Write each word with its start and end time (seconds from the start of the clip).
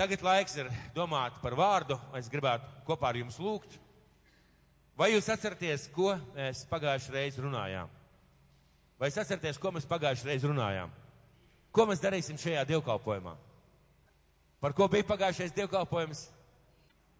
Tagad 0.00 0.22
laiks 0.24 0.54
ir 0.56 0.68
domāt 0.96 1.34
par 1.42 1.52
vārdu. 1.52 1.92
Es 2.16 2.30
gribētu 2.32 2.64
kopā 2.86 3.10
ar 3.10 3.18
jums 3.20 3.34
lūgt. 3.36 3.74
Vai 4.96 5.10
jūs 5.12 5.28
atceraties, 5.28 5.82
ko 5.92 6.14
mēs 6.32 6.62
pagājušajā 6.70 7.12
reizē 7.18 7.42
runājām? 7.44 7.90
Vai 8.96 9.10
jūs 9.10 9.18
atceraties, 9.20 9.58
ko 9.60 9.74
mēs 9.76 9.88
pagājušajā 9.90 10.30
reizē 10.30 10.48
runājām? 10.48 10.94
Ko 11.76 11.84
mēs 11.90 12.00
darīsim 12.00 12.40
šajā 12.40 12.64
dievkalpojumā? 12.72 13.34
Par 14.64 14.76
ko 14.78 14.88
bija 14.88 15.04
pagājušais 15.10 15.52
dievkalpojums? 15.60 16.24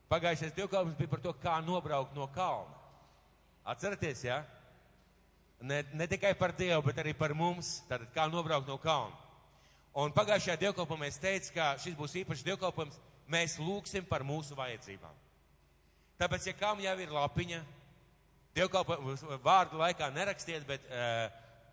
Pagājušais 0.09 0.57
dievkalpojums 0.57 0.97
bija 1.03 1.12
par 1.12 1.25
to, 1.27 1.37
kā 1.45 1.61
nobraukt 1.67 2.17
no 2.17 2.31
kalna. 2.33 2.81
Atceraties, 3.75 4.25
jā? 4.25 4.41
Ja? 4.41 5.69
Ne, 5.69 5.83
ne 5.93 6.09
tikai 6.09 6.33
par 6.33 6.57
Dievu, 6.57 6.81
bet 6.89 7.05
arī 7.05 7.12
par 7.12 7.37
mums, 7.37 7.83
tātad 7.93 8.09
kā 8.17 8.25
nobraukt 8.33 8.73
no 8.73 8.81
kalna. 8.81 9.12
Un 9.98 10.12
pagājušajā 10.14 10.54
dievkalpojumā 10.61 11.09
es 11.11 11.18
teicu, 11.18 11.50
ka 11.57 11.72
šis 11.82 11.96
būs 11.98 12.14
īpašs 12.20 12.45
dievkalpojums, 12.46 12.98
mēs 13.30 13.57
lūgsim 13.59 14.04
par 14.07 14.22
mūsu 14.26 14.54
vajadzībām. 14.58 15.14
Tāpēc, 16.21 16.46
ja 16.46 16.54
kam 16.54 16.82
jau 16.82 16.94
ir 17.00 17.14
lapiņa, 17.14 17.61
dievkalpojumu 18.54 19.39
vārdu 19.43 19.81
laikā 19.81 20.11
nerakstiet, 20.14 20.67
bet 20.68 20.84
uh, 20.86 21.26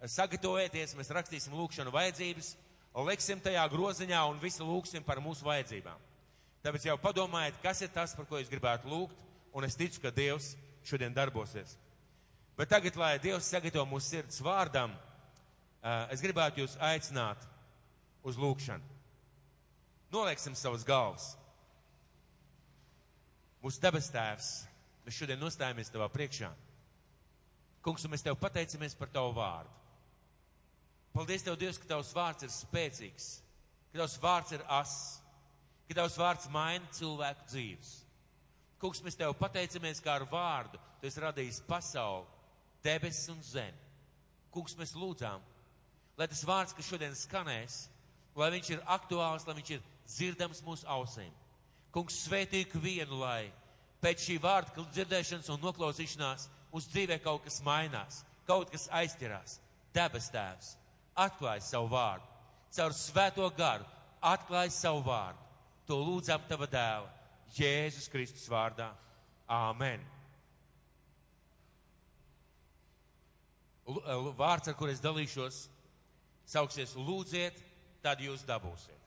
sagatavojieties, 0.10 0.96
mēs 0.98 1.14
rakstīsim 1.14 1.54
lūgšanu 1.58 1.94
vajadzības, 1.94 2.56
liksim 3.06 3.42
tajā 3.44 3.66
groziņā 3.70 4.22
un 4.32 4.40
visi 4.42 4.66
lūgsim 4.66 5.06
par 5.06 5.22
mūsu 5.22 5.46
vajadzībām. 5.46 6.06
Tāpēc 6.66 6.88
jau 6.88 6.96
padomājiet, 7.02 7.60
kas 7.62 7.84
ir 7.86 7.92
tas, 7.94 8.16
par 8.18 8.26
ko 8.26 8.40
jūs 8.42 8.50
gribētu 8.50 8.90
lūgt, 8.90 9.20
un 9.54 9.68
es 9.68 9.78
ticu, 9.78 10.02
ka 10.02 10.10
Dievs 10.14 10.56
šodien 10.88 11.14
darbosies. 11.14 11.76
Bet 12.58 12.72
tagad, 12.74 12.98
lai 12.98 13.20
Dievs 13.22 13.52
sagatavo 13.52 13.86
mūsu 13.92 14.10
sirds 14.16 14.42
vārdam, 14.42 14.96
uh, 14.98 16.08
es 16.10 16.24
gribētu 16.26 16.64
jūs 16.64 16.80
aicināt 16.82 17.46
uz 18.28 18.40
lūgšanu. 18.40 18.96
Nolieksim 20.12 20.56
savas 20.56 20.86
galvas. 20.88 21.34
Mūsu 23.64 23.82
debes 23.84 24.08
tēvs, 24.14 24.52
mēs 25.06 25.18
šodien 25.18 25.40
nostājamies 25.42 25.92
tavā 25.92 26.08
priekšā. 26.12 26.52
Kungs, 27.84 28.06
un 28.06 28.14
mēs 28.14 28.24
tev 28.24 28.38
pateicamies 28.40 28.96
par 29.00 29.12
tavu 29.12 29.34
vārdu. 29.36 29.74
Paldies 31.16 31.44
tev, 31.44 31.56
Dievs, 31.58 31.80
ka 31.82 31.90
tavs 31.90 32.12
vārds 32.14 32.46
ir 32.46 32.52
spēcīgs, 32.54 33.28
ka 33.92 34.04
tavs 34.04 34.18
vārds 34.22 34.54
ir 34.54 34.64
ass, 34.70 34.98
ka 35.88 35.98
tavs 35.98 36.18
vārds 36.20 36.50
maina 36.54 36.86
cilvēku 36.94 37.48
dzīves. 37.50 37.94
Kungs, 38.78 39.02
mēs 39.02 39.18
tev 39.18 39.34
pateicamies, 39.40 40.04
kā 40.04 40.14
ar 40.20 40.28
vārdu 40.30 40.78
tu 41.02 41.10
esi 41.10 41.24
radījis 41.24 41.64
pasauli, 41.66 42.28
debesis 42.86 43.32
un 43.34 43.42
zemi. 43.42 43.86
Kungs, 44.54 44.78
mēs 44.78 44.94
lūdzām, 44.94 45.42
lai 46.20 46.28
tas 46.30 46.44
vārds, 46.46 46.76
kas 46.78 46.92
šodien 46.92 47.18
skanēs, 47.18 47.88
lai 48.38 48.52
viņš 48.54 48.70
ir 48.76 48.84
aktuāls, 48.86 49.46
lai 49.48 49.56
viņš 49.58 49.72
ir 49.76 49.86
dzirdams 50.08 50.64
mūsu 50.66 50.88
ausīm. 50.94 51.32
Kungs, 51.94 52.20
svētī 52.28 52.62
ikvienu, 52.66 53.20
lai 53.24 53.50
pēc 54.04 54.28
šī 54.28 54.38
vārda 54.44 54.86
dzirdēšanas 54.94 55.50
un 55.54 55.64
noklausīšanās 55.64 56.48
mūsu 56.74 56.92
dzīvē 56.94 57.18
kaut 57.24 57.46
kas 57.48 57.62
mainās, 57.66 58.22
kaut 58.48 58.72
kas 58.74 58.88
aizķerās. 58.94 59.58
Debes 59.96 60.30
tēvs, 60.30 60.76
atklāj 61.18 61.64
savu 61.66 61.90
vārdu, 61.90 62.28
caur 62.76 62.94
svēto 62.94 63.48
garu, 63.58 63.88
atklāj 64.22 64.70
savu 64.76 65.02
vārdu. 65.08 65.42
To 65.88 65.98
lūdzam 66.04 66.44
tava 66.50 66.68
dēla, 66.70 67.10
Jēzus 67.56 68.10
Kristus 68.12 68.46
vārdā. 68.52 68.92
Āmen. 69.48 70.02
Vārds, 74.36 74.68
ar 74.68 74.76
kur 74.76 74.92
es 74.92 75.00
dalīšos, 75.00 75.62
sauksies 76.52 76.92
lūdziet, 77.00 77.62
tad 78.08 78.24
jūs 78.24 78.46
dabūsiet. 78.48 79.04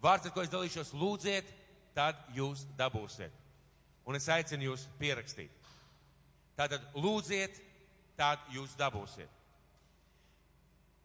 Vārds, 0.00 0.28
ar 0.28 0.34
ko 0.34 0.44
es 0.44 0.52
dalīšos, 0.52 0.94
lūdziet, 0.96 1.48
tad 1.96 2.20
jūs 2.36 2.62
dabūsiet. 2.78 3.34
Un 4.06 4.16
es 4.16 4.28
aicinu 4.32 4.70
jūs 4.70 4.86
pierakstīt. 5.00 5.52
Tātad 6.56 6.84
lūdziet, 6.94 7.58
tad 8.18 8.42
jūs 8.54 8.76
dabūsiet. 8.78 9.28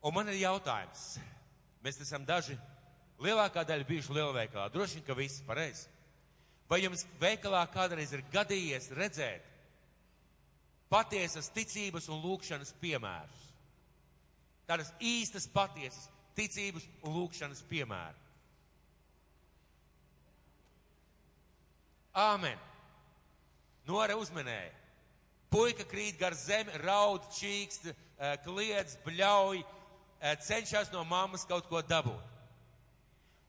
Un 0.05 0.13
man 0.13 0.29
ir 0.29 0.37
jautājums. 0.43 1.15
Mēs 1.83 1.97
esam 2.01 2.25
daži, 2.27 2.55
lielākā 3.21 3.65
daļa 3.65 3.87
bijuši 3.89 4.15
lielveikalā. 4.15 4.69
Droši 4.73 4.99
vien, 4.99 5.05
ka 5.07 5.17
visi 5.17 5.43
pareizi. 5.47 5.89
Vai 6.69 6.81
jums 6.81 7.05
veikalā 7.21 7.61
kādreiz 7.73 8.13
ir 8.13 8.23
gadījies 8.33 8.89
redzēt 8.97 9.51
patiesas 10.89 11.51
ticības 11.53 12.09
un 12.13 12.23
lūkšanas 12.23 12.73
piemērus? 12.81 13.41
Tādas 14.65 14.89
īstas 14.97 15.45
patiesas 15.53 16.09
ticības 16.35 16.85
un 17.03 17.15
lūkšanas 17.15 17.63
piemēru. 17.69 18.21
Āmen. 22.15 22.59
Nora 23.85 24.15
uzmanēja. 24.17 24.71
Puika 25.51 25.85
krīt 25.87 26.17
gar 26.19 26.33
zemi, 26.35 26.71
raud, 26.83 27.23
čīkst, 27.35 27.91
eh, 27.91 28.37
kliedz, 28.43 28.97
bļauj, 29.05 29.63
eh, 30.21 30.35
cenšas 30.35 30.91
no 30.91 31.03
mammas 31.03 31.45
kaut 31.45 31.67
ko 31.69 31.81
dabūt. 31.81 32.23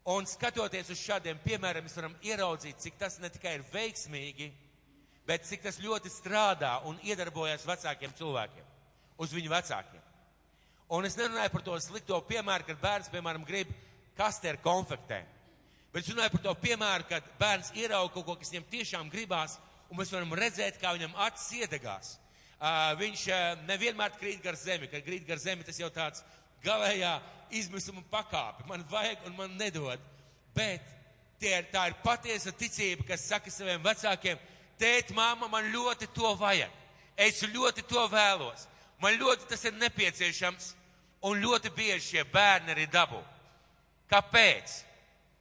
Un 0.04 0.26
skatoties 0.26 0.90
uz 0.90 0.98
šādiem 0.98 1.38
piemēriem, 1.42 1.82
mēs 1.82 1.96
varam 1.96 2.14
ieraudzīt, 2.22 2.78
cik 2.78 2.98
tas 2.98 3.18
ne 3.18 3.28
tikai 3.28 3.54
ir 3.54 3.64
veiksmīgi, 3.72 4.52
bet 5.26 5.42
cik 5.42 5.62
tas 5.62 5.78
ļoti 5.78 6.10
strādā 6.10 6.84
un 6.86 6.98
iedarbojas 7.02 7.66
vecākiem 7.66 8.14
cilvēkiem, 8.14 8.64
uz 9.18 9.32
viņu 9.32 9.50
vecākiem. 9.50 9.95
Un 10.88 11.06
es 11.06 11.16
nerunāju 11.18 11.50
par 11.50 11.64
to 11.66 11.78
slikto 11.82 12.18
piemēru, 12.28 12.68
kad 12.68 12.78
bērns, 12.82 13.10
piemēram, 13.10 13.46
grib 13.46 13.72
kastēru 14.18 14.60
konfektē. 14.62 15.24
Bet 15.92 16.04
es 16.04 16.12
runāju 16.12 16.36
par 16.36 16.42
to 16.44 16.52
piemēru, 16.62 17.08
kad 17.10 17.26
bērns 17.40 17.72
ierauga 17.74 18.12
kaut 18.14 18.26
ko, 18.28 18.36
kas 18.38 18.52
viņam 18.52 18.68
tiešām 18.70 19.10
gribās, 19.10 19.56
un 19.90 19.98
mēs 19.98 20.12
varam 20.14 20.34
redzēt, 20.38 20.78
kā 20.78 20.92
viņam 20.94 21.16
acis 21.26 21.48
iedegās. 21.62 22.12
Uh, 22.56 22.94
viņš 23.00 23.24
uh, 23.28 23.64
nevienmēr 23.68 24.14
krīt 24.20 24.44
gar 24.44 24.56
zemi, 24.56 24.86
kad 24.92 25.02
krīt 25.04 25.26
gar 25.28 25.42
zemi, 25.42 25.66
tas 25.66 25.80
jau 25.80 25.90
tāds 25.92 26.22
galējā 26.64 27.16
izmisuma 27.56 28.04
pakāpe. 28.10 28.64
Man 28.70 28.86
vajag 28.90 29.26
un 29.26 29.36
man 29.36 29.58
nedod. 29.58 30.00
Bet 30.56 30.86
tie, 31.40 31.58
tā 31.72 31.88
ir 31.90 31.98
patiesa 32.04 32.54
ticība, 32.54 33.04
kas 33.10 33.26
saka 33.26 33.52
saviem 33.52 33.82
vecākiem, 33.84 34.38
tēt, 34.80 35.12
māma, 35.16 35.50
man 35.52 35.68
ļoti 35.74 36.08
to 36.14 36.32
vajag. 36.38 36.72
Es 37.16 37.42
ļoti 37.42 37.84
to 37.88 38.06
vēlos. 38.12 38.66
Man 39.02 39.18
ļoti 39.20 39.48
tas 39.50 39.64
ir 39.68 39.76
nepieciešams, 39.76 40.70
un 41.26 41.42
ļoti 41.42 41.72
bieži 41.76 42.04
šie 42.10 42.24
bērni 42.32 42.72
arī 42.72 42.86
dabū. 42.90 43.20
Kāpēc? 44.10 44.78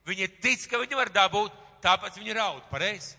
Viņi 0.05 0.27
tic, 0.41 0.65
ka 0.69 0.79
viņi 0.81 0.97
var 0.97 1.11
dabūt, 1.13 1.53
tāpēc 1.83 2.19
viņi 2.19 2.35
raud, 2.37 2.65
pareizi? 2.71 3.15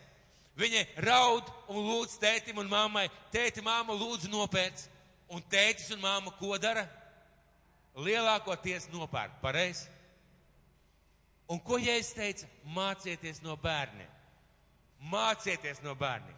Viņi 0.57 0.85
raud 1.05 1.49
un 1.69 1.83
lūdz 1.85 2.17
tētim 2.21 2.61
un 2.63 2.71
mammai, 2.71 3.09
tēti, 3.33 3.65
māma, 3.65 3.95
lūdzu 3.97 4.31
nopērts. 4.33 4.89
Un 5.29 5.43
tētis 5.51 5.91
un 5.93 6.01
māma 6.01 6.31
ko 6.39 6.57
dara? 6.63 6.87
Lielākoties 7.99 8.87
nopērk, 8.93 9.41
pareizi? 9.43 9.89
Un 11.51 11.61
ko 11.63 11.79
Jēzus 11.79 12.15
teica? 12.17 12.49
Mācieties 12.75 13.43
no 13.45 13.57
bērniem. 13.63 14.11
Mācieties 15.13 15.83
no 15.85 15.95
bērniem. 15.99 16.35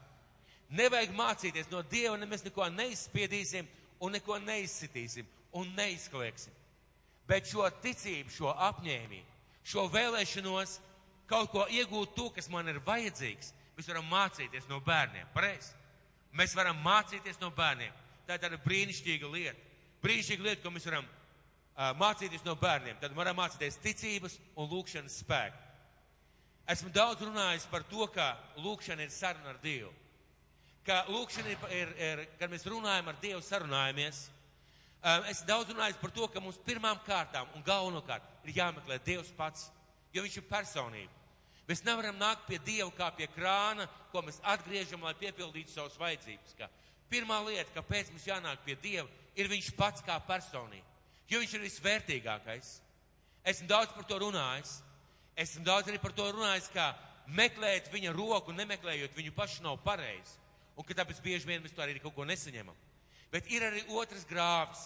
Nevajag 0.68 1.14
mācīties 1.16 1.70
no 1.72 1.80
Dieva, 1.88 2.16
ne 2.20 2.26
mēs 2.28 2.44
neko 2.44 2.66
neizspiedīsim, 2.74 3.68
un 4.00 4.14
neko 4.14 4.38
neizsitīsim 4.42 5.26
un 5.58 5.70
neizklieksim. 5.76 6.54
Bet 7.28 7.48
šo 7.50 7.66
ticību, 7.82 8.32
šo 8.32 8.52
apņēmību, 8.68 9.36
šo 9.68 9.84
vēlēšanos 9.92 10.78
kaut 11.28 11.50
ko 11.52 11.66
iegūt 11.68 12.14
to, 12.16 12.28
kas 12.32 12.48
man 12.52 12.70
ir 12.70 12.80
vajadzīgs, 12.86 13.52
mēs 13.76 13.90
varam 13.90 14.08
mācīties 14.08 14.68
no 14.70 14.80
bērniem. 14.84 15.28
Pareizi? 15.34 15.74
Mēs 16.36 16.54
varam 16.56 16.80
mācīties 16.84 17.40
no 17.40 17.50
bērniem. 17.54 17.92
Tā 18.26 18.36
ir 18.36 18.42
tāda 18.42 18.60
brīnišķīga 18.64 19.30
lieta. 19.32 19.60
Brīnišķīga 20.04 20.44
lieta, 20.44 20.62
ko 20.64 20.72
mēs 20.72 20.88
varam 20.88 21.04
uh, 21.04 21.92
mācīties 22.00 22.44
no 22.46 22.56
bērniem. 22.60 22.98
Tad 23.00 23.16
varam 23.16 23.38
mācīties 23.40 23.80
ticības 23.84 24.36
un 24.56 24.68
lūkšanas 24.72 25.20
spēku. 25.24 25.64
Esmu 26.68 26.92
daudz 26.92 27.24
runājis 27.24 27.64
par 27.72 27.84
to, 27.88 28.04
ka 28.12 28.34
lūkšana 28.60 29.06
ir 29.06 29.12
saruna 29.12 29.54
ar 29.54 29.60
Dievu 29.62 29.92
ka 30.88 31.02
lūkšana 31.12 31.52
ir, 31.52 31.64
ir, 31.76 31.90
ir, 32.00 32.20
kad 32.40 32.48
mēs 32.48 32.64
runājam 32.68 33.10
ar 33.10 33.16
Dievu, 33.20 33.42
sarunājamies. 33.44 34.22
Um, 34.98 35.26
es 35.30 35.42
daudz 35.46 35.70
runāju 35.70 35.98
par 36.00 36.12
to, 36.16 36.28
ka 36.32 36.40
mums 36.40 36.56
pirmām 36.64 36.98
kārtām 37.04 37.50
un 37.54 37.64
galvenokārt 37.66 38.48
ir 38.48 38.56
jāmeklē 38.56 38.96
Dievs 39.04 39.30
pats, 39.36 39.68
jo 40.16 40.24
Viņš 40.24 40.38
ir 40.40 40.46
personība. 40.48 41.12
Mēs 41.68 41.84
nevaram 41.84 42.16
nākt 42.16 42.46
pie 42.48 42.56
Dieva 42.64 42.88
kā 42.96 43.10
pie 43.18 43.28
krāna, 43.34 43.84
ko 44.10 44.24
mēs 44.24 44.40
atgriežam, 44.48 45.04
lai 45.04 45.12
piepildītu 45.20 45.74
savas 45.74 45.98
vajadzības. 46.00 46.56
Kā. 46.56 46.70
Pirmā 47.12 47.36
lieta, 47.44 47.68
kāpēc 47.76 48.08
mums 48.14 48.26
jānāk 48.26 48.64
pie 48.64 48.78
Dieva, 48.80 49.06
ir 49.36 49.52
Viņš 49.52 49.70
pats 49.76 50.02
kā 50.08 50.16
personība, 50.24 50.88
jo 51.28 51.44
Viņš 51.44 51.54
ir 51.54 51.66
visvērtīgākais. 51.68 52.74
Esmu 53.52 53.68
daudz 53.68 53.92
par 53.92 54.08
to 54.08 54.24
runājis. 54.24 54.78
Esmu 55.38 55.68
daudz 55.68 55.92
arī 55.92 56.00
par 56.02 56.16
to 56.16 56.32
runājis, 56.32 56.72
kā 56.72 56.90
meklēt 57.28 57.92
viņa 57.92 58.16
roku, 58.16 58.56
nemeklējot 58.56 59.14
viņu 59.14 59.36
pašu 59.36 59.68
nav 59.68 59.78
pareizi 59.84 60.47
un 60.78 60.86
ka 60.86 60.94
tāpēc 60.94 61.20
bieži 61.24 61.48
vien 61.48 61.62
mēs 61.62 61.74
to 61.74 61.82
arī 61.82 61.98
kaut 61.98 62.14
ko 62.14 62.26
nesaņemam. 62.28 62.76
Bet 63.32 63.50
ir 63.50 63.66
arī 63.66 63.82
otrs 63.98 64.24
grāvs. 64.28 64.84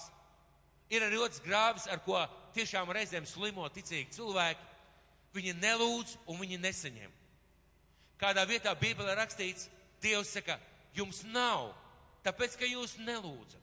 Ir 0.93 1.05
arī 1.05 1.21
otrs 1.21 1.41
grāvs, 1.45 1.87
ar 1.93 2.01
ko 2.05 2.19
tiešām 2.57 2.91
reizēm 2.93 3.29
slimo 3.29 3.69
ticīgi 3.73 4.17
cilvēki. 4.17 4.71
Viņi 5.37 5.55
nelūdz 5.61 6.17
un 6.29 6.41
viņi 6.43 6.59
nesaņem. 6.61 7.13
Kādā 8.21 8.45
vietā 8.49 8.75
Bībelē 8.79 9.15
rakstīts, 9.19 9.69
Dievs 10.03 10.33
saka, 10.35 10.57
jums 10.97 11.23
nav, 11.31 11.71
tāpēc, 12.27 12.57
ka 12.59 12.67
jūs 12.67 12.97
nelūdzat. 12.99 13.61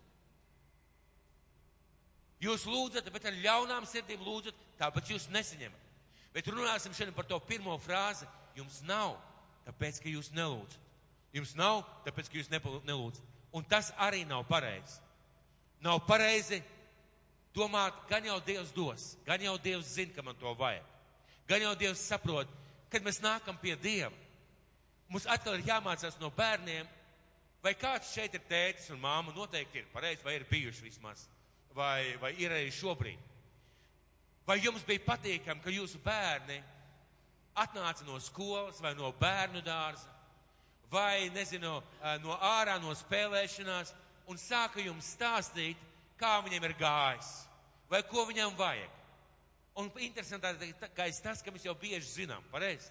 Jūs 2.40 2.64
lūdzat, 2.72 3.10
bet 3.12 3.26
ar 3.28 3.36
ļaunām 3.44 3.88
sirdīm 3.88 4.24
lūdzat, 4.24 4.60
tāpēc 4.80 5.12
jūs 5.12 5.28
nesaņemat. 5.36 5.88
Bet 6.32 6.48
runāsim 6.48 6.96
šodien 6.96 7.16
par 7.16 7.28
to 7.28 7.40
pirmo 7.44 7.76
frāzi. 7.84 8.28
Jums 8.56 8.80
nav, 8.88 9.18
tāpēc, 9.68 10.00
ka 10.04 10.12
jūs 10.12 10.32
nelūdzat. 10.36 10.89
Jums 11.36 11.54
nav, 11.58 11.84
tāpēc, 12.06 12.30
ka 12.30 12.40
jūs 12.40 12.50
nelūdzat. 12.52 13.26
Un 13.54 13.66
tas 13.66 13.92
arī 13.98 14.24
nav 14.30 14.46
pareizi. 14.50 15.00
Nav 15.82 16.02
pareizi 16.08 16.60
domāt, 17.56 17.96
gan 18.10 18.26
jau 18.26 18.38
Dievs 18.46 18.72
dos, 18.76 19.14
gan 19.26 19.42
jau 19.42 19.56
Dievs 19.62 19.94
zina, 19.96 20.14
ka 20.16 20.26
man 20.26 20.38
to 20.40 20.54
vajag. 20.58 20.86
Gan 21.50 21.64
jau 21.64 21.76
Dievs 21.78 22.02
saprot, 22.06 22.50
kad 22.92 23.06
mēs 23.06 23.22
nākam 23.24 23.58
pie 23.62 23.76
Dieva. 23.80 24.14
Mums 25.10 25.26
atkal 25.30 25.58
ir 25.58 25.66
jāmācās 25.66 26.20
no 26.22 26.30
bērniem, 26.34 26.86
vai 27.64 27.74
kāds 27.74 28.12
šeit 28.14 28.36
ir 28.38 28.44
tētis 28.50 28.92
un 28.94 29.02
māma, 29.02 29.34
noteikti 29.34 29.82
ir 29.82 29.90
pareizi, 29.94 30.22
vai 30.26 30.36
ir 30.38 30.46
bijuši 30.50 30.86
vismaz, 30.86 31.26
vai, 31.74 32.14
vai 32.22 32.36
ir 32.38 32.54
arī 32.54 32.70
šobrīd. 32.74 33.26
Vai 34.46 34.60
jums 34.62 34.86
bija 34.86 35.06
patīkami, 35.06 35.62
ka 35.62 35.74
jūsu 35.74 36.02
bērni 36.06 36.60
atnāca 37.60 38.06
no 38.08 38.20
skolas 38.22 38.80
vai 38.82 38.94
no 38.98 39.12
bērnu 39.20 39.62
dārza, 39.66 40.10
vai, 40.92 41.30
nezinu, 41.34 41.80
no 42.24 42.38
ārā 42.42 42.78
no 42.82 42.94
spēlēšanās 42.98 43.94
un 44.30 44.40
sāka 44.42 44.82
jums 44.84 45.14
stāstīt, 45.16 45.78
kā 46.20 46.40
viņiem 46.46 46.70
ir 46.70 46.78
gājis, 46.80 47.30
vai 47.90 48.02
ko 48.08 48.26
viņam 48.30 48.56
vajag. 48.60 48.96
Un 49.80 49.92
interesantākais 50.04 51.22
tas, 51.24 51.44
ka 51.44 51.54
mēs 51.54 51.66
jau 51.66 51.76
bieži 51.78 52.24
zinām, 52.24 52.44
pareizi. 52.52 52.90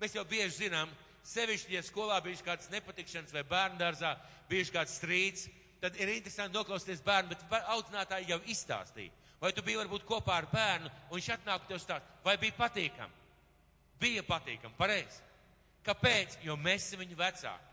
Mēs 0.00 0.16
jau 0.16 0.24
bieži 0.28 0.66
zinām, 0.66 0.90
sevišķi, 1.24 1.76
ja 1.76 1.82
skolā 1.84 2.18
bijuši 2.24 2.44
kāds 2.44 2.68
nepatikšanas 2.72 3.32
vai 3.36 3.44
bērndārzā, 3.48 4.14
bijuši 4.50 4.74
kāds 4.74 4.98
strīds, 5.00 5.46
tad 5.80 5.96
ir 6.00 6.12
interesanti 6.12 6.56
noklausīties 6.56 7.02
bērnu, 7.06 7.32
bet 7.32 7.66
audzinātāji 7.72 8.30
jau 8.32 8.40
izstāstīja. 8.52 9.16
Vai 9.40 9.54
tu 9.56 9.64
biji 9.64 9.80
varbūt 9.80 10.04
kopā 10.08 10.36
ar 10.42 10.50
bērnu, 10.52 10.90
un 11.08 11.16
viņš 11.16 11.30
atnāk 11.38 11.64
tev 11.68 11.80
stāst, 11.80 12.08
vai 12.24 12.36
bija 12.40 12.58
patīkami? 12.58 13.16
Bija 14.00 14.24
patīkami, 14.28 14.76
pareizi. 14.76 15.29
Kāpēc? 15.86 16.38
Jo 16.44 16.56
mēs 16.60 16.88
esam 16.88 17.02
viņu 17.04 17.18
vecāki. 17.18 17.68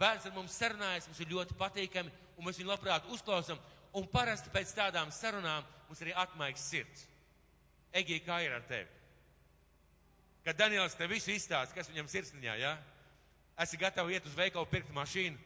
Bērns 0.00 0.26
ar 0.28 0.34
mums 0.36 0.56
sarunājas, 0.58 1.06
mums 1.08 1.20
ir 1.22 1.30
ļoti 1.32 1.56
patīkami, 1.56 2.12
un 2.36 2.44
mēs 2.44 2.58
viņu 2.60 2.68
labprāt 2.68 3.06
uzklausām, 3.14 3.60
un 3.96 4.08
parasti 4.12 4.52
pēc 4.52 4.74
tādām 4.76 5.12
sarunām 5.14 5.64
mums 5.86 6.02
arī 6.04 6.12
atmaigs 6.12 6.66
sirds. 6.68 7.06
Egija, 7.96 8.24
kā 8.26 8.42
ir 8.44 8.58
ar 8.58 8.66
tevi? 8.68 8.90
Kad 10.44 10.58
Daniels 10.58 10.94
te 10.94 11.08
visu 11.10 11.32
izstāsta, 11.32 11.74
kas 11.74 11.88
viņam 11.90 12.10
sirsniņā, 12.12 12.58
jā? 12.60 12.74
Ja? 12.76 12.96
Esi 13.64 13.78
gatavs 13.80 14.12
iet 14.12 14.26
uz 14.28 14.34
veikalu 14.36 14.68
pirkt 14.68 14.92
mašīnu? 14.92 15.38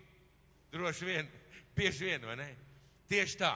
Droši 0.73 1.07
vien, 1.07 1.31
bieži 1.79 2.09
vien, 2.09 2.27
vai 2.27 2.37
ne? 2.41 2.49
Tieši 3.11 3.39
tā. 3.39 3.55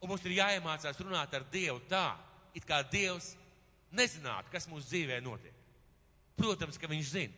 Un 0.00 0.08
mums 0.08 0.24
ir 0.24 0.38
jāiemācās 0.38 1.00
runāt 1.04 1.34
ar 1.36 1.44
Dievu 1.52 1.82
tā, 1.90 2.14
it 2.56 2.64
kā 2.64 2.80
Dievs 2.88 3.34
nezinātu, 3.92 4.48
kas 4.52 4.68
mūsu 4.70 4.88
dzīvē 4.88 5.20
notiek. 5.24 5.56
Protams, 6.40 6.78
ka 6.80 6.88
viņš 6.90 7.12
zina. 7.12 7.36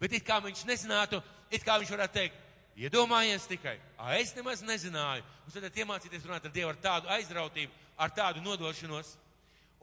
Bet 0.00 0.14
it 0.14 0.26
kā 0.26 0.38
viņš 0.42 0.64
nezinātu, 0.68 1.20
it 1.50 1.64
kā 1.66 1.76
viņš 1.80 1.92
varētu 1.94 2.18
teikt, 2.18 2.40
iedomājies 2.78 3.46
tikai, 3.50 3.76
a, 3.98 4.14
es 4.18 4.34
nemaz 4.36 4.62
nezināju. 4.66 5.24
Mums 5.44 5.58
tad 5.58 5.80
iemācīties 5.82 6.26
runāt 6.26 6.46
ar 6.46 6.54
Dievu 6.54 6.72
ar 6.72 6.80
tādu 6.82 7.10
aizrautību, 7.14 7.72
ar 7.98 8.14
tādu 8.14 8.42
nodošanos. 8.44 9.14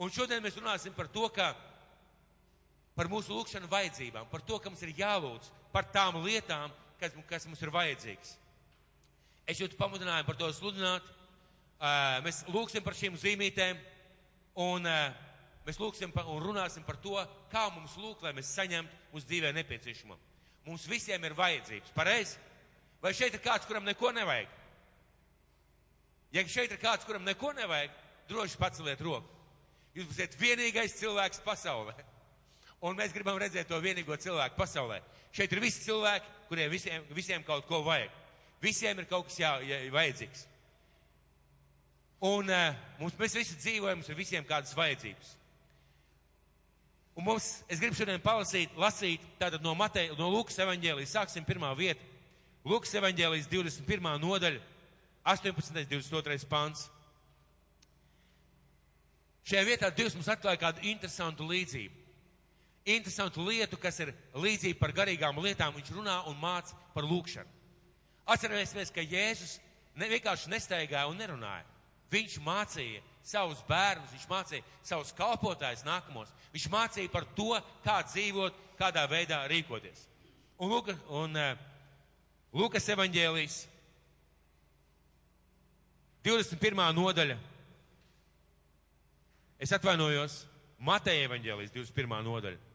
Un 0.02 0.12
šodien 0.12 0.44
mēs 0.44 0.58
runāsim 0.60 0.96
par 0.96 1.08
to, 1.12 1.28
ka 1.32 1.52
par 2.96 3.10
mūsu 3.12 3.34
lūgšanu 3.36 3.70
vajadzībām, 3.72 4.28
par 4.32 4.44
to, 4.46 4.60
ka 4.60 4.70
mums 4.70 4.84
ir 4.84 4.96
jālūdz 4.98 5.52
par 5.72 5.88
tām 5.94 6.20
lietām, 6.26 6.72
kas, 7.00 7.16
kas 7.30 7.48
mums 7.48 7.62
ir 7.64 7.72
vajadzīgs. 7.74 8.36
Es 9.48 9.60
jūtu 9.62 9.80
pamudinājumu 9.80 10.28
par 10.28 10.38
to 10.40 10.52
sludināt. 10.54 11.08
Mēs 12.26 12.44
lūgsim 12.52 12.84
par 12.86 12.96
šīm 12.98 13.16
zīmītēm 13.18 13.80
un 14.62 14.86
mēs 15.66 15.80
lūgsim 15.81 16.13
un 16.22 16.44
runāsim 16.44 16.86
par 16.88 16.98
to, 17.02 17.18
kā 17.52 17.68
mums 17.74 17.98
lūgt, 18.00 18.24
lai 18.25 18.34
mēs 18.38 18.54
saņemtu 18.56 19.13
mūsu 19.13 19.30
dzīvē 19.30 19.54
nepieciešamo. 19.60 20.18
Mums 20.66 20.86
visiem 20.90 21.24
ir 21.25 21.38
vajadzības, 21.38 21.94
pareizi? 21.96 22.38
Vai 23.02 23.13
šeit 23.18 23.34
ir 23.34 23.42
kāds, 23.42 23.66
kuram 23.66 23.86
neko 23.86 24.12
nevajag? 24.13 24.50
Ja 26.31 26.44
šeit 26.48 26.72
ir 26.72 26.80
kāds, 26.80 27.06
kuram 27.08 27.25
neko 27.25 27.52
nevajag, 27.58 27.94
droši 28.30 28.60
paceliet 28.62 29.02
roku. 29.04 29.40
Jūs 29.98 30.08
būsiet 30.08 30.38
vienīgais 30.40 30.96
cilvēks 31.02 31.42
pasaulē. 31.44 31.96
Un 32.81 32.96
mēs 32.98 33.12
gribam 33.13 33.38
redzēt 33.42 33.68
to 33.69 33.78
vienīgo 33.84 34.16
cilvēku 34.18 34.56
pasaulē. 34.58 35.02
Šeit 35.36 35.52
ir 35.52 35.62
visi 35.62 35.84
cilvēki, 35.86 36.31
kuriem 36.48 36.72
visiem, 36.72 37.04
visiem 37.13 37.44
kaut 37.46 37.68
ko 37.68 37.81
vajag. 37.86 38.13
Visiem 38.63 39.02
ir 39.02 39.10
kaut 39.10 39.28
kas 39.28 39.38
jā, 39.42 39.52
jā, 39.66 39.81
vajadzīgs. 39.94 40.46
Un 42.31 42.50
uh, 42.54 42.80
mums, 43.02 43.18
mēs 43.18 43.36
visi 43.36 43.58
dzīvojam, 43.58 44.00
mums 44.00 44.10
ir 44.13 44.18
visiem 44.18 44.46
kādas 44.48 44.75
vajadzības. 44.78 45.36
Un 47.22 47.28
mums, 47.28 47.60
es 47.70 47.78
gribu 47.78 47.94
šodien 47.94 48.18
palasīt, 48.18 48.72
lasīt 48.82 49.22
tātad 49.38 49.62
no, 49.62 49.76
Matei, 49.78 50.08
no 50.18 50.32
Lūkas 50.34 50.56
evaņģēlijas, 50.64 51.12
sāksim 51.14 51.46
pirmā 51.46 51.70
vieta. 51.78 52.02
Lūkas 52.66 52.96
evaņģēlijas 52.98 53.46
21. 53.52 54.08
nodaļa, 54.24 54.58
18. 55.30 55.84
22. 55.92 56.48
pants. 56.50 56.88
Šajā 59.46 59.68
vietā 59.70 59.92
Dievs 59.94 60.18
mums 60.18 60.32
atklāja 60.34 60.64
kādu 60.64 60.82
interesantu 60.90 61.46
līdzību. 61.46 61.94
Interesantu 62.90 63.46
lietu, 63.46 63.78
kas 63.78 64.02
ir 64.02 64.16
līdzība 64.34 64.82
par 64.82 64.98
garīgām 65.04 65.38
lietām. 65.46 65.78
Viņš 65.78 65.94
runā 65.94 66.18
un 66.26 66.42
māca 66.42 66.74
par 66.96 67.06
lūkšanu. 67.06 67.54
Atcerēsimies, 68.34 68.90
ka 68.90 69.06
Jēzus 69.06 69.60
ne, 69.94 70.10
vienkārši 70.10 70.50
nestaigāja 70.50 71.06
un 71.06 71.22
nerunāja. 71.22 71.70
Viņš 72.10 72.42
mācīja 72.42 73.06
savus 73.24 73.62
bērnus, 73.68 74.12
viņš 74.16 74.28
mācīja 74.30 74.66
savus 74.86 75.14
kalpotājus 75.18 75.86
nākamos. 75.86 76.32
Viņš 76.54 76.68
mācīja 76.74 77.12
par 77.14 77.28
to, 77.38 77.54
kā 77.86 78.00
dzīvot, 78.08 78.58
kādā 78.80 79.06
veidā 79.10 79.44
rīkoties. 79.52 80.08
Un, 80.62 80.70
Luka, 80.70 80.96
un 81.10 81.38
Lukas 82.54 82.90
evaņģēlijas 82.94 83.62
21. 86.26 86.82
nodaļa. 86.98 87.38
Es 89.62 89.74
atvainojos, 89.78 90.42
Mateja 90.82 91.28
evaņģēlijas 91.30 91.74
21. 91.74 92.22
nodaļa. 92.26 92.71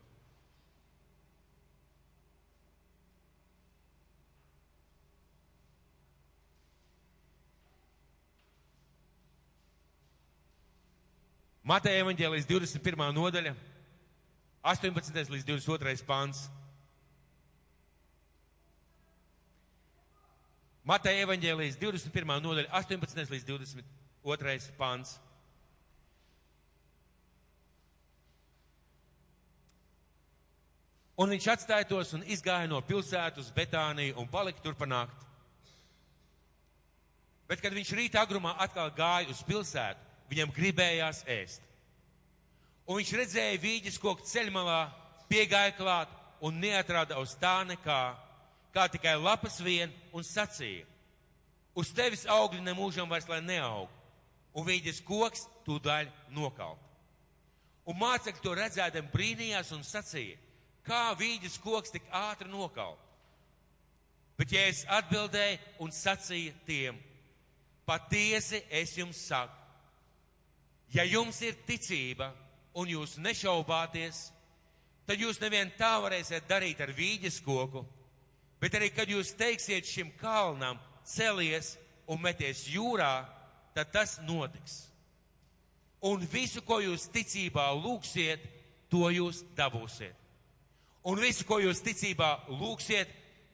Mateja 11.67 12.05
evaņģēlijas 12.05 12.45
21. 12.47 13.09
nodaļa, 13.11 13.51
18. 14.71 15.17
līdz 15.35 15.47
22. 15.49 16.05
pāns. 16.07 16.45
Mateja 20.87 21.25
evaņģēlijas 21.25 21.81
21. 21.83 22.37
nodaļa, 22.45 22.71
18. 22.71 23.35
līdz 23.35 23.49
22. 23.51 24.71
pāns. 24.79 25.17
Un 31.19 31.35
viņš 31.35 31.51
atstāja 31.51 31.91
tos 31.91 32.15
un 32.15 32.23
izgāja 32.31 32.71
no 32.71 32.79
pilsētas 32.79 33.49
uz 33.49 33.55
Betāniju 33.59 34.21
un 34.23 34.31
palika 34.31 34.63
tur 34.63 34.79
panākt. 34.79 35.19
Bet, 37.51 37.59
kad 37.59 37.75
viņš 37.75 37.97
rīta 37.99 38.23
agrumā 38.23 38.55
atkal 38.63 38.95
gāja 38.95 39.35
uz 39.35 39.43
pilsētu, 39.49 40.07
viņam 40.31 40.53
gribējās 40.55 41.23
ēst. 41.31 41.63
Un 42.87 43.01
viņš 43.01 43.13
redzēja 43.19 43.63
vīģis 43.63 43.99
koku 43.99 44.27
ceļmalā, 44.27 44.81
piegāja 45.31 45.75
klāt 45.75 46.13
un 46.45 46.61
neatrada 46.63 47.19
uz 47.19 47.35
tā 47.41 47.59
nekā, 47.67 48.01
kā 48.75 48.87
tikai 48.93 49.17
lapas 49.19 49.59
vien 49.65 49.91
un 50.15 50.27
sacīja. 50.27 50.85
Uz 51.77 51.91
tevis 51.93 52.25
augļi 52.31 52.63
nemūžam 52.65 53.11
vairs 53.11 53.27
lai 53.29 53.43
neaug, 53.45 53.91
un 54.57 54.65
vīģis 54.65 55.03
koks 55.05 55.45
tūdaļ 55.67 56.09
nokalt. 56.37 56.83
Un 57.87 57.99
mācekļi 58.01 58.43
to 58.43 58.55
redzēdam 58.57 59.11
brīnījās 59.13 59.71
un 59.77 59.85
sacīja, 59.87 60.39
kā 60.87 61.11
vīģis 61.19 61.59
koks 61.63 61.93
tik 61.95 62.07
ātri 62.15 62.49
nokalt. 62.51 63.03
Bet 64.37 64.53
ja 64.53 64.65
es 64.69 64.83
atbildēju 64.93 65.85
un 65.85 65.93
sacīju 65.95 66.55
tiem, 66.67 66.99
patiesi 67.89 68.61
es 68.71 68.97
jums 68.99 69.21
saku, 69.29 69.66
Ja 70.95 71.05
jums 71.05 71.41
ir 71.43 71.57
ticība 71.67 72.31
un 72.77 72.91
jūs 72.91 73.17
nešaubāties, 73.19 74.29
tad 75.07 75.21
jūs 75.21 75.41
nevien 75.43 75.73
tā 75.79 75.97
varēsiet 76.03 76.47
darīt 76.49 76.81
ar 76.83 76.93
vīģes 76.95 77.41
koku, 77.45 77.83
bet 78.61 78.77
arī, 78.79 78.91
kad 78.95 79.11
jūs 79.11 79.35
teiksiet 79.39 79.87
šim 79.87 80.13
kalnam 80.21 80.79
celies 81.07 81.75
un 82.07 82.21
meties 82.23 82.67
jūrā, 82.71 83.27
tad 83.75 83.91
tas 83.95 84.19
notiks. 84.27 84.85
Un 86.07 86.23
visu, 86.31 86.63
ko 86.63 86.79
jūs 86.85 87.09
ticībā 87.11 87.71
lūksiet, 87.81 88.45
to 88.93 89.09
jūs 89.11 89.43
dabūsiet. 89.57 90.15
Un 91.07 91.21
visu, 91.23 91.47
ko 91.47 91.61
jūs 91.63 91.83
ticībā 91.87 92.33
lūgsiet, 92.51 93.11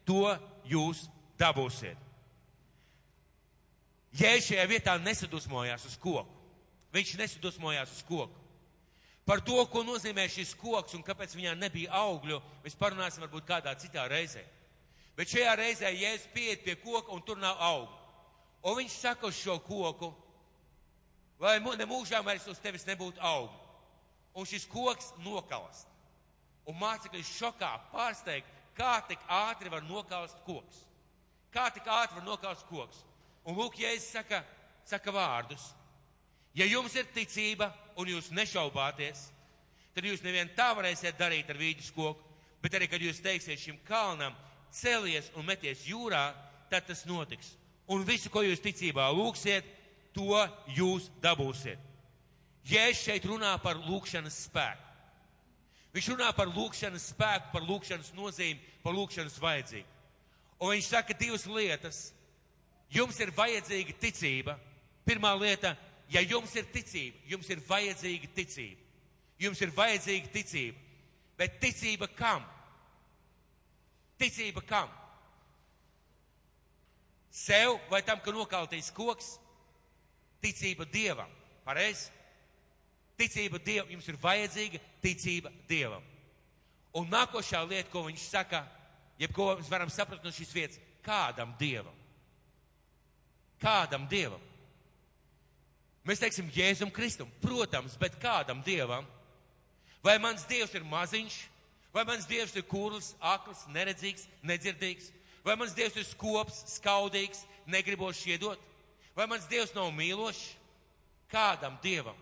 to 0.09 0.25
jūs 0.69 1.05
dabūsiet. 1.41 1.99
Jēzus 4.17 4.51
šajā 4.51 4.65
vietā 4.69 4.95
nesadusmojās 5.01 5.85
uz 5.89 5.97
koku. 6.01 6.42
Viņš 6.93 7.17
nesadusmojās 7.21 7.93
uz 7.97 8.03
koku. 8.05 8.43
Par 9.25 9.41
to, 9.41 9.61
ko 9.71 9.85
nozīmē 9.87 10.27
šis 10.29 10.53
koks 10.59 10.97
un 10.99 11.05
kāpēc 11.07 11.37
viņā 11.39 11.55
nebija 11.55 11.95
augļu, 11.95 12.41
mēs 12.65 12.75
parunāsim 12.79 13.23
varbūt 13.23 13.47
kādā 13.47 13.75
citā 13.79 14.09
reizē. 14.11 14.43
Bet 15.17 15.31
šajā 15.31 15.53
reizē 15.61 15.93
Jēzus 15.93 16.31
pieiet 16.35 16.65
pie 16.65 16.75
koka 16.83 17.13
un 17.15 17.23
tur 17.23 17.39
nav 17.39 17.61
augļu. 17.63 17.99
Un 18.63 18.79
viņš 18.79 18.97
saka 18.99 19.29
uz 19.29 19.39
šo 19.39 19.59
koku, 19.63 20.13
lai 21.43 21.59
ne 21.61 21.87
mūžām 21.87 22.25
vairs 22.27 22.47
uz 22.51 22.59
tevis 22.63 22.87
nebūtu 22.87 23.21
augļu. 23.21 23.59
Un 24.35 24.49
šis 24.49 24.67
koks 24.67 25.13
nokalst. 25.23 25.87
Un 26.67 26.79
mācekļi 26.79 27.23
šokā 27.27 27.71
pārsteigt, 27.93 28.49
kā 28.75 29.03
tik 29.07 29.23
ātri 29.29 29.71
var 29.71 29.83
nokaust 29.87 30.39
koks. 30.47 30.85
Kā 31.53 31.69
tik 31.75 31.87
ātri 31.87 32.19
var 32.19 32.27
nokaust 32.27 32.67
koks. 32.71 33.05
Un 33.45 33.59
lūk, 33.59 33.79
Jēzus 33.83 34.13
saka, 34.15 34.43
saka 34.87 35.15
vārdus. 35.15 35.73
Ja 36.55 36.67
jums 36.69 36.95
ir 36.97 37.09
ticība 37.15 37.71
un 37.97 38.11
jūs 38.13 38.31
nešaubāties, 38.35 39.29
tad 39.95 40.05
jūs 40.05 40.25
nevien 40.25 40.51
tā 40.57 40.73
varēsiet 40.77 41.19
darīt 41.21 41.49
ar 41.51 41.61
vīģis 41.61 41.93
koku, 41.97 42.21
bet 42.63 42.77
arī, 42.77 42.89
kad 42.91 43.03
jūs 43.03 43.23
teiksiet 43.25 43.61
šim 43.61 43.79
kalnam, 43.89 44.37
celies 44.73 45.31
un 45.37 45.47
meties 45.49 45.87
jūrā, 45.89 46.31
tad 46.71 46.87
tas 46.89 47.05
notiks. 47.09 47.55
Un 47.93 48.05
visu, 48.09 48.31
ko 48.33 48.45
jūs 48.45 48.63
ticībā 48.63 49.09
lūksiet, 49.13 49.67
to 50.15 50.39
jūs 50.77 51.09
dabūsiet. 51.25 51.81
Jēzus 52.69 53.03
šeit 53.09 53.25
runā 53.27 53.57
par 53.63 53.81
lūkšanas 53.83 54.37
spēku. 54.47 54.91
Viņš 55.93 56.09
runā 56.15 56.29
par 56.37 56.49
lūkšanas 56.49 57.09
spēku, 57.13 57.51
par 57.53 57.65
lūkšanas 57.69 58.13
nozīmi, 58.17 58.61
par 58.85 58.95
lūkšanas 58.97 59.41
vajadzību. 59.43 59.89
Un 60.63 60.73
viņš 60.73 60.89
saka 60.89 61.17
divas 61.19 61.45
lietas. 61.51 61.99
Jums 62.93 63.19
ir 63.21 63.33
vajadzīga 63.35 63.97
ticība. 64.01 64.55
Pirmā 65.05 65.33
lieta, 65.41 65.75
ja 66.13 66.23
jums 66.23 66.55
ir 66.57 66.67
ticība, 66.73 67.19
jums 67.31 67.49
ir 67.51 67.63
vajadzīga 67.67 68.31
ticība. 68.37 68.81
Jums 69.43 69.61
ir 69.65 69.73
vajadzīga 69.75 70.31
ticība. 70.33 70.79
Bet 71.39 71.57
ticība 71.63 72.07
kam? 72.15 72.45
Ticība 74.21 74.63
kam? 74.67 74.91
Sev 77.33 77.79
vai 77.91 78.03
tam, 78.07 78.21
ka 78.21 78.35
nokaltīs 78.35 78.93
koks? 78.95 79.39
Ticība 80.43 80.87
Dievam. 80.93 81.31
Pareizi? 81.65 82.11
Ticība 83.19 83.59
Dievam. 83.65 83.91
Jums 83.97 84.09
ir 84.13 84.21
vajadzīga 84.21 84.83
ticība 85.03 85.51
Dievam. 85.69 86.05
Un 86.93 87.09
nākošā 87.09 87.63
lieta, 87.65 87.89
ko 87.91 88.05
viņš 88.05 88.29
saka, 88.29 88.67
jebko 89.19 89.55
mēs 89.57 89.71
varam 89.73 89.91
saprast 89.91 90.25
no 90.25 90.31
šīs 90.35 90.53
vietas, 90.53 90.81
kādam 91.03 91.55
Dievam? 91.59 91.97
Kādam 93.63 94.05
Dievam? 94.11 94.52
Mēs 96.03 96.19
teiksim 96.19 96.51
Jēzum 96.51 96.91
Kristum, 96.91 97.31
protams, 97.43 97.95
bet 98.01 98.19
kādam 98.23 98.63
Dievam? 98.67 99.07
Vai 100.03 100.17
mans 100.19 100.43
Dievs 100.51 100.75
ir 100.75 100.83
maziņš, 100.83 101.37
vai 101.95 102.03
mans 102.09 102.27
Dievs 102.27 102.57
ir 102.59 102.67
kurls, 102.67 103.13
akls, 103.21 103.63
neredzīgs, 103.71 104.27
nedzirdīgs, 104.43 105.13
vai 105.47 105.55
mans 105.61 105.77
Dievs 105.79 106.01
ir 106.01 106.09
skops, 106.09 106.59
skaudīgs, 106.75 107.45
negribošs 107.71 108.25
iedot, 108.35 108.59
vai 109.15 109.29
mans 109.31 109.47
Dievs 109.51 109.77
nav 109.77 109.93
mīlošs? 109.95 110.43
Kādam 111.31 111.79
Dievam? 111.85 112.19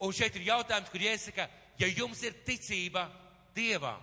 Un 0.00 0.14
šeit 0.14 0.38
ir 0.38 0.46
jautājums, 0.46 0.88
kur 0.88 1.02
jāsaka, 1.02 1.48
ja 1.82 1.90
jums 1.90 2.22
ir 2.22 2.38
ticība 2.46 3.08
Dievam 3.56 4.00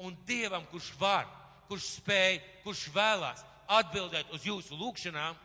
un 0.00 0.14
Dievam, 0.26 0.64
kurš 0.70 0.94
var, 1.02 1.26
kurš 1.68 1.96
spēj, 1.98 2.38
kurš 2.62 2.86
vēlās 2.94 3.42
atbildēt 3.70 4.30
uz 4.34 4.46
jūsu 4.46 4.78
lūgšanām, 4.78 5.36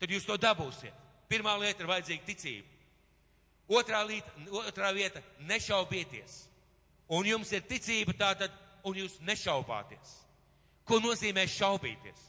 tad 0.00 0.14
jūs 0.14 0.26
to 0.26 0.38
dabūsiet. 0.40 1.09
Pirmā 1.30 1.54
lieta 1.60 1.84
ir 1.84 1.90
vajadzīga 1.90 2.26
ticība. 2.26 2.66
Otrā, 3.70 4.02
lieta, 4.06 4.32
otrā 4.66 4.90
vieta- 4.94 5.22
nešaubieties. 5.50 6.46
Un 7.08 7.24
jums 7.24 7.52
ir 7.52 7.62
ticība 7.62 8.12
tātad, 8.12 8.50
un 8.84 8.94
jūs 8.94 9.20
nešaubāties. 9.20 10.16
Ko 10.84 10.98
nozīmē 10.98 11.46
šaubīties? 11.46 12.20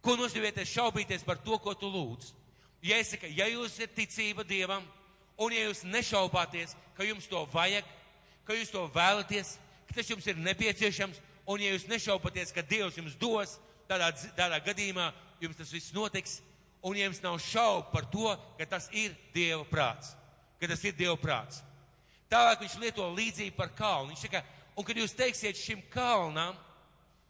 Ko 0.00 0.16
nozīmē 0.16 0.52
šaubīties 0.54 1.24
par 1.24 1.36
to, 1.36 1.58
ko 1.58 1.74
tu 1.74 1.86
lūdz? 1.86 2.32
Ja 2.82 2.96
es 2.96 3.10
saku, 3.10 3.26
ja 3.26 3.46
jūs 3.46 3.78
ir 3.80 3.88
ticība 3.88 4.46
Dievam, 4.46 4.84
un 5.36 5.52
ja 5.52 5.66
jūs 5.66 5.82
nešaubāties, 5.82 6.76
ka 6.94 7.02
jums 7.02 7.26
to 7.26 7.44
vajag, 7.46 7.84
ka 8.44 8.52
jūs 8.52 8.70
to 8.70 8.88
vēlaties, 8.94 9.58
ka 9.88 9.94
tas 9.94 10.08
jums 10.08 10.26
ir 10.26 10.36
nepieciešams, 10.36 11.18
un 11.48 11.60
ja 11.60 11.72
jūs 11.72 11.88
nešaubaties, 11.88 12.52
ka 12.52 12.62
Dievs 12.62 12.98
jums 13.00 13.16
dos, 13.18 13.58
tādā, 13.88 14.12
tādā 14.36 14.60
gadījumā 14.64 15.08
jums 15.40 15.56
tas 15.56 15.72
viss 15.72 15.94
notiks, 15.96 16.38
un 16.82 16.98
jums 16.98 17.22
nav 17.22 17.38
šaubu 17.42 17.90
par 17.92 18.06
to, 18.12 18.30
ka 18.58 18.66
tas 18.76 18.88
ir 18.92 19.16
Dieva 19.34 19.64
prāts, 19.68 20.14
ka 20.60 20.70
tas 20.70 20.84
ir 20.84 20.94
Dieva 20.98 21.16
prāts. 21.20 21.62
Tālāk 22.28 22.62
viņš 22.64 22.76
lieto 22.82 23.06
līdzību 23.16 23.56
par 23.56 23.72
kalnu. 23.76 24.12
Viņš 24.12 24.24
saka, 24.26 24.42
un 24.76 24.84
kad 24.84 24.98
jūs 25.00 25.16
teiksiet 25.16 25.56
šim 25.56 25.80
kalnam, 25.92 26.56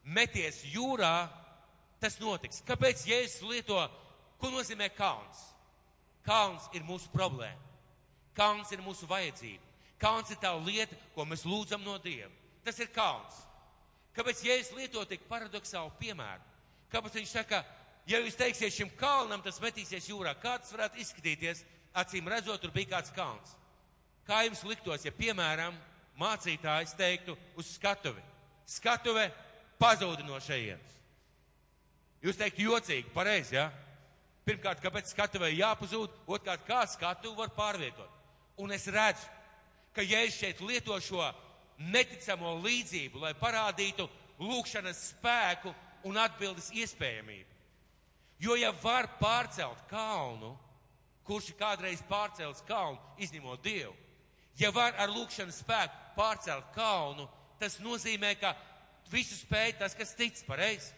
meties 0.02 0.64
jūrā, 0.72 1.28
tas 2.02 2.18
notiks. 2.22 2.62
Kāpēc 2.66 3.04
Jēzus 3.06 3.44
lieto, 3.46 3.78
ko 4.40 4.50
nozīmē 4.50 4.90
kalns? 4.96 5.44
Kalns 6.26 6.66
ir 6.74 6.84
mūsu 6.86 7.10
problēma. 7.14 7.62
Kalns 8.36 8.70
ir 8.74 8.82
mūsu 8.84 9.06
vajadzība. 9.10 9.64
Kalns 9.98 10.30
ir 10.30 10.38
tā 10.42 10.50
lieta, 10.62 10.98
ko 11.14 11.26
mēs 11.26 11.46
lūdzam 11.46 11.82
no 11.86 11.96
Dieva. 12.02 12.30
Tas 12.66 12.78
ir 12.82 12.90
kalns. 12.94 13.38
Kāpēc 14.18 14.42
Jēzus 14.46 14.74
lieto 14.74 15.02
tik 15.06 15.26
paradoxālu 15.30 15.94
piemēru? 15.98 16.42
Kāpēc 16.90 17.20
viņš 17.20 17.32
saka, 17.38 17.62
ja 18.08 18.20
jūs 18.22 18.38
teiksiet 18.38 18.74
šim 18.74 18.90
kalnam, 18.98 19.42
tas 19.44 19.60
metīsies 19.62 20.08
jūrā, 20.10 20.34
kā 20.40 20.56
tas 20.62 20.72
varētu 20.74 21.02
izskatīties, 21.02 21.64
acīm 21.98 22.28
redzot, 22.30 22.60
tur 22.62 22.72
bija 22.74 22.96
kāds 22.96 23.12
kalns. 23.16 23.54
Kā 24.28 24.42
jums 24.44 24.64
liktos, 24.68 25.04
ja, 25.06 25.12
piemēram, 25.14 25.76
mācītājs 26.20 26.96
teiktu 26.98 27.36
uz 27.56 27.72
skatuvi? 27.78 28.22
Skatuve 28.68 29.28
pazuda 29.80 30.26
no 30.26 30.40
šejienes. 30.44 30.96
Jūs 32.24 32.36
teiktu 32.36 32.66
jocīgi, 32.66 33.12
pareizi, 33.14 33.56
jā? 33.56 33.68
Ja? 33.68 33.84
Pirmkārt, 34.48 34.80
kāpēc 34.80 35.10
skatuvei 35.12 35.58
jāpazūd, 35.58 36.14
otrkārt, 36.24 36.62
kā 36.64 36.80
skatu 36.88 37.34
var 37.36 37.50
pārvietot. 37.52 38.08
Un 38.64 38.72
es 38.72 38.86
redzu, 38.88 39.26
ka 39.92 40.00
Jēzus 40.00 40.38
šeit 40.40 40.62
lieto 40.64 40.96
šo 41.04 41.26
neticamo 41.92 42.54
līdzību, 42.64 43.20
lai 43.26 43.34
parādītu 43.36 44.08
lūkšanas 44.40 45.02
spēku 45.10 45.74
un 46.08 46.16
atbildes 46.22 46.70
iespējamību. 46.72 47.57
Jo 48.38 48.54
ja 48.54 48.70
var 48.82 49.08
pārcelt 49.18 49.80
kalnu, 49.90 50.52
kurš 51.26 51.50
ir 51.52 51.58
kādreiz 51.58 52.02
pārcēlis 52.08 52.62
kalnu, 52.68 53.00
izņemot 53.18 53.62
Dievu, 53.64 53.94
ja 54.58 54.70
var 54.74 54.94
ar 54.98 55.10
lūkšanas 55.10 55.58
spēku 55.64 56.14
pārcelt 56.16 56.70
kalnu, 56.74 57.26
tas 57.58 57.80
nozīmē, 57.82 58.34
ka 58.38 58.54
visu 59.10 59.36
spēj 59.38 59.74
tas, 59.80 59.96
kas 59.98 60.14
tic, 60.14 60.38
pareizi. 60.46 60.94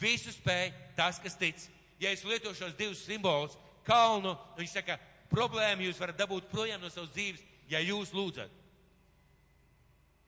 Visu 0.00 0.32
spēj 0.34 0.72
tas, 0.96 1.20
kas 1.22 1.38
tic. 1.38 1.62
Ja 2.02 2.10
es 2.12 2.24
lietošu 2.26 2.66
šos 2.66 2.76
divus 2.76 3.04
simbolus, 3.06 3.56
kalnu, 3.86 4.34
viņš 4.58 4.74
saka, 4.76 4.98
problēmu 5.30 5.86
jūs 5.86 6.00
varat 6.02 6.18
dabūt 6.18 6.50
projām 6.50 6.82
no 6.82 6.90
savas 6.92 7.14
dzīves, 7.14 7.42
ja 7.70 7.80
jūs 7.80 8.12
lūdzat. 8.14 8.52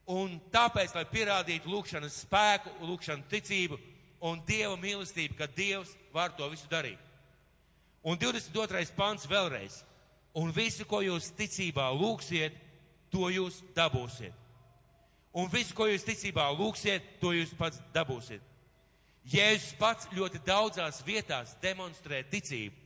Un 0.08 0.38
tāpēc, 0.52 0.94
lai 0.96 1.04
pierādītu 1.10 1.68
lūkšanas 1.68 2.22
spēku, 2.24 2.72
lūkšanu 2.88 3.28
ticību 3.28 3.76
un 4.20 4.40
Dieva 4.46 4.76
mīlestību, 4.80 5.36
ka 5.38 5.46
Dievs 5.46 5.94
var 6.14 6.34
to 6.36 6.48
visu 6.50 6.68
darīt. 6.70 6.98
Un 8.02 8.18
22. 8.18 8.94
pants 8.96 9.26
vēlreiz. 9.28 9.82
Un 10.38 10.52
visu, 10.54 10.84
ko 10.86 11.00
jūs 11.02 11.32
ticībā 11.34 11.88
lūksiet, 11.96 12.54
to 13.10 13.30
jūs 13.32 13.62
dabūsiet. 13.74 14.34
Un 15.38 15.48
visu, 15.52 15.74
ko 15.76 15.88
jūs 15.88 16.06
ticībā 16.06 16.46
lūksiet, 16.56 17.18
to 17.20 17.32
jūs 17.34 17.54
pats 17.58 17.80
dabūsiet. 17.94 18.44
Jēzus 19.28 19.74
pats 19.76 20.08
ļoti 20.16 20.40
daudzās 20.46 21.02
vietās 21.04 21.52
demonstrē 21.60 22.22
ticību. 22.30 22.76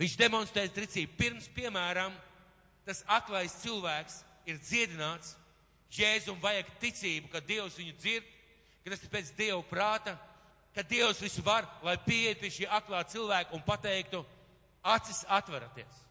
Viņš 0.00 0.14
demonstrē 0.20 0.66
ticību 0.72 1.16
pirms, 1.18 1.48
piemēram, 1.56 2.14
tas 2.86 3.02
aklais 3.12 3.54
cilvēks 3.62 4.22
ir 4.48 4.60
dziedināts. 4.62 5.34
Jēzum 5.92 6.40
vajag 6.42 6.70
ticību, 6.80 7.28
ka 7.32 7.40
Dievs 7.44 7.76
viņu 7.78 7.94
dzird, 8.00 8.26
ka 8.84 8.92
tas 8.92 9.04
ir 9.04 9.12
pēc 9.12 9.30
Dieva 9.36 9.60
prāta, 9.68 10.16
ka 10.76 10.84
Dievs 10.84 11.22
visu 11.24 11.40
var, 11.40 11.64
lai 11.80 11.96
pieiet 12.04 12.36
pie 12.40 12.50
šī 12.52 12.66
aklā 12.68 13.00
cilvēka 13.08 13.56
un 13.56 13.64
pateiktu, 13.64 14.20
acis 14.84 15.22
atveraties. 15.32 16.02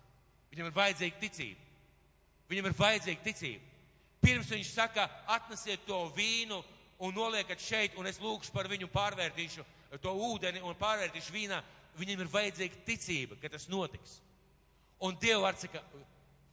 Viņam 0.49 0.71
ir 0.71 0.75
vajadzīga 0.75 1.21
ticība. 1.21 1.61
Viņam 2.49 2.69
ir 2.69 2.77
vajadzīga 2.79 3.21
ticība. 3.27 3.73
Pirms 4.25 4.49
viņš 4.49 4.71
saka, 4.73 5.05
atnesiet 5.29 5.85
to 5.85 5.99
vīnu 6.15 6.57
un 7.05 7.13
noliekat 7.13 7.61
šeit, 7.61 7.97
un 7.99 8.09
es 8.09 8.17
lūkšu 8.23 8.53
par 8.55 8.65
viņu 8.71 8.89
pārvērtīšu 8.89 9.65
to 10.01 10.13
ūdeni 10.31 10.63
un 10.65 10.73
pārvērtīšu 10.79 11.33
vīnā, 11.35 11.59
viņam 11.99 12.23
ir 12.23 12.31
vajadzīga 12.31 12.81
ticība, 12.87 13.37
ka 13.41 13.51
tas 13.53 13.67
notiks. 13.69 14.17
Un 15.05 15.13
Dieva 15.21 15.43
vārds 15.45 15.67
saka, 15.67 15.83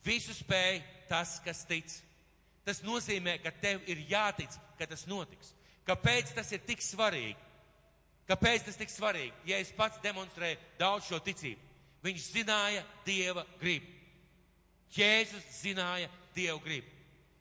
visu 0.05 0.35
spēj 0.37 0.83
tas, 1.09 1.39
kas 1.45 1.65
tic. 1.69 1.89
Tas 2.67 2.83
nozīmē, 2.85 3.39
ka 3.43 3.55
tev 3.63 3.81
ir 3.91 4.05
jātic, 4.11 4.53
ka 4.79 4.87
tas 4.87 5.07
notiks. 5.09 5.55
Kāpēc 5.89 6.35
tas 6.37 6.53
ir 6.53 6.61
tik 6.67 6.85
svarīgi? 6.85 7.41
Kāpēc 8.29 8.69
tas 8.69 8.79
tik 8.79 8.93
svarīgi? 8.93 9.35
Ja 9.49 9.59
es 9.59 9.73
pats 9.75 10.01
demonstrēju 10.05 10.61
daudz 10.79 11.09
šo 11.09 11.19
ticību, 11.25 11.61
viņš 12.05 12.29
zināja 12.37 12.85
Dieva 13.07 13.45
gribu. 13.61 13.91
Jēzus 14.93 15.45
zināja 15.63 16.09
Dievu 16.37 16.61
gribu. 16.65 16.89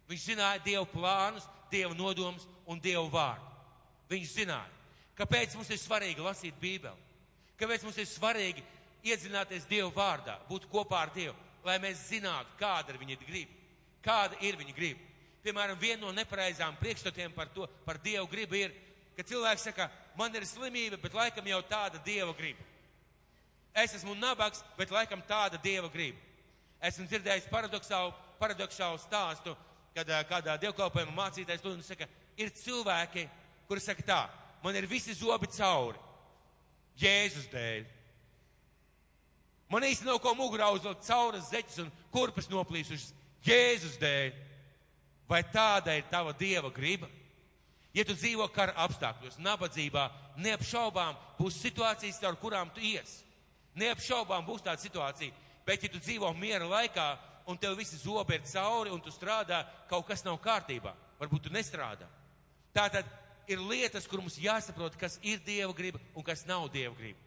Viņš 0.10 0.28
zināja 0.32 0.64
Dievu 0.66 0.88
plānus, 0.92 1.48
Dievu 1.72 1.96
nodomus 1.96 2.48
un 2.68 2.80
Dievu 2.80 3.10
vārdu. 3.12 3.48
Viņš 4.12 4.36
zināja. 4.36 4.72
Kāpēc 5.16 5.56
mums 5.56 5.70
ir 5.72 5.80
svarīgi 5.80 6.24
lasīt 6.24 6.58
Bībeli? 6.60 7.10
Kāpēc 7.60 7.84
mums 7.86 8.00
ir 8.02 8.08
svarīgi 8.10 8.64
iedzināties 9.06 9.68
Dievu 9.70 9.92
vārdā, 9.96 10.38
būt 10.50 10.68
kopā 10.72 11.06
ar 11.06 11.14
Dievu, 11.14 11.36
lai 11.66 11.78
mēs 11.84 12.08
zinātu, 12.10 12.56
kāda 12.60 12.94
ir 12.94 13.00
viņa 13.02 13.18
griba, 13.22 13.58
kāda 14.04 14.40
ir 14.42 14.58
viņa 14.60 14.76
griba. 14.78 15.08
Piemēram, 15.42 15.78
viena 15.82 16.04
no 16.06 16.12
nepareizām 16.14 16.76
priekšstatiem 16.80 17.34
par 17.34 17.50
to, 17.54 17.68
par 17.86 17.98
Dievu 18.02 18.28
gribu 18.30 18.58
ir, 18.60 18.74
ka 19.18 19.26
cilvēks 19.28 19.68
saka, 19.70 19.90
man 20.18 20.36
ir 20.36 20.48
slimība, 20.48 21.00
bet 21.02 21.16
laikam 21.16 21.48
jau 21.48 21.62
tāda 21.70 22.02
Dieva 22.06 22.34
griba. 22.38 22.64
Es 23.74 23.96
esmu 23.96 24.16
nabaks, 24.20 24.64
bet 24.78 24.92
laikam 24.92 25.24
tāda 25.28 25.60
Dieva 25.62 25.90
griba. 25.92 26.20
Esmu 26.82 27.06
dzirdējis 27.08 27.50
paradoxālu, 27.52 28.14
paradoxālu 28.40 29.00
stāstu, 29.04 29.56
kad 29.96 30.10
kādā 30.30 30.58
dievkalpojumā 30.62 31.14
mācītājs 31.16 31.64
lūdzu 31.66 31.86
saka, 31.86 32.08
ir 32.40 32.52
cilvēki, 32.56 33.28
kuri 33.68 33.84
saka 33.84 34.06
tā, 34.08 34.22
man 34.64 34.76
ir 34.76 34.90
visi 34.90 35.14
zobi 35.16 35.50
cauri, 35.52 36.00
Jēzus 37.02 37.48
dēļ. 37.52 37.86
Man 39.72 39.86
īsti 39.88 40.06
nav 40.06 40.20
ko 40.20 40.34
mugurā 40.36 40.68
uzlikt 40.76 41.06
cauras 41.08 41.48
zeķes 41.50 41.80
un 41.86 41.92
kurpes 42.12 42.50
noplīsušas 42.52 43.14
Jēzus 43.48 43.96
dēļ. 44.02 44.34
Vai 45.32 45.40
tāda 45.48 45.96
ir 45.96 46.10
tava 46.12 46.34
Dieva 46.36 46.70
griba? 46.76 47.08
Ja 47.94 48.06
tu 48.08 48.16
dzīvo 48.16 48.46
kara 48.56 48.72
apstākļos, 48.86 49.40
nabadzībā, 49.44 50.06
neapšaubām 50.40 51.18
būs 51.40 51.60
situācijas, 51.60 52.22
ar 52.24 52.38
kurām 52.40 52.72
tu 52.72 52.80
ies. 52.80 53.18
Neapšaubām 53.76 54.46
būs 54.48 54.64
tāda 54.64 54.80
situācija, 54.80 55.36
bet 55.68 55.84
ja 55.84 55.92
tu 55.92 56.00
dzīvo 56.00 56.32
miera 56.40 56.68
laikā 56.68 57.08
un 57.52 57.60
tev 57.60 57.76
visi 57.80 58.00
zobi 58.00 58.38
ir 58.38 58.46
cauri 58.48 58.92
un 58.92 59.02
tu 59.04 59.12
strādā, 59.12 59.66
kaut 59.90 60.08
kas 60.08 60.24
nav 60.24 60.40
kārtībā, 60.44 60.94
varbūt 61.20 61.48
tu 61.48 61.54
nestrādā. 61.54 62.08
Tātad 62.72 63.08
ir 63.52 63.60
lietas, 63.60 64.08
kur 64.08 64.22
mums 64.22 64.40
jāsaprot, 64.40 64.96
kas 65.00 65.18
ir 65.24 65.42
Dieva 65.44 65.74
griba 65.76 66.00
un 66.16 66.24
kas 66.24 66.46
nav 66.48 66.70
Dieva 66.72 66.96
griba. 66.96 67.20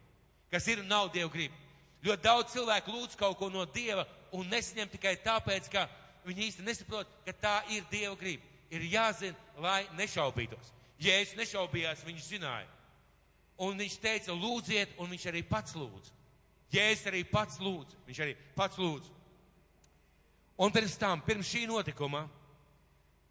Kas 0.50 0.66
ir 0.68 0.80
un 0.80 0.88
nav 0.88 1.10
Dieva 1.12 1.28
griba. 1.32 1.56
Ļoti 2.04 2.24
daudz 2.24 2.52
cilvēku 2.52 2.92
lūdz 2.92 3.18
kaut 3.20 3.36
ko 3.40 3.50
no 3.52 3.64
Dieva 3.68 4.06
un 4.32 4.48
nesaņem 4.48 4.90
tikai 4.92 5.16
tāpēc, 5.24 5.68
ka 5.72 5.86
viņi 6.24 6.48
īsti 6.48 6.64
nesaprot, 6.64 7.08
ka 7.26 7.36
tā 7.36 7.54
ir 7.72 7.84
Dieva 7.92 8.16
griba. 8.20 8.53
Ir 8.74 8.86
jāzina, 8.90 9.38
lai 9.62 9.84
nešaubītos. 9.98 10.72
Jēzus 11.02 11.38
nešaubījās, 11.38 12.04
viņš 12.06 12.28
zināja. 12.32 12.70
Un 13.62 13.78
viņš 13.78 13.98
teica, 14.02 14.34
lūdziet, 14.34 14.96
un 14.98 15.10
viņš 15.14 15.26
arī 15.30 15.44
pats 15.46 15.76
lūdz. 15.78 16.10
Jēzus 16.74 17.10
arī 17.10 17.22
pats 17.28 17.60
lūdz. 17.62 17.98
Viņš 18.08 18.22
arī 18.24 18.34
pats 18.56 18.80
lūdz. 18.80 19.10
Un 20.64 20.74
pirms 20.74 20.96
tam, 20.98 21.22
pirms 21.26 21.50
šī 21.50 21.64
notikuma, 21.66 22.24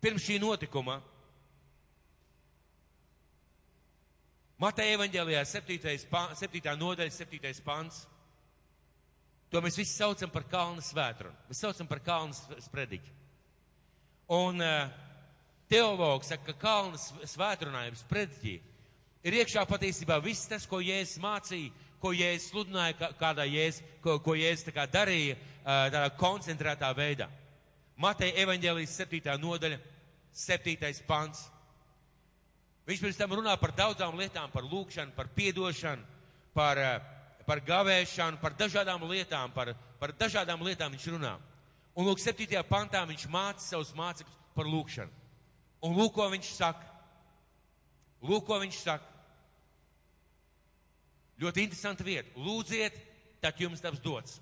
pirms 0.03 0.25
šī 0.25 0.39
notikuma, 0.43 0.99
Mateja 4.63 4.95
evaņģēlijā 4.95 5.41
7. 5.49 5.77
7. 6.39 6.73
nodaļa, 6.79 7.11
7. 7.11 7.53
pants. 7.65 8.03
To 9.51 9.61
mēs 9.61 9.75
visi 9.77 9.91
saucam 9.91 10.31
par 10.31 10.45
kalnu 10.49 10.81
svētrunu. 10.81 11.35
Mēs 11.49 11.59
saucam 11.65 11.89
par 11.89 11.99
kalnu 12.05 12.61
sprediķi. 12.63 13.11
Un 14.33 14.63
uh, 14.63 14.93
teologs 15.73 16.29
saka, 16.29 16.51
ka 16.51 16.59
kalnu 16.67 16.99
svētrunājums 17.25 18.03
sprediķī 18.05 18.57
ir 19.25 19.39
iekšā 19.39 19.63
patiesībā 19.65 20.19
viss 20.21 20.49
tas, 20.49 20.67
ko 20.69 20.81
Jēzus 20.83 21.21
mācīja, 21.23 21.71
ko 22.03 22.11
Jēzus 22.13 22.51
sludināja, 22.51 23.09
kādā 23.19 23.47
Jēzus, 23.47 23.81
ko, 24.03 24.17
ko 24.21 24.35
Jēzus 24.37 24.67
tā 24.67 24.75
kā 24.75 24.85
darīja 24.91 25.39
tādā 25.63 26.09
koncentrētā 26.19 26.91
veidā. 26.97 27.29
Mateja 27.97 28.35
evaņģēlijas 28.43 28.97
7. 28.99 29.33
nodaļa, 29.39 29.79
7. 30.33 30.93
pants. 31.07 31.47
Viņš 32.89 33.01
pirms 33.05 33.19
tam 33.21 33.35
runā 33.37 33.53
par 33.61 33.71
daudzām 33.77 34.17
lietām, 34.19 34.51
par 34.51 34.67
lūkšanu, 34.67 35.13
par 35.15 35.29
piedošanu, 35.31 36.03
par, 36.53 36.81
par 37.47 37.63
gavēšanu, 37.63 38.41
par 38.41 38.57
dažādām 38.59 39.05
lietām, 39.07 39.53
par, 39.55 39.71
par 40.01 40.11
dažādām 40.19 40.65
lietām 40.67 40.91
viņš 40.91 41.09
runā. 41.15 41.37
Un 41.95 42.09
lūk, 42.09 42.19
7. 42.19 42.59
pantā 42.67 43.05
viņš 43.07 43.27
māca 43.31 43.63
savus 43.63 43.93
mācekļus 43.95 44.41
par 44.57 44.67
lūkšanu. 44.67 45.22
Un 45.83 45.97
lūk, 45.97 46.13
ko 46.15 46.29
viņš 46.31 46.51
saka. 46.55 46.87
Lūk, 48.23 48.45
ko 48.47 48.59
viņš 48.61 48.79
saka. 48.85 49.09
Ļoti 51.43 51.65
interesanta 51.65 52.05
vieta. 52.07 52.29
Lūdziet, 52.39 52.95
tad 53.43 53.59
jums 53.59 53.81
taps 53.83 53.99
dots. 54.03 54.39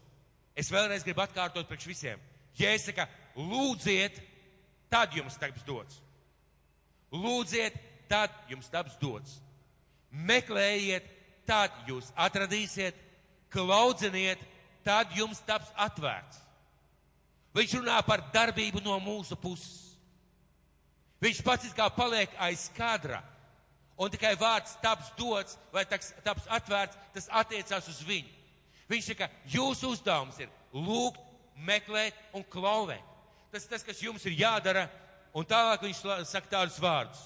Es 0.56 0.70
vēlreiz 0.70 1.06
gribu 1.08 1.24
atkārtot 1.24 1.70
priekš 1.70 1.88
visiem. 1.90 2.22
Ja 2.60 2.74
es 2.76 2.86
saku, 2.86 3.08
lūdziet, 3.40 4.20
tad 4.92 5.16
jums 5.16 5.40
taps 5.40 5.64
dots. 5.66 6.02
Lūdziet, 7.12 7.78
tad 8.12 8.36
jums 8.52 8.70
taps 8.70 8.98
dots. 9.02 9.40
Meklējiet, 10.12 11.08
tad 11.48 11.74
jūs 11.88 12.12
atradīsiet, 12.20 12.98
klaudziniet, 13.52 14.40
tad 14.84 15.16
jums 15.16 15.40
taps 15.48 15.72
atvērts. 15.80 16.42
Viņš 17.56 17.80
runā 17.80 17.98
par 18.08 18.24
darbību 18.32 18.84
no 18.84 18.98
mūsu 19.04 19.36
puses. 19.40 19.91
Viņš 21.22 21.42
pats 21.46 21.74
kā 21.78 21.88
paliek 21.94 22.32
aiz 22.42 22.68
kadra. 22.76 23.22
Un 24.02 24.10
tikai 24.10 24.34
vārds 24.40 24.74
taps 24.82 25.12
dots 25.18 25.58
vai 25.74 25.84
taps, 25.86 26.14
atvērts, 26.50 26.98
tas 27.14 27.28
attiecās 27.42 27.90
uz 27.92 28.00
viņu. 28.08 28.32
Viņš 28.90 29.12
saka, 29.12 29.28
jūsu 29.46 29.92
uzdevums 29.94 30.40
ir 30.42 30.50
lūgt, 30.74 31.20
meklēt 31.56 32.18
un 32.34 32.44
klauvēt. 32.50 33.04
Tas 33.52 33.68
tas, 33.70 33.84
kas 33.86 34.02
jums 34.02 34.26
ir 34.26 34.40
jādara, 34.40 34.88
un 35.38 35.46
tālāk 35.46 35.86
viņš 35.86 36.02
saka 36.28 36.50
tādus 36.50 36.80
vārdus. 36.82 37.22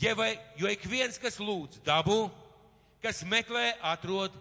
Ja 0.00 0.16
vai, 0.18 0.32
jo 0.58 0.66
ik 0.66 0.82
viens, 0.90 1.20
kas 1.22 1.38
lūdz, 1.38 1.78
dabū, 1.86 2.26
kas 3.04 3.22
meklē, 3.30 3.76
atrod, 3.84 4.34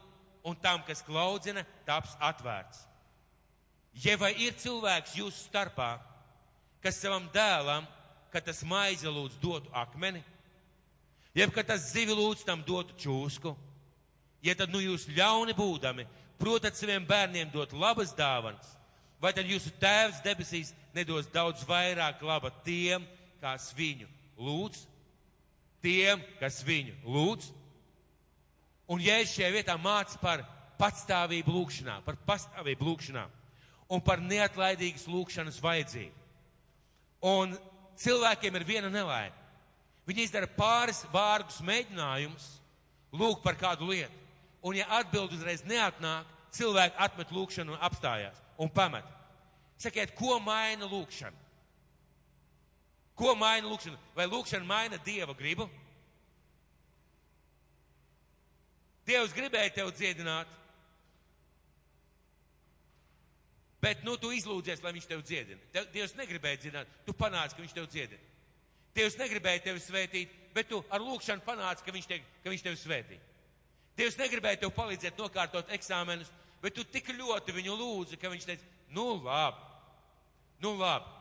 un 0.44 0.58
tam, 0.58 0.82
kas 0.88 1.04
klaudzina, 1.06 1.62
taps 1.86 2.16
atvērts. 2.20 2.88
Ja 4.02 4.18
vai 4.18 4.34
ir 4.42 4.56
cilvēks 4.58 5.20
jūsu 5.20 5.46
starpā, 5.46 6.00
kas 6.82 6.98
savam 6.98 7.28
dēlam, 7.36 7.86
kad 8.34 8.46
tas 8.46 8.63
maize 8.65 9.08
lūdz 9.10 9.38
dotu 9.41 9.72
akmeni, 9.78 10.24
jeb 11.38 11.54
kad 11.56 11.69
tas 11.69 11.91
zivi 11.93 12.15
lūdz 12.17 12.43
tam 12.48 12.63
dotu 12.65 12.98
čūsku, 13.00 13.56
ja 14.43 14.56
tad 14.58 14.74
nu 14.74 14.82
jūs 14.84 15.08
ļauni 15.13 15.56
būdami, 15.58 16.08
protat 16.41 16.76
saviem 16.76 17.06
bērniem 17.08 17.52
dot 17.54 17.72
labas 17.78 18.12
dāvanas, 18.17 18.74
vai 19.22 19.32
tad 19.38 19.48
jūsu 19.48 19.72
tēvs 19.80 20.24
debesīs 20.26 20.74
nedos 20.96 21.30
daudz 21.32 21.63
vairāk 21.69 22.26
laba 22.26 22.52
tiem, 22.65 23.06
kas 23.39 23.69
viņu 23.78 24.10
lūdz? 24.41 24.89
tiem, 25.84 26.24
kas 26.39 26.63
viņu 26.65 26.96
lūdz. 27.04 27.52
Un 28.91 29.04
Jēzus 29.04 29.36
šajā 29.38 29.52
vietā 29.54 29.76
māca 29.80 30.19
par 30.22 30.43
patstāvību 30.80 31.54
lūkšanā, 31.54 32.00
par 32.08 32.17
pastāvību 32.28 32.88
lūkšanā 32.88 33.24
un 33.93 34.04
par 34.04 34.24
neatlaidīgas 34.24 35.06
lūkšanas 35.12 35.60
vajadzību. 35.63 36.15
Un 37.28 37.56
cilvēkiem 38.00 38.56
ir 38.58 38.66
viena 38.68 38.90
nelaime. 38.92 39.36
Viņi 40.08 40.26
izdara 40.28 40.50
pāris 40.50 41.04
vārgus 41.14 41.62
mēģinājumus 41.64 42.48
lūgt 43.16 43.44
par 43.44 43.56
kādu 43.60 43.88
lietu. 43.92 44.20
Un 44.64 44.78
ja 44.78 44.88
atbild 45.00 45.32
uzreiz 45.36 45.64
neatnāk, 45.68 46.28
cilvēki 46.56 47.00
atmet 47.06 47.32
lūkšanu 47.36 47.76
un 47.76 47.84
apstājās 47.84 48.40
un 48.62 48.72
pamet. 48.72 49.06
Sakiet, 49.80 50.14
ko 50.16 50.38
maina 50.44 50.88
lūkšana? 50.88 51.40
Ko 53.20 53.36
maina 53.38 53.68
lūkšana? 53.68 53.98
Vai 54.16 54.28
lūkšana 54.30 54.68
maina 54.68 55.00
Dieva 55.06 55.36
gribu? 55.38 55.68
Dievs 59.04 59.34
gribēja 59.36 59.74
tevi 59.76 59.92
dziedināt, 59.98 60.48
bet 63.84 64.04
nu 64.08 64.15
tu 64.19 64.32
izlūdzies, 64.32 64.82
lai 64.84 64.93
viņš 64.96 65.10
tevi 65.10 65.26
dziedina. 65.28 65.84
Dievs 65.91 66.15
negribēja 66.15 66.62
dziedināt, 66.62 66.91
tu 67.04 67.15
panāc, 67.17 67.52
ka 67.52 67.63
viņš 67.63 67.76
tevi 67.76 67.91
dziedina. 67.91 68.30
Dievs 68.96 69.17
negribēja 69.19 69.65
tevi 69.67 69.82
svētīt, 69.82 70.34
bet 70.54 70.69
tu 70.69 70.80
ar 70.93 71.02
lūkšanu 71.04 71.43
panāc, 71.43 71.82
ka 71.84 71.91
viņš, 71.91 72.08
te, 72.08 72.19
ka 72.43 72.54
viņš 72.54 72.63
tevi 72.63 72.80
svētī. 72.80 73.17
Dievs 73.98 74.17
negribēja 74.17 74.62
tev 74.63 74.72
palīdzēt 74.78 75.19
nokārtot 75.19 75.74
eksāmenus, 75.76 76.32
bet 76.62 76.78
tu 76.78 76.86
tik 76.86 77.12
ļoti 77.17 77.56
viņu 77.58 77.76
lūdzi, 77.78 78.19
ka 78.22 78.32
viņš 78.32 78.48
teica, 78.48 78.72
nu 78.96 79.17
labi, 79.17 79.67
nu 80.63 80.76
labi. 80.80 81.19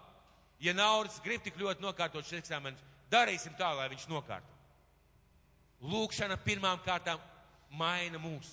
Ja 0.63 0.77
Nauris 0.77 1.19
grib 1.25 1.43
tik 1.43 1.59
ļoti 1.59 1.83
nokārtot 1.83 2.29
šis 2.29 2.45
eksāmenis, 2.45 2.85
darīsim 3.11 3.57
tā, 3.59 3.73
lai 3.75 3.89
viņš 3.91 4.07
nokārto. 4.13 4.61
Lūkšana 5.83 6.39
pirmām 6.45 6.79
kārtām 6.85 7.19
maina 7.75 8.21
mūs. 8.23 8.47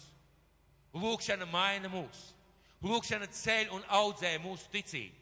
Lūkšana 0.97 1.45
maina 1.45 1.91
mūs. 1.91 2.23
Lūkšana 2.83 3.27
ceļ 3.35 3.73
un 3.75 3.83
audzē 3.91 4.37
mūsu 4.43 4.69
ticību. 4.71 5.15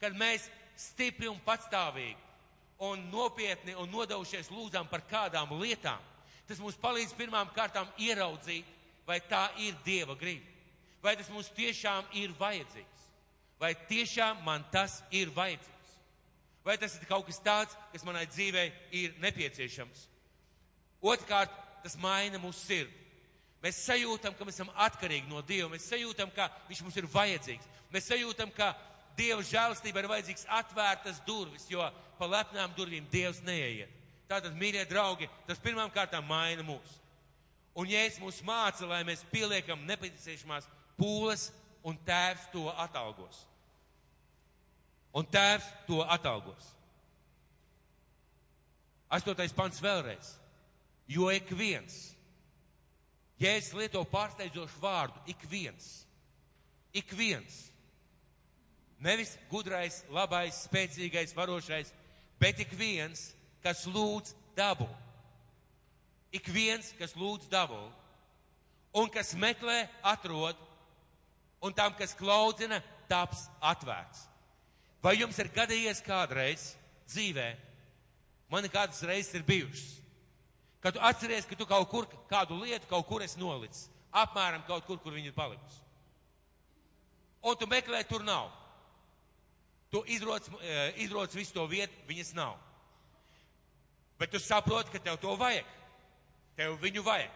Kad 0.00 0.16
mēs 0.18 0.48
stipri 0.76 1.28
un 1.30 1.38
patstāvīgi 1.46 2.18
un 2.84 3.04
nopietni 3.12 3.76
un 3.78 3.90
nodevušies 3.92 4.50
lūdzām 4.50 4.88
par 4.90 5.04
kādām 5.10 5.54
lietām, 5.60 6.00
tas 6.48 6.58
mums 6.60 6.78
palīdz 6.80 7.14
pirmām 7.16 7.52
kārtām 7.54 7.88
ieraudzīt, 8.02 8.66
vai 9.06 9.20
tā 9.20 9.46
ir 9.62 9.76
Dieva 9.84 10.16
griba. 10.18 10.50
Vai 11.04 11.14
tas 11.16 11.28
mums 11.28 11.50
tiešām 11.52 12.08
ir 12.16 12.32
vajadzīgs? 12.38 13.06
Vai 13.60 13.74
tiešām 13.88 14.40
man 14.44 14.64
tas 14.72 15.02
ir 15.12 15.30
vajadzīgs? 15.36 15.92
Vai 16.64 16.78
tas 16.80 16.96
ir 16.96 17.04
kaut 17.06 17.26
kas 17.28 17.38
tāds, 17.44 17.76
kas 17.92 18.04
manai 18.08 18.24
dzīvei 18.26 18.70
ir 18.96 19.14
nepieciešams? 19.20 20.06
Otrkārt, 21.04 21.52
tas 21.84 21.98
maina 22.00 22.40
mūsu 22.40 22.62
sirdi. 22.64 23.03
Mēs 23.64 23.80
sajūtam, 23.86 24.34
ka 24.36 24.44
mēs 24.44 24.58
esam 24.58 24.72
atkarīgi 24.84 25.30
no 25.30 25.40
Dieva. 25.46 25.70
Mēs 25.72 25.88
sajūtam, 25.88 26.32
ka 26.36 26.50
Viņš 26.68 26.82
mums 26.84 26.98
ir 27.00 27.08
vajadzīgs. 27.08 27.70
Mēs 27.94 28.10
sajūtam, 28.10 28.52
ka 28.52 28.74
Dieva 29.16 29.40
žēlastība 29.46 30.02
ir 30.02 30.10
vajadzīgs 30.10 30.44
atvērtas 30.52 31.22
durvis, 31.24 31.64
jo 31.70 31.84
pa 32.18 32.28
lepnām 32.28 32.74
durvīm 32.76 33.06
Dievs 33.12 33.40
neieiet. 33.46 33.92
Tātad, 34.28 34.54
mīļie 34.58 34.84
draugi, 34.88 35.28
tas 35.48 35.60
pirmām 35.62 35.92
kārtām 35.94 36.26
maina 36.28 36.64
mūs. 36.66 36.98
Un 37.74 37.90
Jēzus 37.90 38.20
mūs 38.22 38.38
māca, 38.46 38.86
lai 38.86 39.02
mēs 39.06 39.24
pieliekam 39.32 39.82
nepieciešamās 39.88 40.68
pūles, 40.98 41.48
un 41.84 41.98
tēvs 42.06 42.46
to 42.52 42.68
atalgos. 42.80 43.42
Un 45.14 45.26
tēvs 45.30 45.66
to 45.86 46.00
atalgos. 46.10 46.70
Astotais 49.12 49.52
pants 49.54 49.82
vēlreiz. 49.82 50.32
Jo 51.06 51.28
ik 51.30 51.50
viens, 51.52 52.13
Jēzus 53.44 53.74
lieto 53.76 54.00
pārsteidzošu 54.08 54.80
vārdu, 54.80 55.20
ik 55.28 55.42
viens, 55.50 56.04
ik 56.96 57.10
viens, 57.12 57.58
nevis 59.04 59.34
gudrais, 59.50 60.00
labais, 60.08 60.62
spēcīgais, 60.64 61.34
varošais, 61.36 61.90
bet 62.40 62.62
ik 62.64 62.72
viens, 62.78 63.32
kas 63.64 63.84
lūdz 63.84 64.32
dabu. 64.56 64.88
Ik 66.34 66.48
viens, 66.50 66.88
kas 66.98 67.12
lūdz 67.18 67.50
dabu, 67.52 67.82
un 68.96 69.10
kas 69.12 69.34
meklē, 69.38 69.84
atrod, 70.02 70.58
un 71.64 71.76
tam, 71.76 71.92
kas 71.98 72.16
klaudzina, 72.16 72.80
taps 73.08 73.44
atvērts. 73.60 74.24
Vai 75.04 75.18
jums 75.18 75.36
ir 75.38 75.52
gadījies 75.52 76.00
kādreiz 76.04 76.70
dzīvē? 77.12 77.50
Man 78.48 78.66
kādas 78.72 79.02
reizes 79.04 79.36
ir 79.36 79.44
bijušas. 79.44 80.03
Kad 80.84 80.94
tu 80.94 81.00
atceries, 81.00 81.46
ka 81.48 81.56
tu 81.56 81.64
kaut 81.64 81.88
kur 81.88 82.04
kādu 82.28 82.58
lietu 82.60 82.84
kaut 82.90 83.06
kur 83.08 83.22
esi 83.24 83.40
nolicis. 83.40 83.86
Apmēram 84.12 84.66
kaut 84.68 84.84
kur, 84.84 84.98
kur 85.00 85.16
viņa 85.16 85.30
ir 85.30 85.36
palikusi. 85.36 85.80
Un 87.44 87.56
tu 87.56 87.66
meklē, 87.66 88.02
tur 88.08 88.20
nav. 88.24 88.50
Tu 89.90 90.02
izroc, 90.12 90.44
eh, 90.60 90.92
izroc 91.00 91.32
visu 91.32 91.54
to 91.56 91.64
vietu, 91.66 91.96
viņas 92.08 92.34
nav. 92.36 92.58
Bet 94.18 94.30
tu 94.30 94.38
saproti, 94.38 94.92
ka 94.92 94.98
tev 94.98 95.16
to 95.20 95.36
vajag. 95.36 95.64
Tev 96.56 96.76
viņu 96.78 97.02
vajag. 97.02 97.32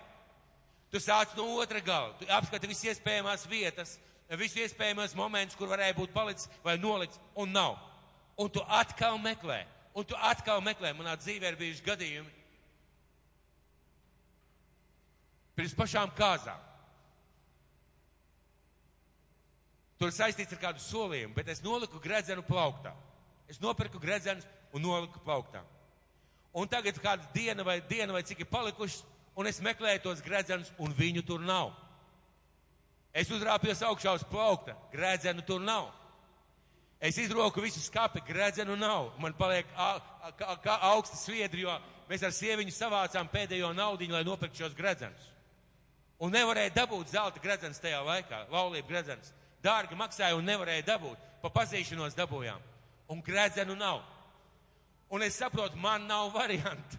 Tu 0.92 0.98
sāc 0.98 1.34
no 1.36 1.44
otra 1.60 1.80
gala, 1.80 2.12
tu 2.20 2.26
apskati 2.26 2.68
visas 2.68 2.96
iespējamās 2.96 3.46
vietas, 3.48 3.98
visu 4.28 4.60
iespējamos 4.60 5.14
momentus, 5.14 5.56
kur 5.56 5.68
varēja 5.68 5.96
būt 5.96 6.12
palicis 6.12 6.48
vai 6.64 6.76
nolicis, 6.76 7.18
un 7.36 7.52
nav. 7.52 7.78
Un 8.36 8.50
tu 8.50 8.60
atkal 8.60 9.18
meklē, 9.18 9.64
un 9.94 10.04
tu 10.04 10.14
atkal 10.14 10.60
meklē. 10.60 10.92
Manā 10.92 11.16
dzīvē 11.16 11.52
ir 11.52 11.56
bijuši 11.56 11.84
gadījumi. 11.84 12.37
Pirms 15.58 15.74
pašām 15.74 16.12
kāzām. 16.14 16.60
Tur 19.98 20.12
saistīts 20.14 20.54
ar 20.54 20.60
kādu 20.62 20.82
solījumu, 20.84 21.34
bet 21.34 21.48
es 21.50 21.64
noliku 21.64 21.98
gredzenu 21.98 22.44
plauktā. 22.46 22.92
Es 23.50 23.58
nopirku 23.58 23.98
gredzenus 23.98 24.46
un 24.70 24.84
noliku 24.86 25.18
plauktā. 25.24 25.64
Un 26.54 26.70
tagad 26.70 27.00
kāda 27.02 27.26
diena 27.34 27.64
vai 27.66 27.80
diena 27.90 28.14
vai 28.14 28.22
cik 28.22 28.44
ir 28.44 28.50
palikušas, 28.52 29.02
un 29.34 29.50
es 29.50 29.58
meklēju 29.64 30.04
tos 30.04 30.22
gredzenus, 30.22 30.70
un 30.78 30.94
viņu 30.94 31.24
tur 31.26 31.42
nav. 31.42 31.72
Es 33.10 33.32
uzrāpjos 33.34 33.82
augšā 33.88 34.14
uz 34.14 34.26
plaukta, 34.30 34.76
grēdzenu 34.92 35.42
tur 35.46 35.64
nav. 35.64 35.88
Es 37.02 37.18
izroku 37.18 37.62
visu 37.62 37.82
skapi, 37.82 38.22
grēdzenu 38.26 38.76
nav. 38.78 39.10
Man 39.18 39.34
paliek 39.38 39.66
kā 40.38 40.78
augsta 40.92 41.18
sviedri, 41.18 41.66
jo 41.66 41.74
mēs 42.10 42.22
ar 42.26 42.34
sieviņu 42.34 42.74
savācām 42.74 43.30
pēdējo 43.32 43.72
naudiņu, 43.74 44.14
lai 44.14 44.22
nopirktu 44.26 44.62
šos 44.62 44.78
gredzenus. 44.78 45.32
Un 46.18 46.34
nevarēja 46.34 46.74
dabūt 46.74 47.12
zelta 47.12 47.40
gredzenes 47.42 47.78
tajā 47.82 48.00
laikā, 48.02 48.46
laulību 48.50 48.90
gredzenes. 48.90 49.32
Dārgi 49.62 49.98
maksāja 49.98 50.36
un 50.38 50.46
nevarēja 50.46 50.86
dabūt. 50.86 51.18
Pa 51.42 51.50
pazīšanos 51.54 52.16
dabūjām. 52.18 52.62
Un 53.14 53.22
gredzenu 53.24 53.76
nav. 53.78 54.02
Un 55.10 55.22
es 55.22 55.38
saprotu, 55.38 55.78
man 55.78 56.06
nav 56.06 56.32
variantu. 56.34 56.98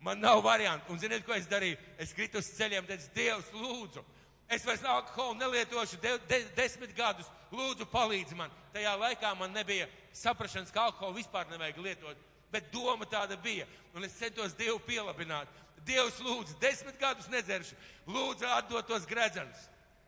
Man 0.00 0.20
nav 0.20 0.42
variantu. 0.44 0.92
Un 0.92 0.98
ziniet, 1.00 1.24
ko 1.24 1.36
es 1.36 1.46
darīju? 1.48 1.76
Es 2.00 2.12
kritu 2.16 2.40
uz 2.40 2.48
ceļiem, 2.56 2.88
teicu, 2.88 3.10
Dievs, 3.14 3.52
lūdzu, 3.56 4.04
Es 4.48 4.64
vairs 4.64 4.84
alkoholu 4.84 5.38
nelietošu 5.38 5.96
de, 6.00 6.18
de, 6.28 6.44
desmit 6.56 6.92
gadus. 6.96 7.28
Lūdzu, 7.54 7.86
palīdzi 7.88 8.36
man. 8.36 8.52
Tajā 8.74 8.92
laikā 9.00 9.32
man 9.38 9.54
nebija 9.54 9.88
saprašanas, 10.14 10.72
ka 10.74 10.88
alkoholu 10.88 11.16
vispār 11.18 11.48
nevajag 11.50 11.80
lietot. 11.80 12.24
Bet 12.52 12.68
doma 12.72 13.06
tāda 13.08 13.38
bija. 13.40 13.66
Un 13.94 14.04
es 14.04 14.16
centos 14.18 14.54
Dievu 14.58 14.78
pielabināt. 14.84 15.48
Dievs 15.84 16.20
lūdzu, 16.24 16.56
desmit 16.62 16.96
gadus 17.00 17.28
nedzeršu. 17.32 17.76
Lūdzu, 18.08 18.48
atdot 18.48 18.86
tos 18.88 19.06
gredzenus. 19.08 19.66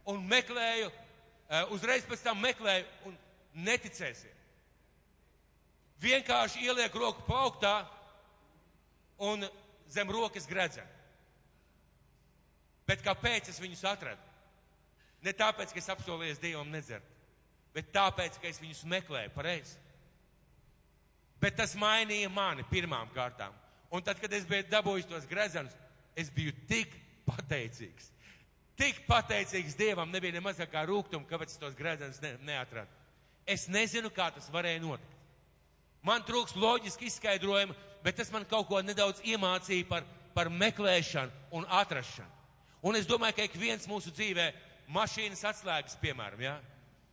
Un 0.08 0.22
meklēju, 0.30 0.88
uh, 0.88 1.74
uzreiz 1.76 2.06
pēc 2.08 2.22
tam 2.24 2.40
meklēju 2.44 3.10
un 3.10 3.16
neticēsiet. 3.66 4.32
Vienkārši 6.00 6.66
ieliek 6.68 6.94
roku 6.94 7.24
plauktā 7.28 7.80
un 9.24 9.44
zem 9.88 10.10
rokas 10.12 10.48
gredzenu. 10.48 10.88
Bet 12.86 13.02
kāpēc 13.02 13.50
es 13.50 13.60
viņus 13.60 13.82
atradu? 13.88 14.22
Ne 15.24 15.32
tāpēc, 15.34 15.72
ka 15.72 15.80
es 15.80 15.88
apsolījos 15.90 16.38
Dievam 16.38 16.68
nedzert, 16.70 17.06
bet 17.74 17.88
tāpēc, 17.94 18.36
ka 18.38 18.46
es 18.50 18.60
viņus 18.62 18.84
meklēju 18.92 19.32
pareizi. 19.34 19.80
Bet 21.40 21.56
tas 21.58 21.74
mainīja 21.76 22.28
mani 22.32 22.64
pirmām 22.70 23.10
kārtām. 23.16 23.54
Un 23.96 24.04
tad, 24.04 24.20
kad 24.20 24.32
es 24.36 24.44
biju 24.44 24.66
dabūjis 24.68 25.08
tos 25.08 25.24
grezenus, 25.30 25.72
es 26.18 26.28
biju 26.32 26.52
tik 26.68 26.92
pateicīgs. 27.24 28.10
Tik 28.76 29.06
pateicīgs 29.08 29.76
Dievam, 29.78 30.10
nebija 30.12 30.36
nemaz 30.36 30.60
kā 30.68 30.82
rūktum, 30.84 31.24
kāpēc 31.24 31.54
es 31.54 31.60
tos 31.60 31.76
grezenus 31.78 32.20
ne, 32.20 32.34
neatradu. 32.44 32.92
Es 33.48 33.64
nezinu, 33.72 34.10
kā 34.12 34.28
tas 34.34 34.50
varēja 34.52 34.82
notikt. 34.84 35.14
Man 36.04 36.22
trūks 36.28 36.52
loģiski 36.60 37.08
izskaidrojumi, 37.08 37.74
bet 38.04 38.20
tas 38.20 38.28
man 38.34 38.44
kaut 38.46 38.68
ko 38.68 38.82
nedaudz 38.84 39.22
iemācīja 39.24 39.88
par, 39.88 40.04
par 40.36 40.52
meklēšanu 40.52 41.56
un 41.56 41.64
atrašanu. 41.80 42.28
Un 42.86 43.00
es 43.00 43.08
domāju, 43.08 43.38
ka 43.38 43.46
ik 43.48 43.56
viens 43.58 43.88
mūsu 43.88 44.12
dzīvē 44.12 44.50
mašīnas 44.92 45.42
atslēgas, 45.48 45.96
piemēram, 46.02 46.44
ja? 46.44 46.58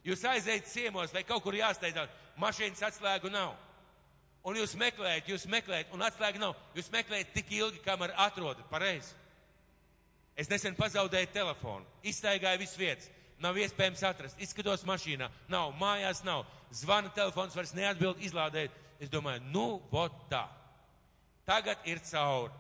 Jūs 0.04 0.26
aiziet 0.28 0.68
ciemos 0.68 1.16
vai 1.16 1.24
kaut 1.24 1.42
kur 1.46 1.56
jāsteidzās, 1.56 2.12
mašīnas 2.44 2.84
atslēgu 2.90 3.32
nav. 3.32 3.56
Un 4.44 4.58
jūs 4.60 4.74
meklējat, 4.76 5.30
jūs 5.32 5.46
meklējat, 5.48 5.92
un 5.96 6.04
atslēga 6.04 6.42
nav. 6.42 6.56
Jūs 6.76 6.90
meklējat 6.92 7.32
tik 7.36 7.52
ilgi, 7.56 7.80
kamēr 7.86 8.12
atrodat 8.26 8.68
pareizi. 8.72 9.14
Es 10.36 10.50
nesen 10.50 10.76
pazaudēju 10.76 11.30
telefonu, 11.32 11.86
izstaigāju 12.10 12.60
visu 12.64 12.80
vietas, 12.82 13.08
nav 13.40 13.58
iespējams 13.62 14.02
atrast, 14.08 14.40
izskatos 14.42 14.84
mašīnā, 14.88 15.30
nav, 15.52 15.76
mājās 15.80 16.24
nav, 16.26 16.44
zvana 16.74 17.12
telefons 17.14 17.56
vairs 17.56 17.76
neatbild, 17.78 18.20
izlādēt. 18.26 18.74
Es 19.00 19.12
domāju, 19.12 19.44
nu, 19.52 19.68
vot 19.92 20.16
tā. 20.32 20.46
Tagad 21.46 21.84
ir 21.90 22.00
cauri. 22.08 22.54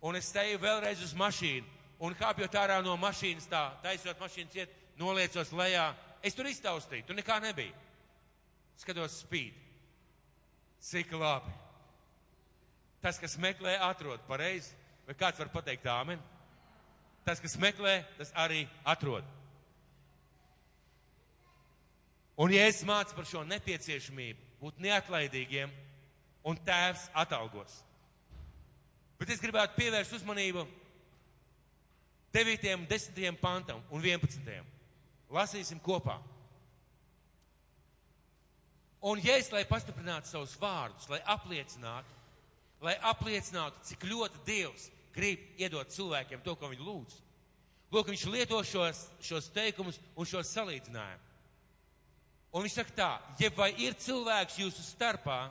Un 0.00 0.16
es 0.16 0.30
steju 0.32 0.60
vēlreiz 0.62 1.02
uz 1.04 1.12
mašīnu 1.16 1.80
un 2.00 2.16
kāpjot 2.16 2.54
ārā 2.56 2.78
no 2.84 2.94
mašīnas 3.00 3.48
tā, 3.50 3.66
taisot 3.84 4.20
mašīnas 4.20 4.56
iet, 4.56 4.76
noliecos 5.00 5.52
lejā. 5.56 5.90
Es 6.24 6.36
tur 6.36 6.48
iztaustīju, 6.48 7.06
tur 7.08 7.18
nekā 7.18 7.36
nebija. 7.44 7.76
Skatos 8.80 9.20
spīd. 9.20 9.69
Cik 10.80 11.12
labi. 11.12 11.52
Tas, 13.00 13.18
kas 13.20 13.36
meklē, 13.40 13.76
atrod 13.84 14.20
pareizi. 14.28 14.72
Vai 15.08 15.16
kāds 15.18 15.40
var 15.40 15.50
pateikt 15.52 15.86
āmen? 15.88 16.20
Tas, 17.24 17.40
kas 17.40 17.56
meklē, 17.60 18.00
tas 18.18 18.32
arī 18.36 18.64
atrod. 18.88 19.24
Un 22.40 22.52
ja 22.54 22.64
es 22.68 22.80
mācu 22.88 23.16
par 23.16 23.26
šo 23.28 23.42
nepieciešamību, 23.44 24.40
būt 24.62 24.78
neatlaidīgiem, 24.80 25.72
un 26.48 26.60
tēvs 26.64 27.10
atalgos. 27.12 27.82
Bet 29.20 29.34
es 29.34 29.42
gribētu 29.42 29.76
pievērst 29.76 30.14
uzmanību 30.16 30.64
9, 32.32 32.86
10 32.88 33.40
pantam 33.42 33.82
un 33.92 34.00
11. 34.00 34.62
Lasīsim 35.30 35.80
kopā. 35.84 36.16
Un 39.00 39.20
Jēzus, 39.22 39.52
lai 39.54 39.64
pastiprinātu 39.64 40.28
savus 40.28 40.52
vārdus, 40.60 41.08
lai 41.08 41.22
apliecinātu, 41.32 42.16
lai 42.84 42.98
apliecinātu, 43.10 43.80
cik 43.88 44.04
ļoti 44.10 44.42
Dievs 44.44 44.90
grib 45.14 45.60
iedot 45.60 45.88
cilvēkiem 45.92 46.42
to, 46.44 46.54
ko 46.56 46.68
viņi 46.68 46.84
lūdz. 46.84 47.16
Lūk, 47.90 48.12
viņš 48.12 48.26
lieto 48.30 48.60
šos, 48.62 49.06
šos 49.24 49.48
teikumus 49.54 49.98
un 50.14 50.28
šos 50.28 50.52
salīdzinājumus. 50.54 51.26
Un 52.50 52.66
viņš 52.66 52.76
saka 52.76 52.94
tā, 52.94 53.10
ja 53.38 53.50
vai 53.54 53.70
ir 53.78 53.96
cilvēks 53.98 54.58
jūsu 54.58 54.84
starpā, 54.84 55.48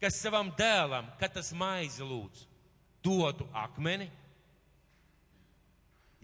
kas 0.00 0.18
savam 0.20 0.50
dēlam, 0.56 1.08
kad 1.20 1.32
tas 1.36 1.52
maizi 1.56 2.04
lūdz, 2.04 2.44
dotu 3.04 3.46
akmeni, 3.56 4.08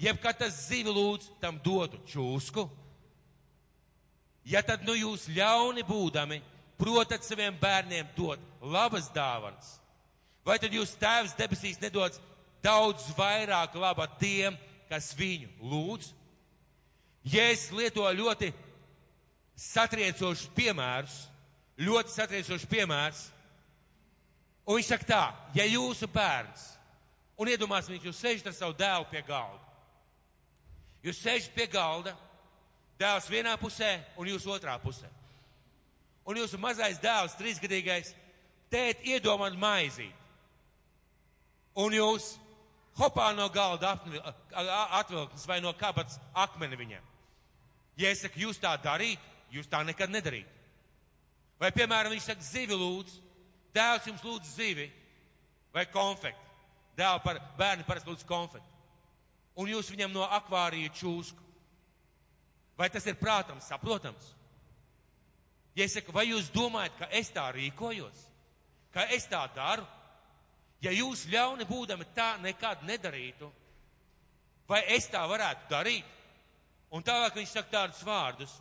jeb 0.00 0.20
kad 0.20 0.40
tas 0.40 0.56
zivi 0.66 0.92
lūdz, 0.92 1.30
tam 1.40 1.60
dotu 1.64 2.00
čūsku, 2.08 2.64
ja 4.50 4.62
tad 4.66 4.82
nu 4.86 4.96
jūs 4.98 5.28
ļauni 5.30 5.84
būdami, 5.86 6.40
protat 6.80 7.24
saviem 7.24 7.54
bērniem 7.60 8.08
dot 8.16 8.40
labas 8.60 9.10
dāvanas, 9.14 9.76
vai 10.44 10.58
tad 10.58 10.72
jūs 10.74 10.96
tēvs 10.98 11.36
debesīs 11.38 11.80
nedots 11.82 12.20
daudz 12.64 13.10
vairāk 13.16 13.76
laba 13.78 14.08
tiem, 14.20 14.56
kas 14.90 15.12
viņu 15.16 15.50
lūdz? 15.70 16.10
Jēzus 17.30 17.74
lieto 17.76 18.06
ļoti 18.16 18.48
satriecošus 19.60 20.48
piemērus, 20.56 21.16
ļoti 21.80 22.14
satriecošus 22.14 22.68
piemērus, 22.68 23.26
un 24.64 24.78
viņš 24.78 24.88
saka 24.88 25.08
tā, 25.08 25.24
ja 25.54 25.66
jūsu 25.68 26.08
bērns, 26.10 26.64
un 27.40 27.52
iedomāsimies, 27.52 28.06
jūs 28.08 28.20
sēžat 28.20 28.50
ar 28.50 28.56
savu 28.56 28.76
dēlu 28.80 29.08
pie 29.12 29.20
galda, 29.28 29.60
jūs 31.04 31.20
sēžat 31.20 31.52
pie 31.56 31.68
galda, 31.70 32.16
dēls 33.00 33.30
vienā 33.32 33.56
pusē 33.60 33.96
un 34.20 34.28
jūs 34.28 34.46
otrā 34.50 34.76
pusē. 34.82 35.08
Un 36.28 36.36
jūsu 36.36 36.60
mazais 36.60 37.00
dēls, 37.00 37.34
trīsgadīgais, 37.38 38.12
tēt 38.70 39.00
iedomāt 39.08 39.56
maizīt. 39.58 40.14
Un 41.80 41.94
jūs 41.96 42.34
hopā 42.98 43.30
no 43.34 43.48
galda 43.52 43.94
atvilknes 45.00 45.46
vai 45.48 45.60
no 45.64 45.72
kabatas 45.78 46.20
akmeni 46.34 46.78
viņam. 46.78 47.06
Ja 47.98 48.12
es 48.12 48.22
saku, 48.24 48.40
jūs 48.44 48.60
tā 48.60 48.74
darīt, 48.82 49.20
jūs 49.52 49.68
tā 49.70 49.82
nekad 49.84 50.12
nedarīt. 50.12 50.48
Vai, 51.60 51.68
piemēram, 51.76 52.14
viņš 52.14 52.30
saka, 52.30 52.44
zivi 52.44 52.76
lūdzu, 52.76 53.18
dēls 53.76 54.06
jums 54.08 54.22
lūdz 54.24 54.54
zivi 54.54 54.86
vai 55.74 55.84
konfekti. 55.92 56.46
Dēls 56.96 57.24
par 57.24 57.40
bērnu 57.58 57.84
parasti 57.88 58.10
lūdz 58.10 58.24
konfekti. 58.28 58.78
Un 59.60 59.68
jūs 59.68 59.90
viņam 59.92 60.14
no 60.14 60.24
akvārija 60.24 60.92
čūsku. 60.96 61.49
Vai 62.80 62.88
tas 62.88 63.04
ir 63.04 63.18
prātams, 63.20 63.66
saprotams? 63.68 64.30
Ja 65.76 65.84
es 65.84 65.92
saku, 65.92 66.14
vai 66.16 66.30
jūs 66.30 66.48
domājat, 66.54 66.94
ka 66.96 67.08
es 67.12 67.28
tā 67.32 67.44
rīkojos, 67.52 68.22
ka 68.94 69.04
es 69.12 69.26
tā 69.28 69.42
daru? 69.54 69.84
Ja 70.80 70.92
jūs 70.96 71.26
ļauni 71.28 71.66
būdami 71.68 72.06
tā 72.16 72.32
nekad 72.40 72.80
nedarītu, 72.88 73.50
vai 74.68 74.80
es 74.96 75.10
tā 75.12 75.20
varētu 75.28 75.68
darīt? 75.68 76.08
Un 76.90 77.04
tālāk 77.06 77.36
viņš 77.36 77.52
saka 77.52 77.70
tādus 77.74 78.00
vārdus. 78.02 78.54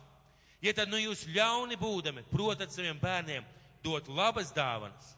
Ja 0.60 0.74
tad 0.76 0.92
nu 0.92 1.00
jūs 1.00 1.24
ļauni 1.32 1.78
būdami, 1.80 2.26
protat 2.28 2.74
saviem 2.74 3.00
bērniem 3.00 3.46
dot 3.82 4.10
labas 4.12 4.52
dāvanas, 4.52 5.14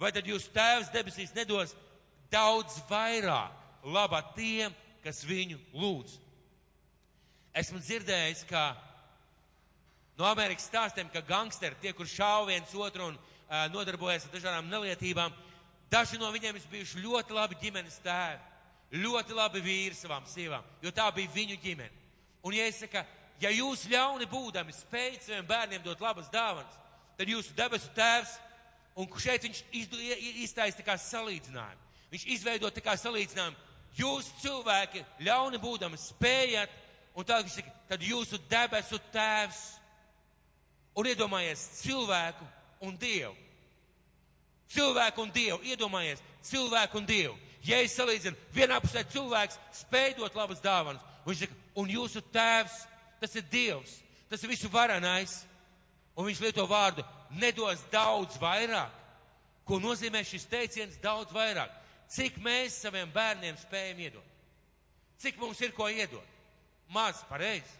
vai 0.00 0.08
tad 0.16 0.26
jūs 0.26 0.48
tēvs 0.54 0.88
debesīs 0.94 1.34
nedos 1.36 1.76
daudz 2.32 2.80
vairāk 2.88 3.84
labā 3.84 4.22
tiem, 4.32 4.72
kas 5.04 5.20
viņu 5.28 5.60
lūdz? 5.76 6.16
Esmu 7.56 7.80
dzirdējis, 7.80 8.44
ka 8.48 8.72
no 10.18 10.26
Amerikas 10.28 10.68
stāstiem, 10.68 11.08
ka 11.12 11.22
gangsteri, 11.24 11.78
tie, 11.80 11.92
kur 11.96 12.08
šāv 12.08 12.48
viens 12.50 12.74
otru 12.74 13.08
un 13.08 13.16
uh, 13.16 13.66
nodarbojas 13.72 14.26
ar 14.26 14.34
dažādām 14.34 14.68
nelietībām, 14.70 15.34
daži 15.90 16.20
no 16.20 16.30
viņiem 16.34 16.58
ir 16.58 16.66
bijuši 16.72 17.04
ļoti 17.04 17.36
labi 17.36 17.58
ģimenes 17.62 18.00
tēvi, 18.04 19.00
ļoti 19.04 19.36
labi 19.36 19.62
vīri 19.64 19.96
savām 19.96 20.26
sievām, 20.28 20.66
jo 20.82 20.92
tā 20.94 21.08
bija 21.14 21.32
viņu 21.34 21.58
ģimene. 21.62 22.04
Un 22.44 22.54
ja 22.56 22.66
es 22.68 22.80
saku, 22.82 23.02
ja 23.40 23.50
jūs 23.52 23.86
ļauni 23.90 24.28
būdami 24.30 24.74
spējat 24.74 25.26
saviem 25.26 25.48
bērniem 25.48 25.82
dot 25.84 26.00
labas 26.02 26.30
dāvanas, 26.32 26.76
tad 27.18 27.28
jūsu 27.28 27.54
debesu 27.56 27.90
tēvs, 27.96 28.36
un 28.98 29.08
šeit 29.20 29.44
viņš 29.46 29.62
iztaisa 30.42 30.78
tā 30.78 30.86
kā 30.86 30.98
salīdzinājumu. 30.98 31.86
Viņš 32.12 32.24
izveido 32.34 32.70
tā 32.72 32.82
kā 32.82 32.94
salīdzinājumu. 32.96 33.66
Jūs 33.98 34.28
cilvēki 34.42 35.02
ļauni 35.26 35.58
būdami 35.60 35.98
spējat, 36.00 36.72
un 37.14 37.26
tā 37.26 37.40
viņš 37.42 37.58
saka, 37.58 37.74
tad 37.88 38.04
jūsu 38.04 38.40
debesu 38.50 38.98
tēvs, 39.12 39.60
un 40.98 41.06
iedomājies 41.06 41.64
cilvēku 41.82 42.46
un 42.84 42.96
Dievu. 42.98 43.34
Cilvēku 44.68 45.22
un 45.22 45.30
Dievu, 45.32 45.60
iedomājies, 45.64 46.22
cilvēku 46.44 46.98
un 47.00 47.06
Dievu. 47.08 47.36
Ja 47.64 47.80
es 47.82 47.94
salīdzinu, 47.98 48.36
vienā 48.54 48.78
pusē 48.82 49.04
cilvēks 49.12 49.58
spēj 49.82 50.16
dot 50.18 50.36
labas 50.38 50.60
dāvanas, 50.64 51.02
un 51.24 51.32
viņš 51.32 51.44
saka, 51.44 51.58
un 51.78 51.90
jūsu 51.92 52.22
tēvs, 52.32 52.76
tas 53.20 53.34
ir 53.38 53.46
Dievs, 53.50 53.98
tas 54.30 54.42
ir 54.42 54.52
visu 54.52 54.70
varenais, 54.72 55.40
un 56.16 56.26
viņš 56.28 56.42
lieto 56.42 56.66
vārdu 56.70 57.04
nedos 57.38 57.82
daudz 57.92 58.38
vairāk. 58.40 58.94
Ko 59.68 59.76
nozīmē 59.82 60.22
šis 60.24 60.46
teiciens 60.48 60.96
daudz 61.02 61.32
vairāk? 61.34 61.70
Cik 62.08 62.38
mēs 62.40 62.78
saviem 62.80 63.10
bērniem 63.12 63.58
spējam 63.60 63.98
iedot? 64.06 64.34
Cik 65.20 65.36
mums 65.40 65.60
ir 65.60 65.74
ko 65.76 65.90
iedot? 65.92 66.37
Maz, 66.88 67.22
pareizi. 67.28 67.76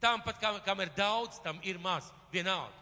Tam 0.00 0.22
pat, 0.22 0.40
kam, 0.40 0.60
kam 0.64 0.80
ir 0.80 0.90
daudz, 0.96 1.38
tam 1.44 1.60
ir 1.62 1.78
maz, 1.78 2.10
vienalga. 2.32 2.72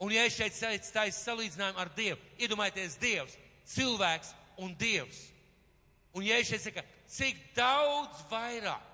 Un 0.00 0.12
ja 0.14 0.24
es 0.24 0.36
šeit 0.36 0.56
stāju 0.56 1.12
salīdzinājumu 1.12 1.80
ar 1.82 1.90
Dievu, 1.92 2.20
iedomājieties 2.40 2.96
Dievs, 3.00 3.34
cilvēks 3.68 4.30
un 4.64 4.72
Dievs. 4.80 5.26
Un 6.16 6.24
ja 6.24 6.38
es 6.40 6.48
šeit 6.48 6.64
saku, 6.64 6.84
cik 7.12 7.42
daudz 7.56 8.22
vairāk 8.30 8.86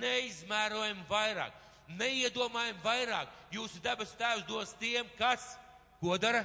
neizmērojami 0.00 1.06
vairāk, 1.08 1.54
neiedomājami 1.96 2.82
vairāk. 2.84 3.30
Jūsu 3.54 3.80
debesu 3.82 4.18
tēvs 4.20 4.44
dos 4.48 4.74
tiem, 4.80 5.08
kas 5.18 5.46
ko 6.02 6.18
dara? 6.20 6.44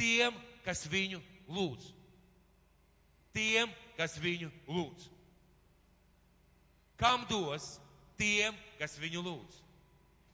Tiem, 0.00 0.32
kas 0.64 0.86
viņu 0.88 1.20
lūdz. 1.48 1.92
Tiem, 3.36 3.70
kas 4.00 4.16
viņu 4.20 4.48
lūdz. 4.68 5.10
Kam 7.00 7.26
dos? 7.28 7.76
Tiem, 8.16 8.56
kas 8.80 8.96
viņu 8.96 9.20
lūdz. 9.24 9.58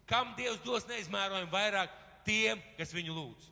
Kam 0.06 0.34
Dievs 0.38 0.60
dos 0.62 0.86
neizmērojami 0.86 1.50
vairāk? 1.50 1.94
Tiem, 2.26 2.60
kas 2.78 2.92
viņu 2.94 3.14
lūdz. 3.16 3.48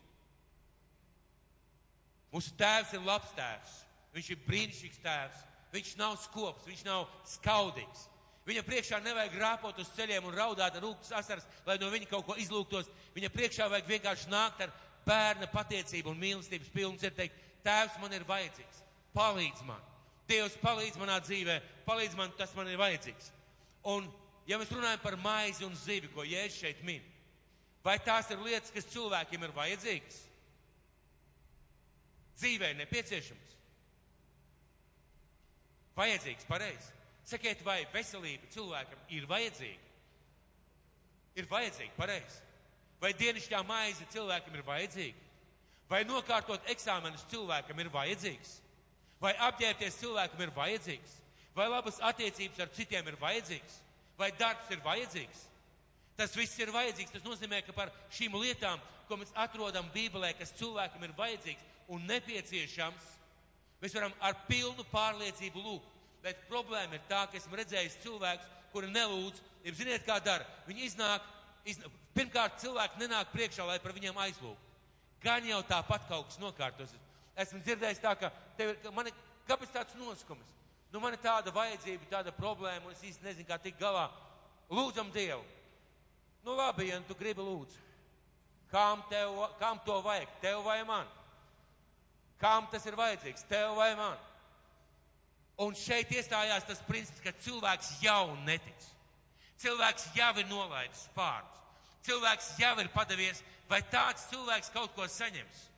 Mūsu 2.31 2.53
tēvs 2.55 2.93
ir 2.95 3.03
labs 3.03 3.33
tēvs. 3.35 3.73
Viņš 4.15 4.29
ir 4.31 4.45
brīnišķīgs 4.45 5.01
tēvs. 5.03 5.43
Viņš 5.71 5.91
nav 5.99 6.15
skops, 6.23 6.67
viņš 6.67 6.85
nav 6.87 7.09
skaudīgs. 7.27 8.07
Viņa 8.47 8.63
priekšā 8.65 8.99
nevajag 9.03 9.35
rāpot 9.39 9.77
uz 9.79 9.91
ceļiem 9.95 10.25
un 10.27 10.35
raudāt 10.35 10.75
ar 10.75 10.83
rūktas 10.83 11.11
asaras, 11.19 11.45
lai 11.67 11.77
no 11.79 11.91
viņa 11.91 12.09
kaut 12.09 12.25
ko 12.27 12.35
izlūgtos. 12.41 12.89
Viņa 13.15 13.29
priekšā 13.35 13.67
vajag 13.71 13.91
vienkārši 13.91 14.31
nākt 14.31 14.63
ar 14.65 14.73
bērna 15.05 15.47
patiecību 15.51 16.11
un 16.11 16.19
mīlestības 16.23 16.73
pilns 16.73 17.05
ir 17.05 17.13
teikt, 17.17 17.37
tēvs 17.65 17.99
man 18.01 18.15
ir 18.17 18.25
vajadzīgs, 18.27 18.83
palīdz 19.15 19.63
man. 19.67 19.90
Dievs 20.31 20.55
palīdz 20.63 20.97
manā 21.01 21.19
dzīvē, 21.23 21.59
palīdz 21.83 22.15
man, 22.15 22.31
tas 22.39 22.53
man 22.55 22.69
ir 22.71 22.79
vajadzīgs. 22.79 23.31
Un, 23.91 24.07
ja 24.47 24.59
mēs 24.61 24.71
runājam 24.71 25.01
par 25.03 25.17
maizi 25.19 25.65
un 25.67 25.75
zivi, 25.75 26.11
ko 26.13 26.23
Jēzus 26.23 26.61
šeit 26.63 26.83
min, 26.87 27.03
vai 27.83 27.97
tās 27.99 28.29
ir 28.31 28.39
lietas, 28.43 28.71
kas 28.71 28.87
cilvēkiem 28.93 29.43
ir 29.43 29.55
vajadzīgas? 29.57 30.19
Dzīvē 32.39 32.71
nepieciešams. 32.79 33.57
Vajadzīgs, 35.97 36.47
pareizi. 36.47 36.93
Sakiet, 37.27 37.59
vai 37.65 37.83
veselība 37.93 38.47
cilvēkam 38.53 39.03
ir 39.13 39.27
vajadzīga? 39.29 39.89
Ir 41.37 41.51
vajadzīga, 41.51 41.93
pareizi. 41.97 42.39
Vai 43.01 43.11
dienišķā 43.17 43.61
maize 43.67 44.07
cilvēkam 44.13 44.55
ir 44.55 44.65
vajadzīga? 44.65 45.29
Vai 45.91 46.03
nokārtot 46.07 46.67
eksāmenus 46.71 47.27
cilvēkam 47.31 47.83
ir 47.83 47.91
vajadzīgs? 47.91 48.60
Vai 49.21 49.35
apģērbties 49.47 49.99
cilvēkam 50.01 50.41
ir 50.41 50.53
vajadzīgs? 50.55 51.15
Vai 51.55 51.67
labas 51.69 51.99
attiecības 52.01 52.63
ar 52.63 52.71
citiem 52.73 53.07
ir 53.11 53.19
vajadzīgs? 53.21 53.79
Vai 54.17 54.31
darbs 54.39 54.69
ir 54.73 54.81
vajadzīgs? 54.85 55.47
Tas 56.17 56.35
viss 56.37 56.59
ir 56.59 56.71
vajadzīgs. 56.73 57.13
Tas 57.13 57.25
nozīmē, 57.25 57.61
ka 57.65 57.75
par 57.75 57.91
šīm 58.13 58.35
lietām, 58.41 58.81
ko 59.07 59.17
mēs 59.19 59.33
atrodam 59.35 59.89
Bībelē, 59.93 60.33
kas 60.39 60.55
cilvēkam 60.57 61.03
ir 61.05 61.15
vajadzīgs 61.17 61.69
un 61.91 62.05
nepieciešams, 62.07 63.09
Mēs 63.81 63.95
varam 63.97 64.13
ar 64.21 64.37
pilnu 64.45 64.85
pārliecību 64.91 65.61
lūgt. 65.65 65.87
Bet 66.21 66.43
problēma 66.49 66.99
ir 66.99 67.05
tā, 67.09 67.23
ka 67.25 67.37
esmu 67.39 67.57
redzējis 67.57 67.97
cilvēkus, 68.03 68.49
kuri 68.73 68.91
nelūdz. 68.93 69.41
Ja 69.65 69.73
ziniet, 69.77 70.03
kā 70.05 70.19
dara? 70.21 70.45
Viņi 70.67 70.85
iznāk, 70.85 71.25
iznāk. 71.65 71.95
Pirmkārt, 72.13 72.59
cilvēki 72.61 73.01
nenāk 73.01 73.31
priekšā, 73.33 73.65
lai 73.65 73.79
par 73.81 73.95
viņiem 73.95 74.19
aizlūgtu. 74.21 74.69
Gan 75.23 75.47
jau 75.47 75.61
tāpat 75.65 76.05
kaut 76.09 76.29
kas 76.29 76.37
nokārtos. 76.41 76.93
Esmu 77.41 77.61
dzirdējis 77.65 78.01
tā, 78.03 78.15
ka, 78.19 78.31
tev, 78.57 78.73
ka 78.83 78.91
man 78.95 79.09
ir, 79.09 79.15
kāpēc 79.47 79.71
tāds 79.73 79.97
noskums? 79.99 80.47
Nu, 80.91 80.99
man 80.99 81.15
ir 81.15 81.21
tāda 81.23 81.53
vajadzība, 81.55 82.09
tāda 82.11 82.33
problēma, 82.35 82.89
un 82.89 82.95
es 82.95 83.03
īsti 83.07 83.23
nezinu, 83.23 83.47
kā 83.47 83.57
tikt 83.63 83.79
galā. 83.79 84.09
Lūdzam 84.71 85.11
Dievu. 85.15 85.43
Nu, 86.43 86.55
labi, 86.57 86.89
ja 86.89 86.99
tu 87.07 87.15
gribi 87.15 87.43
lūdzu. 87.43 87.79
Kam, 88.71 89.03
tev, 89.11 89.35
kam 89.59 89.79
to 89.85 89.97
vajag? 90.03 90.29
Tev 90.43 90.63
vai 90.63 90.81
man? 90.87 91.07
Kam 92.39 92.67
tas 92.71 92.85
ir 92.87 92.95
vajadzīgs? 92.99 93.45
Tev 93.49 93.75
vai 93.77 93.91
man? 93.99 94.19
Un 95.61 95.75
šeit 95.77 96.11
iestājās 96.15 96.65
tas 96.65 96.79
princips, 96.87 97.21
ka 97.23 97.35
cilvēks 97.43 97.97
jau 98.01 98.35
netic. 98.47 98.87
Cilvēks 99.61 100.07
jau 100.17 100.31
ir 100.41 100.47
nolaidis 100.49 101.05
spārnus. 101.09 101.57
cilvēks 102.01 102.55
jau 102.57 102.73
ir 102.81 102.87
padavies, 102.89 103.43
vai 103.69 103.81
tāds 103.93 104.23
cilvēks 104.31 104.71
kaut 104.73 104.95
ko 104.95 105.05
saņems? 105.05 105.70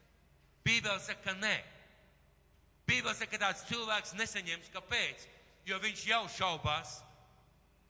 Bībele 0.64 1.00
saka, 1.04 1.22
ka 1.26 1.34
nē. 1.40 1.56
Bībele 2.88 3.16
saka, 3.16 3.32
ka 3.36 3.42
tāds 3.46 3.66
cilvēks 3.70 4.16
nesaņems. 4.20 4.72
Kāpēc? 4.74 5.26
Jo 5.68 5.80
viņš 5.84 6.06
jau 6.10 6.24
šaubās. 6.32 7.00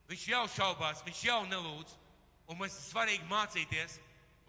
Viņš 0.10 0.24
jau 0.30 0.46
šaubās, 0.56 1.04
viņš 1.06 1.26
jau 1.26 1.42
nelūdz. 1.50 2.00
Un 2.52 2.60
mums 2.60 2.76
ir 2.76 2.86
svarīgi 2.90 3.30
mācīties, 3.30 4.00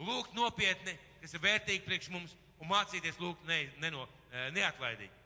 lūgt 0.03 0.35
nopietni, 0.35 0.97
kas 1.23 1.37
ir 1.37 1.43
vērtīgi 1.45 1.85
priekš 1.87 2.11
mums, 2.13 2.33
un 2.59 2.69
mācīties 2.73 3.21
lūgt 3.23 3.45
ne, 3.47 3.61
neno, 3.83 4.09
e, 4.33 4.49
neatlaidīgi. 4.57 5.23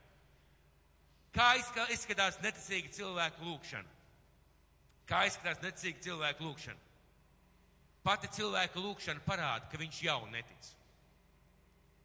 Kā 1.32 1.54
izskatās 1.94 2.38
neticīga 2.44 2.92
cilvēka 2.96 3.44
lūkšana? 3.44 3.96
Kā 5.08 5.24
izskatās 5.28 5.62
neticīga 5.64 6.04
cilvēka 6.04 6.44
lūkšana? 6.44 6.84
Pati 8.04 8.30
cilvēka 8.36 8.80
lūkšana 8.80 9.24
parāda, 9.26 9.68
ka 9.70 9.80
viņš 9.80 10.02
jau 10.04 10.20
netic. 10.32 10.70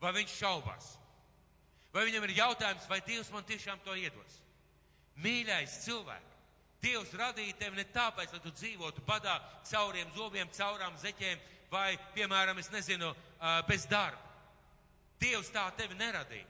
Vai 0.03 0.11
viņš 0.17 0.35
šaubās? 0.35 0.91
Vai 1.93 2.03
viņam 2.09 2.25
ir 2.27 2.35
jautājums, 2.41 2.87
vai 2.89 2.99
Dievs 3.05 3.29
man 3.31 3.45
tiešām 3.47 3.79
to 3.85 3.95
iedos? 3.95 4.39
Mīļais 5.23 5.77
cilvēks, 5.85 6.31
Dievs 6.83 7.13
radīja 7.15 7.55
tevi 7.61 7.79
ne 7.79 7.85
tāpēc, 7.95 8.33
lai 8.33 8.41
tu 8.43 8.51
dzīvotu 8.51 9.03
badā, 9.07 9.37
cauriem 9.69 10.09
zobiem, 10.17 10.49
caurām 10.51 10.97
zeķēm, 10.99 11.39
vai, 11.71 11.93
piemēram, 12.17 12.57
es 12.59 12.67
nezinu, 12.73 13.13
bez 13.69 13.85
darba. 13.87 14.19
Dievs 15.21 15.53
tā 15.53 15.63
tevi 15.77 15.95
neradīja. 15.95 16.49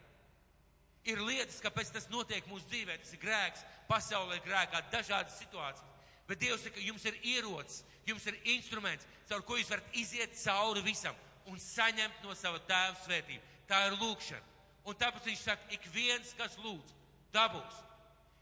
Ir 1.12 1.22
lietas, 1.22 1.60
kāpēc 1.62 1.92
tas 1.94 2.08
notiek 2.10 2.48
mūsu 2.50 2.66
dzīvē, 2.72 2.96
tas 3.04 3.12
ir 3.13 3.22
grēks, 3.22 3.62
pasaulē 3.92 4.39
grēkā, 4.48 4.82
dažādas 4.96 5.36
situācijas. 5.44 5.84
Bet 6.26 6.42
Dievs 6.42 6.63
saka, 6.66 6.82
jums 6.82 7.06
ir 7.06 7.20
ierocis, 7.36 7.84
jums 8.08 8.26
ir 8.32 8.39
instruments, 8.56 9.06
caur 9.30 9.44
ko 9.46 9.60
jūs 9.60 9.70
varat 9.70 10.00
iziet 10.00 10.34
cauri 10.39 10.82
visam 10.88 11.20
un 11.51 11.60
saņemt 11.60 12.23
no 12.23 12.36
sava 12.38 12.62
tēva 12.67 12.95
svētību. 13.03 13.41
Tā 13.69 13.79
ir 13.88 13.97
lūkšana. 14.01 14.51
Un 14.84 14.97
tāpēc 14.99 15.29
viņš 15.29 15.41
saka, 15.45 15.67
ik 15.71 15.86
viens, 15.93 16.34
kas 16.38 16.58
lūdz, 16.60 16.95
dabūs. 17.36 17.79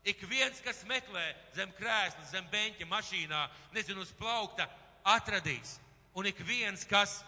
Ik 0.10 0.24
viens, 0.26 0.58
kas 0.66 0.82
meklē 0.90 1.28
zem 1.54 1.70
krēsla, 1.78 2.24
zem 2.32 2.48
beņķa, 2.50 2.88
mašīnā, 2.90 3.42
nezinu, 3.76 4.02
uz 4.02 4.14
plaukta, 4.18 4.66
atradīs. 5.06 5.76
Un 6.18 6.26
ik 6.26 6.42
viens, 6.46 6.84
kas 6.90 7.20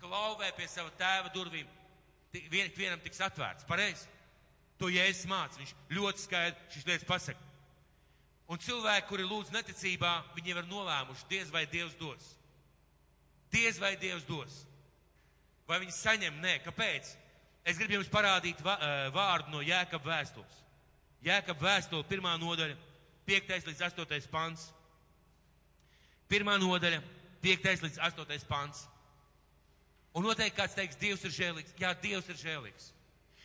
klauvē 0.00 0.48
pie 0.56 0.68
sava 0.70 0.92
tēva 0.96 1.32
durvīm, 1.34 1.68
vien, 2.32 2.72
vienam 2.76 3.02
tiks 3.04 3.20
atvērts. 3.28 3.68
Pareizi. 3.68 4.08
To 4.80 4.88
jēzus 4.92 5.28
māca. 5.28 5.60
Viņš 5.60 5.74
ļoti 5.96 6.24
skaidri 6.24 6.72
šīs 6.74 6.88
lietas 6.88 7.08
pasaka. 7.08 7.44
Un 8.52 8.60
cilvēki, 8.62 9.08
kuri 9.08 9.24
lūdz 9.26 9.50
neticībā, 9.54 10.12
viņi 10.36 10.52
jau 10.52 10.60
ir 10.60 10.68
nolēmuši, 10.70 11.28
diez 11.30 11.48
vai 11.50 11.64
Dievs 11.66 11.96
dos. 11.98 12.34
Diez 13.52 13.78
vai 13.78 13.94
Dievs 14.00 14.26
dos. 14.28 14.64
Vai 15.66 15.80
viņi 15.82 15.94
saņem? 15.96 16.40
Nē, 16.42 16.58
kāpēc? 16.64 17.12
Es 17.66 17.78
gribu 17.78 17.96
jums 17.96 18.10
parādīt 18.10 18.60
vārdu 18.62 19.50
no 19.50 19.62
Jēkab 19.64 20.04
vēstules. 20.06 20.62
Jēkab 21.26 21.58
vēstule, 21.58 22.06
pirmā 22.06 22.36
nodaļa, 22.38 22.76
5. 23.26 23.54
līdz 23.66 23.80
8. 23.88 24.28
pants. 24.30 24.68
Pirmā 26.30 26.54
nodaļa, 26.62 27.00
5. 27.42 27.72
līdz 27.82 27.98
8. 28.10 28.46
pants. 28.46 28.84
Un 30.16 30.24
noteikti 30.24 30.56
kāds 30.60 30.76
teiks, 30.78 30.96
Dievs 31.00 31.24
ir 31.26 31.34
žēlīgs. 31.34 31.74
Jā, 31.80 31.90
Dievs 32.00 32.30
ir 32.32 32.38
žēlīgs. 32.40 32.92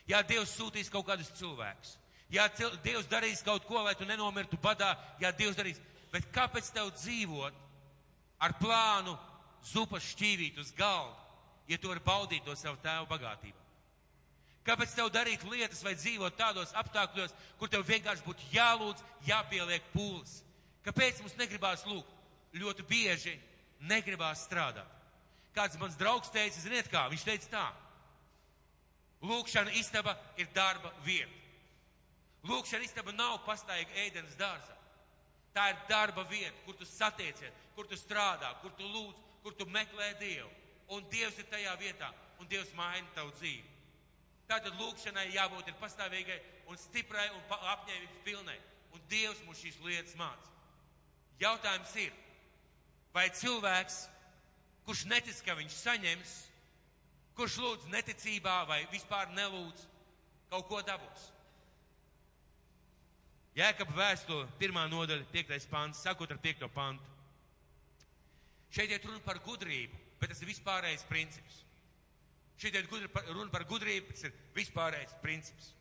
Jā, 0.08 0.22
Dievs 0.28 0.54
sūtīs 0.56 0.92
kaut 0.94 1.08
kādus 1.10 1.34
cilvēkus. 1.40 1.98
Jā, 2.32 2.46
Dievs 2.86 3.10
darīs 3.12 3.42
kaut 3.44 3.66
ko, 3.68 3.82
lai 3.84 3.96
tu 3.98 4.06
nenomirtu 4.08 4.60
badā. 4.62 4.94
Jā, 5.20 5.34
Dievs 5.36 5.58
darīs. 5.58 5.82
Bet 6.14 6.30
kāpēc 6.36 6.70
tev 6.76 6.94
dzīvot 6.96 7.58
ar 8.46 8.56
plānu 8.62 9.18
zupas 9.66 10.06
šķīvīt 10.14 10.60
uz 10.62 10.72
galda, 10.78 11.18
ja 11.70 11.78
tu 11.78 11.92
vari 11.92 12.04
baudīt 12.06 12.46
to 12.46 12.56
savu 12.58 12.80
tēvu 12.84 13.10
bagātību? 13.10 13.58
Kāpēc 14.66 14.94
tev 14.94 15.10
darīt 15.10 15.44
lietas 15.50 15.82
vai 15.82 15.96
dzīvot 15.98 16.38
tādos 16.38 16.74
apstākļos, 16.78 17.34
kur 17.58 17.70
tev 17.72 17.86
vienkārši 17.88 18.26
būtu 18.26 18.50
jālūdz, 18.54 19.04
jāpieliek 19.26 19.88
pūles? 19.94 20.42
Kāpēc 20.86 21.22
mums 21.22 21.38
negribās 21.40 21.86
lūgt? 21.90 22.12
Ļoti 22.54 22.86
bieži 22.86 23.34
negribās 23.90 24.44
strādāt. 24.46 25.00
Kāds 25.56 25.80
mans 25.82 25.98
draugs 26.00 26.30
teica, 26.32 26.62
ziniet 26.62 26.90
kā, 26.92 27.08
viņš 27.12 27.24
teica 27.26 27.50
tā. 27.52 27.66
Lūkšana 29.26 29.74
istaba 29.78 30.16
ir 30.38 30.50
darba 30.56 30.94
vieta. 31.06 31.34
Lūkšana 32.48 32.86
istaba 32.86 33.14
nav 33.14 33.42
pastāvīga 33.46 33.98
ēdienas 34.06 34.38
dārzā. 34.38 34.78
Tā 35.54 35.68
ir 35.74 35.82
darba 35.90 36.24
vieta, 36.30 36.56
kur 36.66 36.78
tu 36.80 36.88
satiecies, 36.88 37.58
kur 37.76 37.90
tu 37.90 37.98
strādā, 38.00 38.54
kur 38.62 38.72
tu 38.78 38.88
lūdz, 38.88 39.31
kur 39.44 39.56
tu 39.58 39.68
meklē 39.70 40.14
Dievu. 40.20 40.50
Un 40.92 41.06
Dievs 41.12 41.38
ir 41.40 41.48
tajā 41.48 41.74
vietā, 41.80 42.10
un 42.40 42.50
Dievs 42.52 42.74
maina 42.76 43.08
tavu 43.16 43.32
dzīvi. 43.40 43.68
Tātad 44.50 44.76
lūkšanai 44.76 45.30
jābūt 45.32 45.70
ir 45.72 45.78
pastāvīgai 45.80 46.40
un 46.68 46.80
stiprai 46.80 47.30
un 47.32 47.44
apņēmības 47.50 48.24
pilnai. 48.26 48.58
Un 48.92 49.04
Dievs 49.12 49.40
mums 49.46 49.62
šīs 49.64 49.78
lietas 49.86 50.18
māca. 50.20 50.50
Jautājums 51.40 51.94
ir, 52.04 52.12
vai 53.16 53.30
cilvēks 53.32 54.02
kurš 54.86 55.06
netic, 55.10 55.38
ka 55.46 55.56
viņš 55.58 55.78
saņems, 55.78 56.32
kurš 57.38 57.58
lūdz 57.64 57.92
neticībā 57.94 58.58
vai 58.70 58.82
vispār 58.92 59.32
nelūdz, 59.36 59.86
kaut 60.52 60.68
ko 60.70 60.82
dabūs. 60.86 61.30
Jēkab 63.56 63.92
vēstule, 63.96 64.48
pirmā 64.60 64.86
nodaļa, 64.92 65.28
piektais 65.32 65.68
pants, 65.68 66.04
sakot 66.04 66.32
ar 66.32 66.40
piekto 66.44 66.70
pantu. 66.72 67.11
Šeit 68.72 68.92
iet 68.92 69.06
runa 69.06 69.20
par 69.26 69.42
gudrību, 69.44 69.98
bet 70.22 70.32
tas 70.32 70.42
ir 70.42 70.50
vispārējais 70.52 71.04
princips. 71.10 71.62
Šeit 72.62 72.78
iet 72.78 72.88
runa 72.88 73.52
par 73.52 73.66
gudrību, 73.68 74.14
tas 74.14 74.30
ir 74.30 74.36
vispārējais 74.56 75.18
princips. 75.24 75.74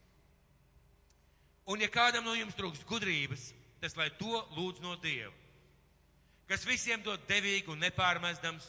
Un 1.70 1.84
ja 1.84 1.90
kādam 1.92 2.24
no 2.26 2.34
jums 2.34 2.56
trūkst 2.58 2.86
gudrības, 2.88 3.50
tas 3.80 3.94
lai 3.96 4.08
to 4.18 4.40
lūdz 4.56 4.82
no 4.82 4.96
Dieva, 4.98 5.32
kas 6.50 6.66
visiem 6.66 7.02
dod 7.04 7.22
devīgi 7.28 7.70
un 7.70 7.78
nepārmestams, 7.78 8.66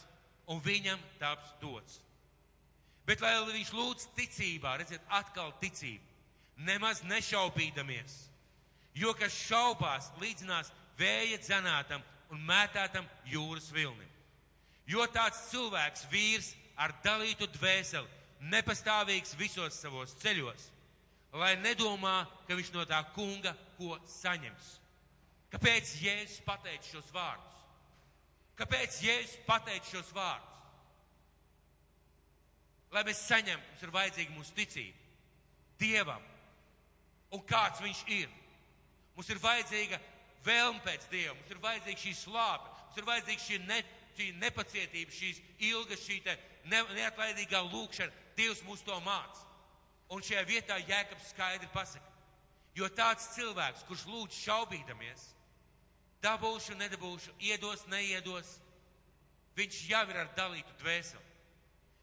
un 0.51 0.61
viņam 0.61 1.01
taps 1.17 1.55
dots. 1.61 1.97
Bet 3.07 3.23
lai 3.23 3.33
viņš 3.47 3.71
lūdz 3.73 4.05
ticībā, 4.19 4.75
redziet, 4.77 5.01
atkal 5.09 5.49
ticība, 5.63 6.05
nemaz 6.61 7.01
nešaubīdamies, 7.09 8.19
jo 8.93 9.15
kas 9.17 9.33
šaubās 9.47 10.11
līdzinās 10.21 10.69
vēja 10.99 11.41
dzenātam 11.41 12.05
un 12.29 12.45
mētātam 12.45 13.07
jūras 13.25 13.71
vilnim. 13.73 14.10
Jo 14.91 15.05
tāds 15.07 15.39
cilvēks, 15.51 16.05
vīrs 16.11 16.51
ar 16.75 16.91
dalītu 17.05 17.47
dvēseli, 17.55 18.09
nepastāvīgs 18.51 19.37
visos 19.39 19.77
savos 19.79 20.15
ceļos, 20.19 20.67
lai 21.37 21.53
nedomā, 21.61 22.25
ka 22.47 22.57
viņš 22.57 22.71
no 22.75 22.83
tā 22.89 22.99
kunga 23.15 23.53
ko 23.77 23.95
saņems. 24.09 24.71
Kāpēc 25.51 25.93
Jēzus 26.01 26.41
pateica 26.47 26.87
šos 26.87 27.11
vārdus? 27.15 27.61
Kāpēc 28.59 28.97
Jēzus 29.03 29.37
pateica 29.47 29.93
šos 29.93 30.11
vārdus? 30.15 30.47
Lai 32.91 33.05
mēs 33.07 33.23
saņemtu, 33.23 33.69
mums 33.69 33.83
ir 33.85 33.95
vajadzīga 33.95 34.35
mūsu 34.35 34.55
ticība 34.55 34.97
Dievam 35.79 36.23
un 37.31 37.43
kāds 37.47 37.79
Viņš 37.81 38.01
ir. 38.11 38.27
Mums 39.15 39.29
ir 39.31 39.39
vajadzīga 39.43 39.99
vēlme 40.45 40.83
pēc 40.85 41.07
Dieva, 41.11 41.35
mums 41.37 41.51
ir 41.51 41.61
vajadzīga 41.63 42.03
šī 42.03 42.13
slāpe, 42.17 42.69
mums 42.83 42.99
ir 42.99 43.07
vajadzīga 43.07 43.45
šī, 43.45 43.59
ne, 43.69 43.79
šī 44.21 44.31
nepacietība, 44.37 45.11
šīs 45.13 45.41
ilgas, 45.71 46.05
šī 46.05 46.21
ne, 46.69 46.81
neatlaidīgā 46.93 47.61
lūkšana. 47.71 48.13
Dievs 48.37 48.61
mūs 48.67 48.83
to 48.85 48.97
māca. 49.05 49.47
Un 50.11 50.21
šajā 50.21 50.43
vietā 50.45 50.77
Jēkabs 50.77 51.31
skaidri 51.31 51.69
pasaka, 51.71 52.07
jo 52.75 52.87
tāds 52.91 53.29
cilvēks, 53.35 53.85
kurš 53.87 54.03
lūdz 54.11 54.39
šaubīdamies, 54.43 55.23
dabūšu, 56.23 56.75
nedabūšu, 56.79 57.31
iedos, 57.47 57.85
neiedos, 57.87 58.57
viņš 59.55 59.77
jau 59.87 60.03
ir 60.11 60.19
ar 60.19 60.33
dalītu 60.35 60.75
dvēseli. 60.81 61.29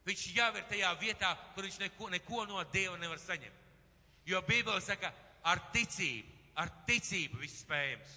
Viņš 0.09 0.23
jau 0.39 0.49
ir 0.57 0.65
tajā 0.71 0.95
vietā, 1.03 1.35
kur 1.53 1.67
viņš 1.69 1.79
neko, 1.83 2.09
neko 2.15 2.47
no 2.49 2.63
Dieva 2.73 2.97
nevar 2.97 3.21
saņemt. 3.21 3.67
Jo 4.29 4.41
Bībele 4.47 4.81
saka, 4.81 5.13
ar 5.45 5.61
ticību, 5.75 6.33
ar 6.57 6.73
ticību 6.89 7.43
viss 7.43 7.61
spējams. 7.67 8.15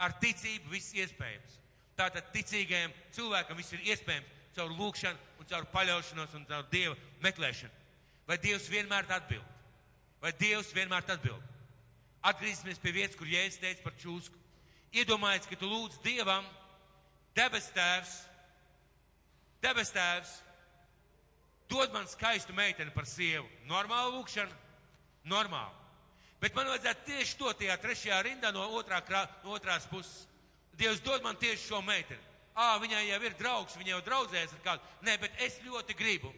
Ar 0.00 0.16
ticību 0.24 0.72
viss 0.72 0.96
iespējams. 0.96 1.60
Tātad 1.98 2.30
ticīgajam 2.34 2.94
cilvēkam 3.14 3.58
viss 3.58 3.74
ir 3.76 3.84
iespējams 3.92 4.30
caur 4.54 4.72
lūkšanu 4.74 5.40
un 5.40 5.48
caur 5.50 5.66
paļaušanos 5.72 6.36
un 6.38 6.46
caur 6.48 6.66
Dieva 6.72 6.94
meklēšanu. 7.22 7.82
Vai 8.26 8.38
Dievs 8.40 8.70
vienmēr 8.72 9.06
atbild? 9.12 9.44
Vai 10.22 10.32
Dievs 10.40 10.72
vienmēr 10.74 11.04
atbild? 11.14 11.50
Atgriezīsimies 12.24 12.80
pie 12.80 12.94
vietas, 12.96 13.18
kur 13.20 13.28
Jēzus 13.28 13.60
teica 13.60 13.84
par 13.84 13.96
čūsku. 14.00 14.38
Iedomājies, 14.96 15.48
ka 15.50 15.58
tu 15.60 15.68
lūdz 15.68 15.98
Dievam, 16.04 16.46
debes 17.36 17.66
tēvs, 17.76 18.14
debes 19.60 19.90
tēvs, 19.92 20.30
dod 21.68 21.92
man 21.92 22.08
skaistu 22.08 22.56
meiteni 22.56 22.94
par 22.94 23.08
sievu. 23.10 23.44
Normāla 23.68 24.14
lūkšana? 24.14 24.62
Normāla. 25.28 25.74
Bet 26.40 26.56
man 26.56 26.68
vajadzētu 26.72 27.06
tieši 27.08 27.36
to 27.40 27.52
tajā 27.58 27.76
trešajā 27.80 28.22
rindā 28.24 28.52
no, 28.52 28.64
otrā 28.78 29.02
no 29.44 29.52
otrās 29.56 29.86
puses. 29.90 30.24
Dievs 30.78 31.02
dod 31.04 31.22
man 31.22 31.36
tieši 31.36 31.68
šo 31.68 31.82
meiteni. 31.82 32.20
ā, 32.54 32.78
viņai 32.78 33.08
jau 33.08 33.20
ir 33.26 33.34
draugs, 33.34 33.76
viņa 33.76 33.90
jau 33.90 34.02
draudzējas 34.06 34.52
ar 34.54 34.60
kādu. 34.62 34.90
Nē, 35.02 35.16
bet 35.18 35.40
es 35.42 35.58
ļoti 35.66 35.96
gribu. 35.98 36.30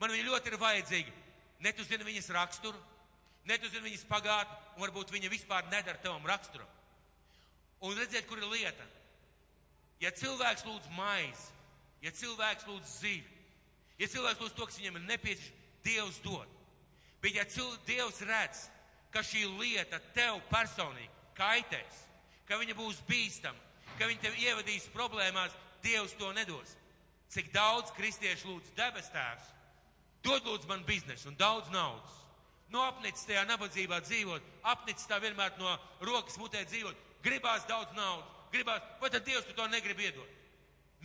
Man 0.00 0.10
viņa 0.10 0.26
ļoti 0.26 0.50
ir 0.50 0.58
vajadzīga. 0.58 1.12
Ne 1.60 1.72
tu 1.72 1.84
zini 1.84 2.04
viņas 2.04 2.30
raksturu, 2.34 2.78
ne 3.44 3.58
tu 3.58 3.68
zini 3.68 3.90
viņas 3.90 4.06
pagātni, 4.08 4.56
un 4.74 4.82
varbūt 4.82 5.12
viņa 5.12 5.30
vispār 5.30 5.68
nedara 5.70 6.00
tavam 6.02 6.26
raksturam. 6.26 6.66
Un 7.80 7.96
redziet, 7.96 8.26
kur 8.26 8.40
ir 8.40 8.48
lieta. 8.50 8.86
Ja 10.00 10.10
cilvēks 10.10 10.64
lūdz 10.64 10.88
maizi, 10.96 11.50
ja 12.02 12.10
cilvēks 12.10 12.66
lūdz 12.66 12.94
zivi, 13.02 13.28
ja 14.00 14.08
cilvēks 14.08 14.40
lūdz 14.40 14.56
to, 14.56 14.66
kas 14.66 14.78
viņam 14.80 15.00
ir 15.00 15.08
nepieciešams, 15.12 15.56
Dievs 15.80 16.18
dod. 16.20 16.48
Bet 17.22 17.36
ja 17.36 17.46
cil, 17.48 17.70
Dievs 17.88 18.20
redz, 18.28 18.66
ka 19.12 19.22
šī 19.24 19.46
lieta 19.60 19.96
tev 20.12 20.42
personīgi 20.50 21.08
kaitēs, 21.38 22.02
ka 22.48 22.58
viņa 22.60 22.76
būs 22.76 23.00
bīstama, 23.08 23.69
ka 24.00 24.08
viņa 24.08 24.24
tev 24.24 24.38
ievadīs 24.40 24.88
problēmās, 24.94 25.56
Dievs 25.84 26.12
to 26.20 26.28
nedos. 26.36 26.74
Cik 27.32 27.52
daudz 27.54 27.92
kristiešu 27.96 28.50
lūdz 28.50 28.72
debes 28.76 29.06
tēvs, 29.14 29.46
dod 30.24 30.44
lūdzu 30.44 30.68
man 30.68 30.82
biznesu 30.84 31.30
un 31.30 31.38
daudz 31.40 31.70
naudas. 31.72 32.16
No 32.70 32.82
apnicis 32.84 33.24
tajā 33.26 33.46
nabadzībā 33.48 34.00
dzīvot, 34.04 34.50
apnicis 34.72 35.08
tā 35.08 35.16
vienmēr 35.22 35.54
no 35.58 35.72
rokas 36.04 36.36
mutē 36.40 36.66
dzīvot, 36.68 36.98
gribās 37.24 37.64
daudz 37.68 37.94
naudas, 37.96 38.28
gribās, 38.52 38.84
vai 39.00 39.12
tad 39.12 39.24
Dievs 39.24 39.48
tu 39.48 39.56
to 39.56 39.66
negrib 39.72 40.00
iedot? 40.04 40.36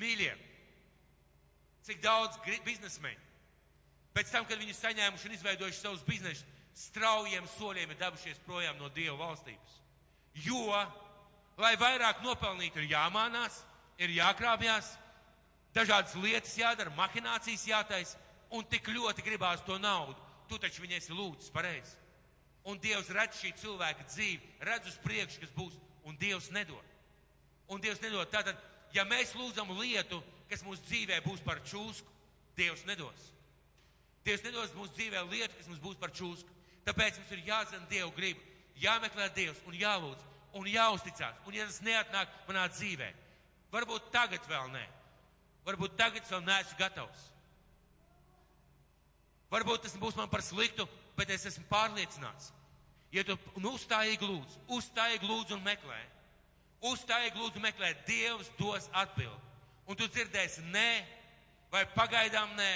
Mīļie, 0.01 0.33
cik 1.87 2.03
daudz 2.03 2.35
biznesmeņu 2.65 3.23
pēc 4.15 4.31
tam, 4.31 4.45
kad 4.47 4.59
viņi 4.61 4.75
saņēmuši 4.75 5.27
un 5.27 5.33
izveidojuši 5.35 5.81
savus 5.81 6.03
biznesus, 6.07 6.45
straujiem 6.75 7.47
soļiem 7.55 7.91
ir 7.91 7.99
devušies 7.99 8.39
projām 8.47 8.77
no 8.79 8.87
Dieva 8.95 9.17
valstības. 9.19 9.79
Jo, 10.45 10.71
lai 11.61 11.75
vairāk 11.79 12.21
nopelnītu, 12.23 12.81
ir 12.83 12.91
jāmānās, 12.95 13.61
ir 14.01 14.13
jākrāpjas, 14.17 14.91
dažādas 15.75 16.15
lietas 16.19 16.55
jādara, 16.59 16.93
mahinācijas 16.97 17.67
jātais, 17.69 18.15
un 18.51 18.65
tik 18.69 18.89
ļoti 18.91 19.23
gribās 19.25 19.63
to 19.67 19.77
naudu. 19.79 20.15
Tu 20.49 20.59
taču 20.61 20.83
viņai 20.83 20.99
esi 20.99 21.15
lūdzis 21.15 21.53
pareizi. 21.53 21.95
Un 22.69 22.77
Dievs 22.81 23.09
redz 23.13 23.39
šī 23.39 23.53
cilvēka 23.61 24.05
dzīvi, 24.09 24.51
redz 24.67 24.91
uz 24.91 24.97
priekšu, 25.01 25.41
kas 25.41 25.53
būs, 25.55 25.77
un 26.05 26.17
Dievs 26.21 26.51
nedod. 26.53 26.93
Un 27.69 27.81
Dievs 27.81 28.01
nedod. 28.01 28.29
Tātad, 28.33 28.59
ja 28.93 29.05
mēs 29.09 29.33
lūdzam 29.37 29.71
lietu, 29.79 30.21
kas 30.49 30.61
mūsu 30.65 30.85
dzīvē 30.85 31.21
būs 31.25 31.41
par 31.45 31.63
čūsku, 31.65 32.09
Dievs 32.57 32.85
nedos. 32.85 33.31
Dievs 34.25 34.45
nedos 34.45 34.73
mūsu 34.77 34.93
dzīvē 34.97 35.25
lietu, 35.31 35.53
kas 35.57 35.69
mums 35.69 35.81
būs 35.81 35.97
par 36.01 36.13
čūsku. 36.13 36.49
Tāpēc 36.85 37.17
mums 37.19 37.33
ir 37.33 37.43
jāzina 37.49 37.89
Dievu 37.89 38.13
gribu, 38.17 38.41
jāmeklē 38.81 39.31
Dievs 39.33 39.61
un 39.65 39.77
jālūdz 39.77 40.34
un 40.55 40.67
jāuzticās. 40.69 41.37
Un 41.45 41.55
ja 41.57 41.67
tas 41.67 41.81
neatnāk 41.83 42.31
manā 42.47 42.65
dzīvē, 42.71 43.11
varbūt 43.73 44.11
tagad 44.13 44.45
vēl 44.49 44.69
nē, 44.73 44.83
varbūt 45.67 45.97
tagad 45.99 46.27
vēl 46.31 46.43
neesmu 46.47 46.79
gatavs. 46.79 47.29
Varbūt 49.51 49.85
tas 49.85 49.97
būs 49.99 50.17
man 50.17 50.31
par 50.31 50.43
sliktu, 50.43 50.87
bet 51.15 51.31
es 51.31 51.45
esmu 51.51 51.67
pārliecināts. 51.69 52.51
Ja 53.13 53.23
tu 53.23 53.37
uzstājīgi 53.69 54.27
lūdz, 54.27 54.57
uzstājīgi 54.75 55.27
lūdz 55.29 55.55
un 55.55 55.63
meklē, 55.63 55.99
uzstājīgi 56.89 57.39
lūdz 57.39 57.59
un 57.59 57.63
meklē, 57.63 57.93
Dievs 58.07 58.49
dos 58.59 58.89
atbildi. 58.91 59.43
Un 59.85 59.95
tu 59.99 60.07
dzirdēsi 60.09 60.65
nē, 60.73 60.89
vai 61.71 61.85
pagaidām 61.93 62.55
nē, 62.57 62.71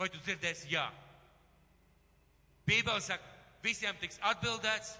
vai 0.00 0.08
tu 0.10 0.18
dzirdēsi 0.24 0.72
jā? 0.72 0.86
Bībele 2.66 3.02
saka, 3.04 3.26
visiem 3.62 3.96
tiks 4.00 4.18
atbildēts, 4.32 4.94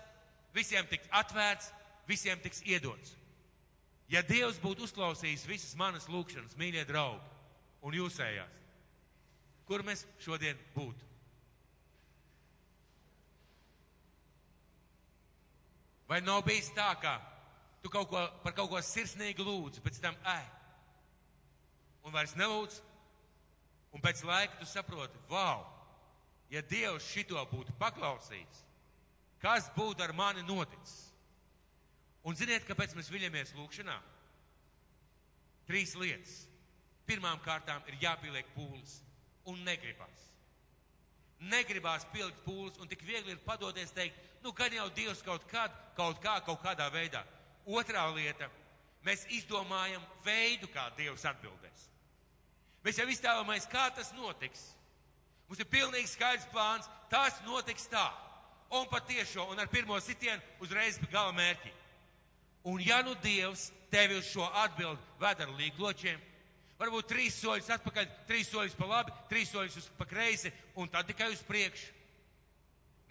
visiem 0.54 0.86
tiks 0.90 1.08
atvērts, 1.22 1.70
visiem 2.12 2.40
tiks 2.44 2.62
iedots. 2.68 3.16
Ja 4.12 4.20
Dievs 4.26 4.60
būtu 4.60 4.84
uzklausījis 4.86 5.46
visas 5.48 5.72
manas 5.80 6.08
lūgšanas, 6.12 6.58
mīļie 6.60 6.84
draugi, 6.88 7.24
un 7.82 7.96
jūsējās, 7.96 8.60
kur 9.66 9.84
mēs 9.86 10.04
šodien 10.20 10.60
būtu? 10.76 11.08
Vai 16.12 16.20
nav 16.20 16.44
bijis 16.44 16.68
tā, 16.76 16.90
ka 17.00 17.16
tu 17.80 17.88
kaut 17.88 18.10
ko, 18.12 18.20
par 18.44 18.52
kaut 18.54 18.68
ko 18.68 18.80
sirsnīgi 18.84 19.42
lūdzi, 19.42 19.80
pēc 19.80 20.00
tam 20.04 20.18
ej, 20.28 20.48
un 22.04 22.12
vairs 22.12 22.36
nelūdz, 22.36 22.82
Un 23.92 24.00
pēc 24.00 24.22
laika 24.24 24.56
tu 24.56 24.66
saproti, 24.68 25.18
wow, 25.28 25.66
ja 26.52 26.62
Dievs 26.64 27.04
šito 27.12 27.40
būtu 27.50 27.74
paklausījis, 27.80 28.62
kas 29.42 29.68
būtu 29.76 30.04
ar 30.04 30.14
mani 30.16 30.44
noticis? 30.48 31.11
Un 32.22 32.38
ziniet, 32.38 32.66
kāpēc 32.68 32.94
mēs 32.94 33.10
viļamies 33.10 33.54
lūkšanā? 33.58 33.96
Trīs 35.66 35.94
lietas. 35.98 36.42
Pirmām 37.06 37.40
kārtām 37.42 37.82
ir 37.90 37.98
jāpieliek 38.02 38.46
pūles 38.54 39.00
un 39.50 39.58
negribas. 39.66 40.28
Negribās 41.50 42.06
pielikt 42.12 42.44
pūles 42.44 42.78
un 42.78 42.90
tik 42.90 43.02
viegli 43.02 43.34
ir 43.34 43.42
padoties 43.42 43.90
teikt, 43.94 44.18
nu 44.44 44.52
gan 44.54 44.74
jau 44.74 44.86
Dievs 44.94 45.22
kaut 45.26 45.42
kad, 45.50 45.74
kaut 45.98 46.22
kā, 46.22 46.36
kaut 46.46 46.62
kādā 46.62 46.86
veidā. 46.94 47.24
Otrā 47.66 48.04
lieta, 48.14 48.46
mēs 49.06 49.26
izdomājam 49.34 50.02
veidu, 50.26 50.70
kā 50.70 50.86
Dievs 50.98 51.26
atbildēs. 51.26 51.88
Mēs 52.86 52.98
jau 52.98 53.08
iztēlojamies, 53.10 53.66
kā 53.70 53.88
tas 53.94 54.14
notiks. 54.14 54.62
Mums 55.48 55.60
ir 55.62 55.70
pilnīgi 55.70 56.10
skaidrs 56.10 56.46
plāns, 56.54 56.86
tas 57.10 57.42
notiks 57.46 57.90
tā. 57.90 58.06
Un 58.72 58.86
patiešo, 58.88 59.50
un 59.52 59.60
ar 59.60 59.68
pirmo 59.70 59.98
sitienu 60.00 60.40
uzreiz 60.64 60.96
gala 61.12 61.34
mērķi. 61.36 61.74
Un 62.68 62.82
ja 62.82 63.00
nu 63.02 63.14
Dievs 63.22 63.70
tevi 63.90 64.16
uz 64.20 64.28
šo 64.30 64.44
atbildi 64.62 65.02
ved 65.20 65.40
ar 65.42 65.54
līkločiem, 65.58 66.20
varbūt 66.78 67.08
trīs 67.10 67.38
soļus 67.42 67.70
atpakaļ, 67.76 68.06
trīs 68.28 68.50
soļus 68.50 68.76
pa 68.78 68.88
labi, 68.90 69.14
trīs 69.30 69.50
soļus 69.50 69.80
uz 69.82 69.88
pa 69.98 70.06
kreisi, 70.08 70.52
un 70.78 70.90
tad 70.90 71.10
tikai 71.10 71.32
uz 71.34 71.42
priekšu. 71.46 71.90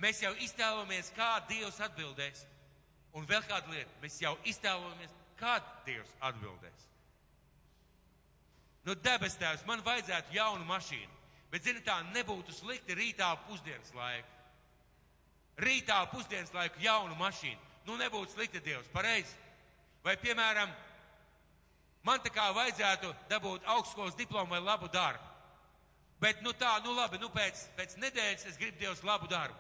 Mēs 0.02 0.24
jau 0.24 0.32
iztēlojamies, 0.42 1.12
kā 1.14 1.36
Dievs 1.50 1.78
atbildēs. 1.84 2.46
Un 3.14 3.28
vēl 3.28 3.44
kāda 3.46 3.70
lieta, 3.74 3.92
mēs 4.02 4.16
jau 4.24 4.34
iztēlojamies, 4.48 5.14
kā 5.38 5.60
Dievs 5.86 6.14
atbildēs. 6.24 6.88
Nu, 8.88 8.96
debes 8.98 9.36
tēvs, 9.38 9.66
man 9.68 9.84
vajadzētu 9.86 10.34
jaunu 10.34 10.66
mašīnu. 10.66 11.20
Bet, 11.52 11.66
zini, 11.68 11.84
tā 11.86 12.00
nebūtu 12.16 12.56
slikti 12.56 12.96
rītā 12.98 13.28
pusdienas 13.46 13.92
laiku. 13.94 14.40
Rītā 15.62 16.00
pusdienas 16.14 16.54
laiku 16.56 16.82
jaunu 16.82 17.18
mašīnu. 17.20 17.60
Nu, 17.86 17.98
nebūtu 18.00 18.34
slikti 18.34 18.62
Dievs, 18.64 18.90
pareizi. 18.94 19.36
Vai, 20.06 20.16
piemēram, 20.18 20.72
man 22.08 22.22
tā 22.24 22.32
kā 22.34 22.48
vajadzētu 22.56 23.12
dabūt 23.30 23.68
augstskolas 23.76 24.18
diplomu 24.18 24.56
vai 24.56 24.62
labu 24.64 24.90
darbu. 24.94 25.28
Bet, 26.22 26.42
nu 26.46 26.54
tā, 26.54 26.76
nu 26.86 26.94
labi, 26.94 27.18
nu 27.22 27.32
pēc, 27.34 27.64
pēc 27.78 27.98
nedēļas 28.02 28.46
es 28.52 28.58
gribu 28.62 28.78
Dievs 28.82 29.02
labu 29.06 29.30
darbu. 29.30 29.58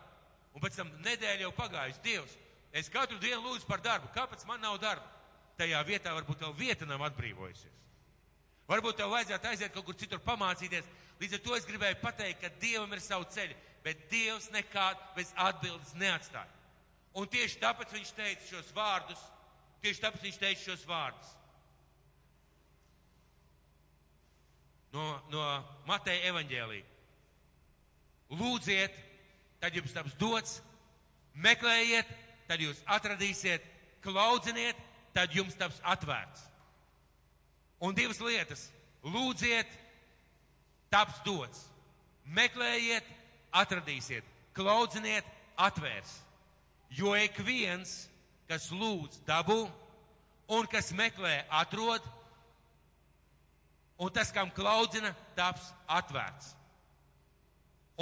Un 0.53 0.61
pēc 0.61 0.77
tam 0.77 0.89
nedēļa 1.05 1.47
jau 1.47 1.53
pagājusi 1.57 2.03
Dievs. 2.05 2.37
Es 2.71 2.89
katru 2.91 3.17
dienu 3.19 3.41
lūdzu 3.43 3.67
par 3.67 3.81
darbu. 3.83 4.11
Kāpēc 4.15 4.45
man 4.47 4.61
nav 4.63 4.77
darba? 4.79 5.07
Tajā 5.59 5.81
vietā 5.87 6.13
varbūt 6.15 6.43
vēl 6.45 6.53
vieta 6.57 6.87
nav 6.87 7.03
atbrīvojusies. 7.09 7.79
Varbūt 8.69 9.01
tev 9.01 9.11
vajadzētu 9.11 9.49
aiziet 9.49 9.73
kaut 9.73 9.85
kur 9.89 9.97
citur 9.99 10.21
pamācīties. 10.23 10.87
Līdz 11.19 11.37
ar 11.37 11.41
to 11.43 11.57
es 11.57 11.67
gribēju 11.67 11.99
pateikt, 12.01 12.39
ka 12.41 12.53
Dievam 12.61 12.93
ir 12.95 13.01
savu 13.03 13.27
ceļu, 13.33 13.57
bet 13.83 14.05
Dievs 14.13 14.47
nekādu 14.53 15.03
bez 15.17 15.33
atbildes 15.35 15.91
neatstāja. 15.99 16.49
Un 17.19 17.27
tieši 17.27 17.59
tāpēc 17.59 17.91
viņš 17.97 18.13
teica 18.15 18.47
šos 18.47 18.71
vārdus, 18.77 19.19
tieši 19.81 20.03
tāpēc 20.03 20.25
viņš 20.25 20.39
teica 20.41 20.63
šos 20.63 20.87
vārdus. 20.89 21.37
No, 24.91 25.05
no 25.31 25.43
Mateja 25.87 26.31
evaņģēlī. 26.31 26.81
Lūdziet, 28.35 28.95
tad 29.63 29.75
jums 29.75 29.93
taps 29.95 30.15
dots, 30.19 30.59
meklējiet, 31.35 32.07
tad 32.47 32.63
jūs 32.63 32.79
atradīsiet, 32.91 33.63
klaudziniet, 34.03 34.79
tad 35.15 35.35
jums 35.35 35.55
taps 35.59 35.79
atvērts. 35.87 36.43
Un 37.81 37.95
divas 37.97 38.19
lietas- 38.21 38.67
lūdziet, 39.15 39.67
taps 40.91 41.19
dots, 41.25 41.65
meklējiet, 42.27 43.07
atradīsiet, 43.51 44.23
klaudziniet, 44.53 45.25
atvērs. 45.57 46.19
Jo 46.91 47.15
ik 47.15 47.39
viens, 47.39 48.10
kas 48.51 48.67
lūdz, 48.75 49.21
dabū, 49.27 49.61
un 50.51 50.67
kas 50.67 50.91
meklē, 50.95 51.45
atrod, 51.61 52.03
un 54.01 54.11
tas, 54.11 54.31
kam 54.35 54.51
klaudzina, 54.51 55.13
taps 55.37 55.71
atvērts. 55.87 56.51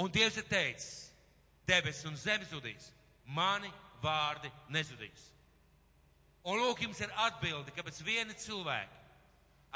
Un 0.00 0.10
Dievs 0.10 0.38
ir 0.40 0.46
teicis, 0.48 1.10
debesis 1.68 2.08
un 2.08 2.16
zeme 2.18 2.46
zudīs, 2.50 2.90
mani 3.26 3.70
vārdi 4.02 4.50
nezudīs. 4.74 5.28
Un 6.48 6.56
lūk, 6.58 6.80
jums 6.82 7.02
ir 7.04 7.12
atbildi, 7.26 7.74
ka 7.76 7.84
pēc 7.84 8.00
viena 8.02 8.34
cilvēka 8.34 8.98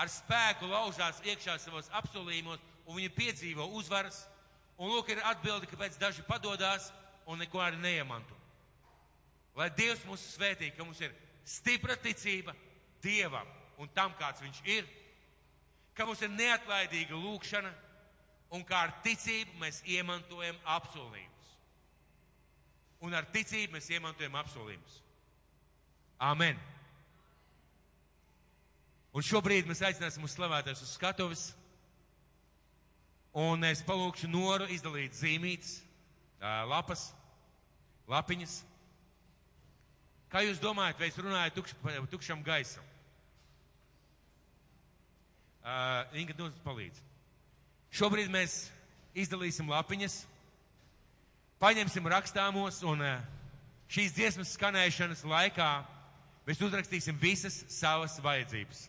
ar 0.00 0.10
spēku 0.10 0.66
laužās 0.66 1.20
iekšā 1.22 1.58
savos 1.60 1.90
apsolījumos, 1.94 2.62
un 2.88 2.98
viņi 2.98 3.12
piedzīvo 3.14 3.68
uzvaras. 3.78 4.24
Un 4.80 4.90
lūk, 4.90 5.12
ir 5.12 5.22
atbildi, 5.28 5.68
kāpēc 5.70 6.00
daži 6.00 6.24
padodās 6.26 6.88
un 7.30 7.38
neko 7.38 7.60
arī 7.62 7.78
neiemanto. 7.78 8.34
Lai 9.54 9.70
Dievs 9.76 10.02
mūs 10.08 10.22
svētī, 10.34 10.72
ka 10.74 10.84
mums 10.84 11.00
ir 11.04 11.14
stipra 11.46 11.96
ticība 12.00 12.54
Dievam 13.04 13.46
un 13.78 13.90
tam, 13.94 14.14
kāds 14.18 14.42
Viņš 14.42 14.60
ir, 14.70 14.88
ka 15.94 16.06
mums 16.06 16.22
ir 16.22 16.32
neatlaidīga 16.34 17.14
lūkšana 17.14 17.70
un 18.54 18.64
kā 18.66 18.84
ar 18.86 18.94
ticību 19.04 19.58
mēs 19.62 19.80
iemantojam 19.86 20.58
apsolījumus. 20.76 21.50
Un 23.04 23.14
ar 23.14 23.26
ticību 23.34 23.76
mēs 23.76 23.90
iemantojam 23.92 24.38
apsolījumus. 24.40 25.00
Amen! 26.22 26.58
Un 29.14 29.22
šobrīd 29.22 29.68
mēs 29.70 29.82
aicināsim 29.86 30.24
uz 30.26 30.34
slavētājus 30.34 30.82
uz 30.82 30.94
skatuves. 30.96 31.42
Un 33.34 33.66
es 33.66 33.82
palūkšu 33.86 34.30
Noru 34.30 34.66
izdalīt 34.70 35.14
zīmītes, 35.18 35.76
lapas, 36.70 37.08
lapiņas. 38.10 38.60
Kā 40.34 40.40
jūs 40.42 40.58
domājat, 40.58 40.98
vai 40.98 41.06
es 41.12 41.18
runāju 41.22 41.52
tukš, 41.54 41.72
tukšam 42.10 42.40
gaisam? 42.42 42.82
Uh, 45.62 46.02
Inga, 46.18 46.34
mums 46.40 46.56
palīdz. 46.64 46.98
Šobrīd 47.94 48.32
mēs 48.34 48.56
izdalīsim 49.14 49.70
lapiņas, 49.70 50.16
paņemsim 51.62 52.10
rakstāmos 52.10 52.80
un 52.82 53.04
uh, 53.06 53.22
šīs 53.94 54.16
dziesmas 54.16 54.56
skanēšanas 54.58 55.22
laikā 55.22 55.68
mēs 56.48 56.64
uzrakstīsim 56.66 57.14
visas 57.22 57.60
savas 57.70 58.18
vajadzības. 58.26 58.88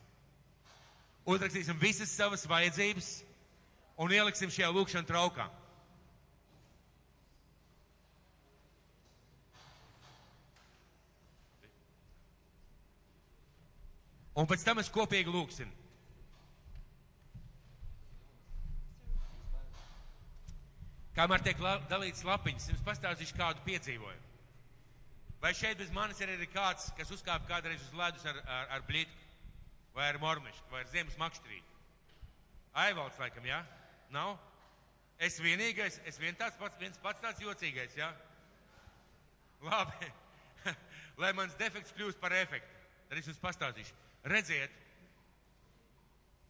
Uzrakstīsim 1.30 1.78
visas 1.78 2.10
savas 2.18 2.48
vajadzības 2.50 3.12
un 4.02 4.18
ieliksim 4.18 4.50
šajā 4.50 4.74
lūkšanā 4.74 5.06
traukā. 5.14 5.46
Un 14.36 14.48
pēc 14.50 14.66
tam 14.68 14.82
mēs 14.82 14.92
kopīgi 14.92 15.32
lūksim. 15.32 15.70
Kamēr 21.16 21.44
tiek 21.46 21.62
dalīts 21.88 22.26
lapiņas, 22.28 22.72
jums 22.74 22.84
pastāstīšu 22.84 23.38
kādu 23.38 23.64
piedzīvojumu. 23.68 24.24
Vai 25.40 25.54
šeit 25.56 25.80
bez 25.80 25.92
manis 25.96 26.20
ir 26.20 26.34
arī 26.34 26.48
kāds, 26.52 26.90
kas 26.98 27.12
uzkāpa 27.16 27.48
kādreiz 27.48 27.80
uz 27.86 27.96
ledus 27.96 28.26
ar, 28.28 28.42
ar, 28.44 28.68
ar 28.76 28.84
blītku, 28.88 29.28
vai 29.96 30.10
ar 30.10 30.20
mormišku, 30.20 30.68
vai 30.72 30.84
ar 30.84 30.92
ziemas 30.92 31.16
makšķerīti? 31.22 31.76
Aivalds, 32.84 33.20
laikam, 33.22 33.48
jā? 33.48 33.62
Ja? 33.62 33.92
Nav? 34.12 34.36
Es 35.24 35.38
vienīgais, 35.40 36.02
es 36.10 36.20
vien 36.20 36.36
tāds 36.36 36.58
pats, 36.60 36.80
viens 36.82 37.00
pats 37.04 37.24
tāds 37.24 37.44
jocīgais, 37.44 37.96
jā? 37.96 38.10
Ja? 38.12 39.70
Labi. 39.70 40.10
Lai 41.22 41.32
mans 41.38 41.56
defekts 41.60 41.96
kļūst 41.96 42.20
par 42.20 42.36
efektu, 42.36 42.82
tad 43.08 43.22
es 43.22 43.30
jums 43.30 43.40
pastāstīšu. 43.40 44.05
Redziet, 44.26 44.74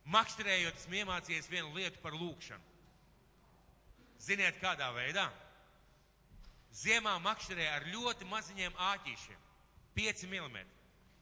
makšķerējot, 0.07 0.77
esmu 0.79 1.01
iemācījies 1.01 1.49
vienu 1.51 1.73
lietu 1.75 1.99
par 2.03 2.15
lūkšanu. 2.15 2.73
Ziniet, 4.23 4.61
kādā 4.61 4.87
veidā? 4.95 5.25
Ziemā 6.75 7.17
makšķerē 7.23 7.65
ar 7.73 7.87
ļoti 7.91 8.27
maziņiem 8.29 8.79
āķīšiem, 8.91 9.43
5 9.95 10.23
mm, 10.29 10.63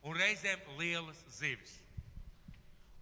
un 0.05 0.21
reizēm 0.21 0.61
lielas 0.77 1.19
zivis. 1.39 1.73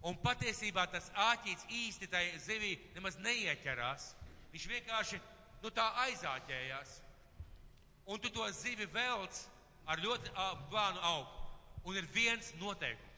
Un 0.02 0.16
patiesībā 0.24 0.88
tas 0.90 1.12
āķīts 1.28 1.68
īsti 1.70 2.08
tai 2.10 2.24
zivī 2.42 2.72
nemaz 2.96 3.20
neieķerās. 3.22 4.08
Viņš 4.52 4.66
vienkārši 4.72 5.20
nu, 5.62 5.70
tā 5.70 5.86
aizāķējās. 6.08 6.96
Un 8.10 8.18
tu 8.18 8.32
to 8.34 8.48
zivi 8.56 8.88
velc 8.90 9.44
ar 9.86 10.02
ļoti 10.02 10.34
plānu 10.72 11.04
augu. 11.12 11.46
Un 11.86 11.98
ir 11.98 12.08
viens 12.14 12.50
noteikums. 12.58 13.11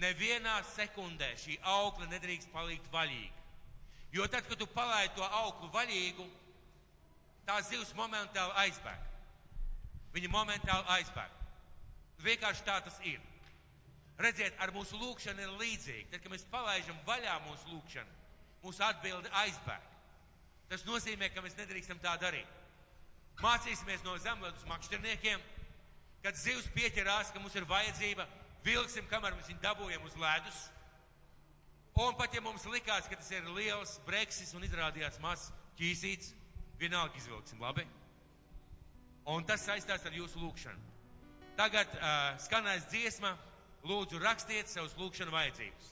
Nevienā 0.00 0.58
sekundē 0.74 1.30
šī 1.40 1.56
augla 1.72 2.08
nedrīkst 2.10 2.50
palikt 2.52 2.88
vaļīga. 2.92 3.44
Jo 4.12 4.26
tad, 4.28 4.44
kad 4.48 4.58
tu 4.60 4.66
palaidi 4.70 5.14
to 5.16 5.24
auglu 5.24 5.70
vaļīgu, 5.72 6.26
tā 7.48 7.56
zivs 7.64 7.94
momentāli 7.96 8.52
aizbēg. 8.64 9.08
Viņa 10.16 10.30
momentāli 10.32 10.92
aizbēg. 10.98 11.32
Vienkārši 12.24 12.64
tā 12.64 12.76
tas 12.84 13.00
ir. 13.04 13.20
Redziet, 14.20 14.54
ar 14.64 14.72
mūsu 14.72 14.96
lūkšanu 14.96 15.44
ir 15.44 15.58
līdzīgi. 15.60 16.06
Tad, 16.12 16.22
kad 16.24 16.32
mēs 16.32 16.46
palaidām 16.52 17.00
vaļā 17.08 17.34
mūsu 17.44 17.74
lūkšanu, 17.74 18.14
mūsu 18.62 18.84
atbilde 18.86 19.32
aizbēg. 19.42 19.92
Tas 20.70 20.86
nozīmē, 20.88 21.28
ka 21.32 21.44
mēs 21.44 21.58
nedrīkstam 21.58 22.00
tā 22.02 22.16
darīt. 22.20 22.48
Mācīsimies 23.42 24.04
no 24.06 24.16
zemlētas 24.24 24.64
makšķerniekiem, 24.70 25.42
kad 26.24 26.38
zivs 26.40 26.70
pieķerās, 26.74 27.30
ka 27.32 27.42
mums 27.42 27.54
ir 27.58 27.68
vajadzība, 27.68 28.24
vilksim, 28.66 29.06
kamēr 29.10 29.36
mēs 29.38 29.52
viņu 29.52 29.62
dabūjam 29.62 30.04
uz 30.08 30.18
ledus 30.20 30.64
Un 31.96 32.12
pat 32.12 32.34
ja 32.36 32.42
mums 32.44 32.66
likās, 32.68 33.06
ka 33.08 33.16
tas 33.16 33.30
ir 33.32 33.46
liels 33.56 33.94
breksis 34.04 34.50
un 34.52 34.64
izrādījās 34.66 35.16
mazs 35.22 35.48
ķīsīts, 35.78 36.34
vienalga 36.76 37.16
izvilksim, 37.16 37.62
labi? 37.64 37.86
Un 39.32 39.46
tas 39.48 39.64
saistās 39.64 40.04
ar 40.04 40.12
jūsu 40.12 40.42
lūgšanu. 40.42 40.92
Tagad 41.56 41.94
uh, 41.96 42.34
skanēs 42.44 42.84
dziesma, 42.92 43.30
lūdzu 43.88 44.20
rakstiet 44.20 44.68
savus 44.68 44.92
lūgšanu 45.00 45.32
vajadzības. 45.32 45.88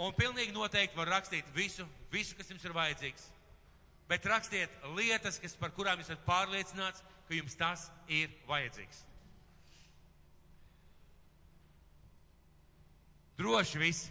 Un 0.00 0.16
pilnīgi 0.16 0.56
noteikti 0.56 0.96
var 0.96 1.12
rakstīt 1.12 1.52
visu, 1.52 1.84
visu, 2.08 2.32
kas 2.38 2.48
jums 2.48 2.64
ir 2.64 2.72
vajadzīgs. 2.72 3.28
Bet 4.08 4.24
rakstiet 4.32 4.72
lietas, 4.96 5.36
kas, 5.44 5.58
par 5.60 5.76
kurām 5.76 6.00
esat 6.00 6.24
pārliecināts, 6.24 7.04
ka 7.28 7.36
jums 7.36 7.60
tas 7.60 7.90
ir 8.08 8.32
vajadzīgs. 8.48 9.04
Droši 13.40 13.78
viss. 13.78 14.10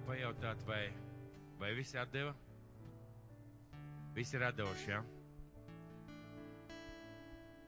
gribu 0.00 0.06
pajautāt, 0.06 0.58
vai, 0.66 0.92
vai 1.58 1.74
visi 1.74 1.98
atdeva? 1.98 2.34
Visi 4.14 4.36
ir 4.36 4.42
atdevuši, 4.42 4.90
jā? 4.90 5.00
Ja? 5.00 5.04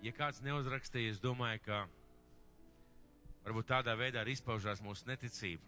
ja 0.02 0.12
kāds 0.12 0.40
neuzrakstīja, 0.42 1.12
es 1.12 1.20
domāju, 1.20 1.60
ka 1.66 1.82
varbūt 3.44 3.68
tādā 3.68 3.96
veidā 3.96 4.20
arī 4.22 4.32
izpaužās 4.32 4.82
mūsu 4.82 5.06
neticība. 5.06 5.62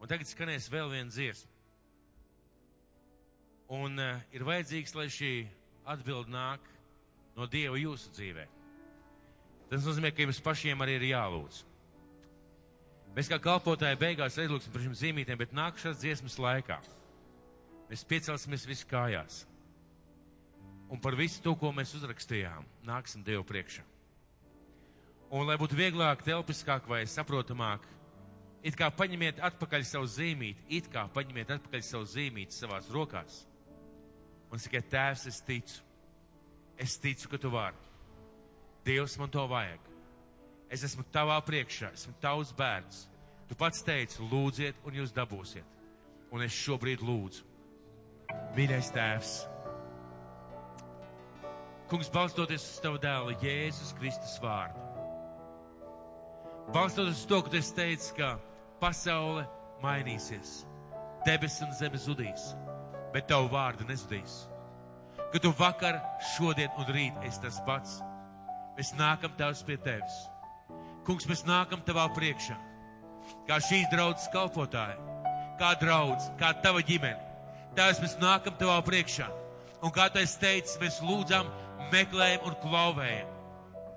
Un 0.00 0.08
tagad 0.08 0.26
skanēs 0.26 0.70
vēl 0.70 0.90
viena 0.90 1.10
dziesma. 1.10 1.50
Un 3.72 3.98
uh, 3.98 4.20
ir 4.32 4.44
vajadzīgs, 4.44 4.94
lai 4.94 5.08
šī 5.08 5.46
atbild 5.86 6.28
nāk 6.28 6.60
no 7.36 7.46
Dieva 7.46 7.78
jūsu 7.78 8.10
dzīvē. 8.12 8.46
Tas 9.70 9.86
nozīmē, 9.86 10.12
ka 10.12 10.26
jums 10.26 10.42
pašiem 10.44 10.82
arī 10.84 10.98
ir 10.98 11.12
jālūdz. 11.14 11.62
Mēs 13.12 13.28
kā 13.28 13.36
kalpotāji 13.44 13.98
beigās 14.00 14.38
aizlūksim 14.40 14.72
par 14.72 14.80
šīm 14.80 14.94
zīmītēm, 14.96 15.40
bet 15.40 15.50
nākamās 15.52 16.00
dziesmas 16.00 16.38
laikā 16.40 16.78
mēs 17.90 18.06
piecelsimies 18.08 18.64
visi 18.64 18.86
kājās. 18.88 19.42
Un 20.92 21.00
par 21.00 21.16
visu 21.16 21.42
to, 21.44 21.52
ko 21.56 21.72
mēs 21.76 21.92
uzrakstījām, 21.96 22.64
nāksim 22.88 23.24
Dievu 23.24 23.44
priekšā. 23.48 23.84
Un, 25.32 25.46
lai 25.48 25.58
būtu 25.60 25.76
vieglāk, 25.76 26.24
telpiskāk 26.24 26.88
vai 26.88 27.02
saprotamāk, 27.08 27.84
it 28.64 28.76
kā 28.76 28.88
paņemiet 28.92 29.40
atpakaļ 29.44 29.86
savu 29.88 30.08
zīmīti, 30.08 30.66
it 30.80 30.88
kā 30.92 31.06
paņemiet 31.12 31.52
atpakaļ 31.56 31.84
savu 31.84 32.08
zīmīti 32.08 32.56
savās 32.56 32.88
rokās. 32.92 33.42
Un 34.52 34.60
sakiet, 34.60 34.88
Tēvs, 34.92 35.28
es 35.28 35.40
ticu, 35.44 35.80
es 36.80 36.96
ticu, 37.00 37.28
ka 37.32 37.40
tu 37.40 37.52
vari. 37.52 37.88
Dievs, 38.84 39.16
man 39.20 39.32
to 39.32 39.44
vajag. 39.48 39.91
Es 40.72 40.84
esmu 40.86 41.04
tavā 41.12 41.36
priekšā, 41.44 41.92
esmu 41.92 42.14
tavs 42.22 42.52
bērns. 42.56 43.06
Tu 43.48 43.56
pats 43.60 43.82
teici, 43.84 44.22
lūdziet, 44.30 44.78
un 44.88 44.96
jūs 44.96 45.12
dabūsiet. 45.12 45.68
Un 46.32 46.44
es 46.46 46.54
šobrīd 46.56 47.02
lūdzu. 47.04 47.44
Mīļais 48.56 48.88
Tēvs! 48.94 49.32
Kungs, 51.92 52.08
balstoties 52.08 52.64
uz 52.64 52.78
tavu 52.80 52.96
dēlu, 53.02 53.34
Jēzus 53.42 53.92
Kristus 53.98 54.38
vārdu. 54.40 54.80
Balstoties 56.72 57.20
uz 57.20 57.26
to, 57.28 57.42
ka 57.44 57.52
tu 57.52 57.60
esi 57.60 57.76
teicis, 57.76 58.14
ka 58.16 58.30
pasaule 58.80 59.44
mainīsies, 59.84 60.62
debesis 61.26 61.66
un 61.66 61.76
zeme 61.76 62.00
zudīs, 62.00 62.54
bet 63.12 63.28
tavu 63.28 63.52
vārdu 63.52 63.84
nezudīs. 63.90 64.46
Ka 65.34 65.42
tu 65.42 65.52
vakar, 65.58 66.00
šodien 66.32 66.72
un 66.80 66.88
rīt 66.96 67.28
esi 67.28 67.44
tas 67.44 67.60
pats. 67.68 67.98
Mēs 68.78 68.96
nākam 68.96 69.36
tavs 69.36 69.60
pie 69.68 69.76
tevis. 69.84 70.22
Kungs, 71.06 71.26
mēs 71.26 71.42
nākam 71.48 71.80
tavā 71.82 72.04
priekšā, 72.14 72.54
kā 73.48 73.58
šīs 73.66 73.88
draudzes 73.90 74.30
kalpotāji, 74.30 74.98
kā 75.58 75.72
draudz, 75.80 76.28
kā 76.38 76.52
tava 76.62 76.82
ģimene. 76.86 77.18
Tēvs, 77.74 78.02
mēs 78.04 78.18
nākam 78.20 78.54
tavā 78.60 78.76
priekšā. 78.86 79.26
Un 79.82 79.90
kā 79.94 80.06
tu 80.12 80.20
esi 80.22 80.38
teicis, 80.38 80.78
mēs 80.78 81.00
lūdzam 81.02 81.48
meklējam 81.90 82.44
un 82.46 82.58
klauvējam. 82.62 83.30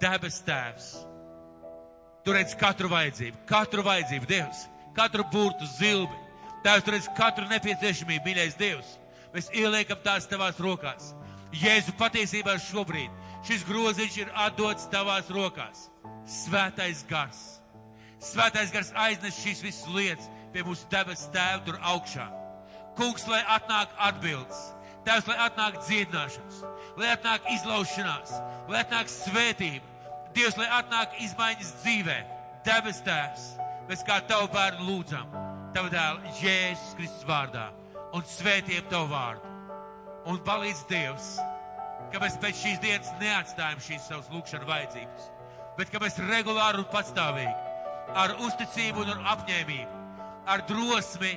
Debes 0.01 0.39
Tēvs, 0.47 0.87
tu 2.25 2.33
redz 2.33 2.55
katru 2.59 2.89
vajadzību, 2.91 3.43
katru 3.47 3.85
vajadzību, 3.85 4.29
Dievs, 4.31 4.65
katru 4.97 5.27
burtu 5.31 5.67
zilbi. 5.77 6.17
Tēvs, 6.65 6.87
tu 6.87 6.95
redz 6.95 7.11
katru 7.17 7.45
nepieciešamību, 7.51 8.25
mīļais 8.25 8.57
Dievs. 8.59 8.95
Mēs 9.35 9.51
ieliekam 9.53 10.01
tās 10.03 10.25
tavās 10.31 10.57
rokās. 10.63 11.13
Jēzu 11.55 11.93
patiesībā 11.99 12.57
šobrīd 12.59 13.13
šis 13.45 13.65
groziņš 13.67 14.17
ir 14.23 14.31
atdots 14.45 14.89
tavās 14.93 15.29
rokās. 15.33 15.89
Svētais 16.25 17.03
gars. 17.09 17.41
Svētais 18.19 18.71
gars 18.73 18.93
aiznes 18.97 19.37
šīs 19.43 19.61
visas 19.65 19.91
lietas 19.93 20.31
pie 20.53 20.63
mūsu 20.65 20.87
debes 20.89 21.27
tēva 21.35 21.61
tur 21.67 21.77
augšā. 21.81 22.29
Kungs, 22.97 23.27
lai 23.27 23.43
atnāk 23.57 23.91
atbildes. 24.09 24.71
Tēvs, 25.05 25.27
lai 25.29 25.37
atnāk 25.45 25.83
dziedināšanas 25.85 26.63
lai 26.97 27.11
atnāk 27.11 27.47
izlaušanās, 27.51 28.37
lai 28.71 28.81
atnāk 28.83 29.11
svētība. 29.11 29.93
Dievs, 30.35 30.57
lai 30.59 30.67
atnāk 30.79 31.15
izmaiņas 31.23 31.71
dzīvē, 31.81 32.15
debes 32.67 32.99
tēvs, 33.05 33.45
mēs 33.89 34.03
kā 34.07 34.19
tavu 34.27 34.49
bērnu 34.51 34.87
lūdzam, 34.89 35.29
tavu 35.75 35.91
dēlu 35.93 36.33
Jēzus 36.41 36.95
Kristus 36.97 37.27
vārdā 37.27 37.69
un 38.15 38.25
svētiem 38.27 38.87
tavu 38.91 39.11
vārdu. 39.13 39.53
Un 40.31 40.39
palīdz 40.43 40.81
Dievs, 40.89 41.35
ka 42.15 42.21
mēs 42.23 42.37
pēc 42.39 42.59
šīs 42.61 42.77
dienas 42.79 43.09
neatstājam 43.19 43.81
šīs 43.83 44.05
savas 44.07 44.29
lūkšana 44.31 44.67
vajadzības, 44.69 45.25
bet 45.75 45.89
ka 45.91 45.99
mēs 45.99 46.15
regulāri 46.29 46.79
un 46.79 46.87
patstāvīgi, 46.93 47.55
ar 48.15 48.37
uzticību 48.45 49.03
un 49.03 49.11
ar 49.11 49.25
apņēmību, 49.33 49.97
ar 50.53 50.63
drosmi 50.69 51.33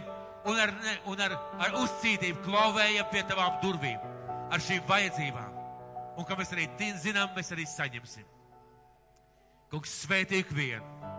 un 0.47 0.61
ar, 0.63 0.75
un 1.11 1.25
ar, 1.25 1.35
ar 1.67 1.75
uzcītību 1.83 2.45
klauvējam 2.47 3.11
pie 3.11 3.25
tavām 3.27 3.59
durvīm 3.65 4.07
ar 4.55 4.63
šīm 4.63 4.87
vajadzībām. 4.87 5.57
Un 6.19 6.27
ka 6.27 6.39
mēs 6.39 6.55
arī 6.55 6.69
zinām, 7.03 7.35
mēs 7.35 7.51
arī 7.55 7.67
saņemsim. 7.67 8.31
Kungs 9.75 9.99
svētī 10.05 10.45
ikvienu 10.45 11.11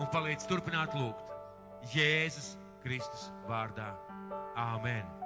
un 0.00 0.12
palīdz 0.12 0.46
turpināt 0.52 0.92
lūgt 1.00 1.96
Jēzus 1.96 2.54
Kristus 2.84 3.30
vārdā. 3.48 3.90
Āmen! 4.56 5.21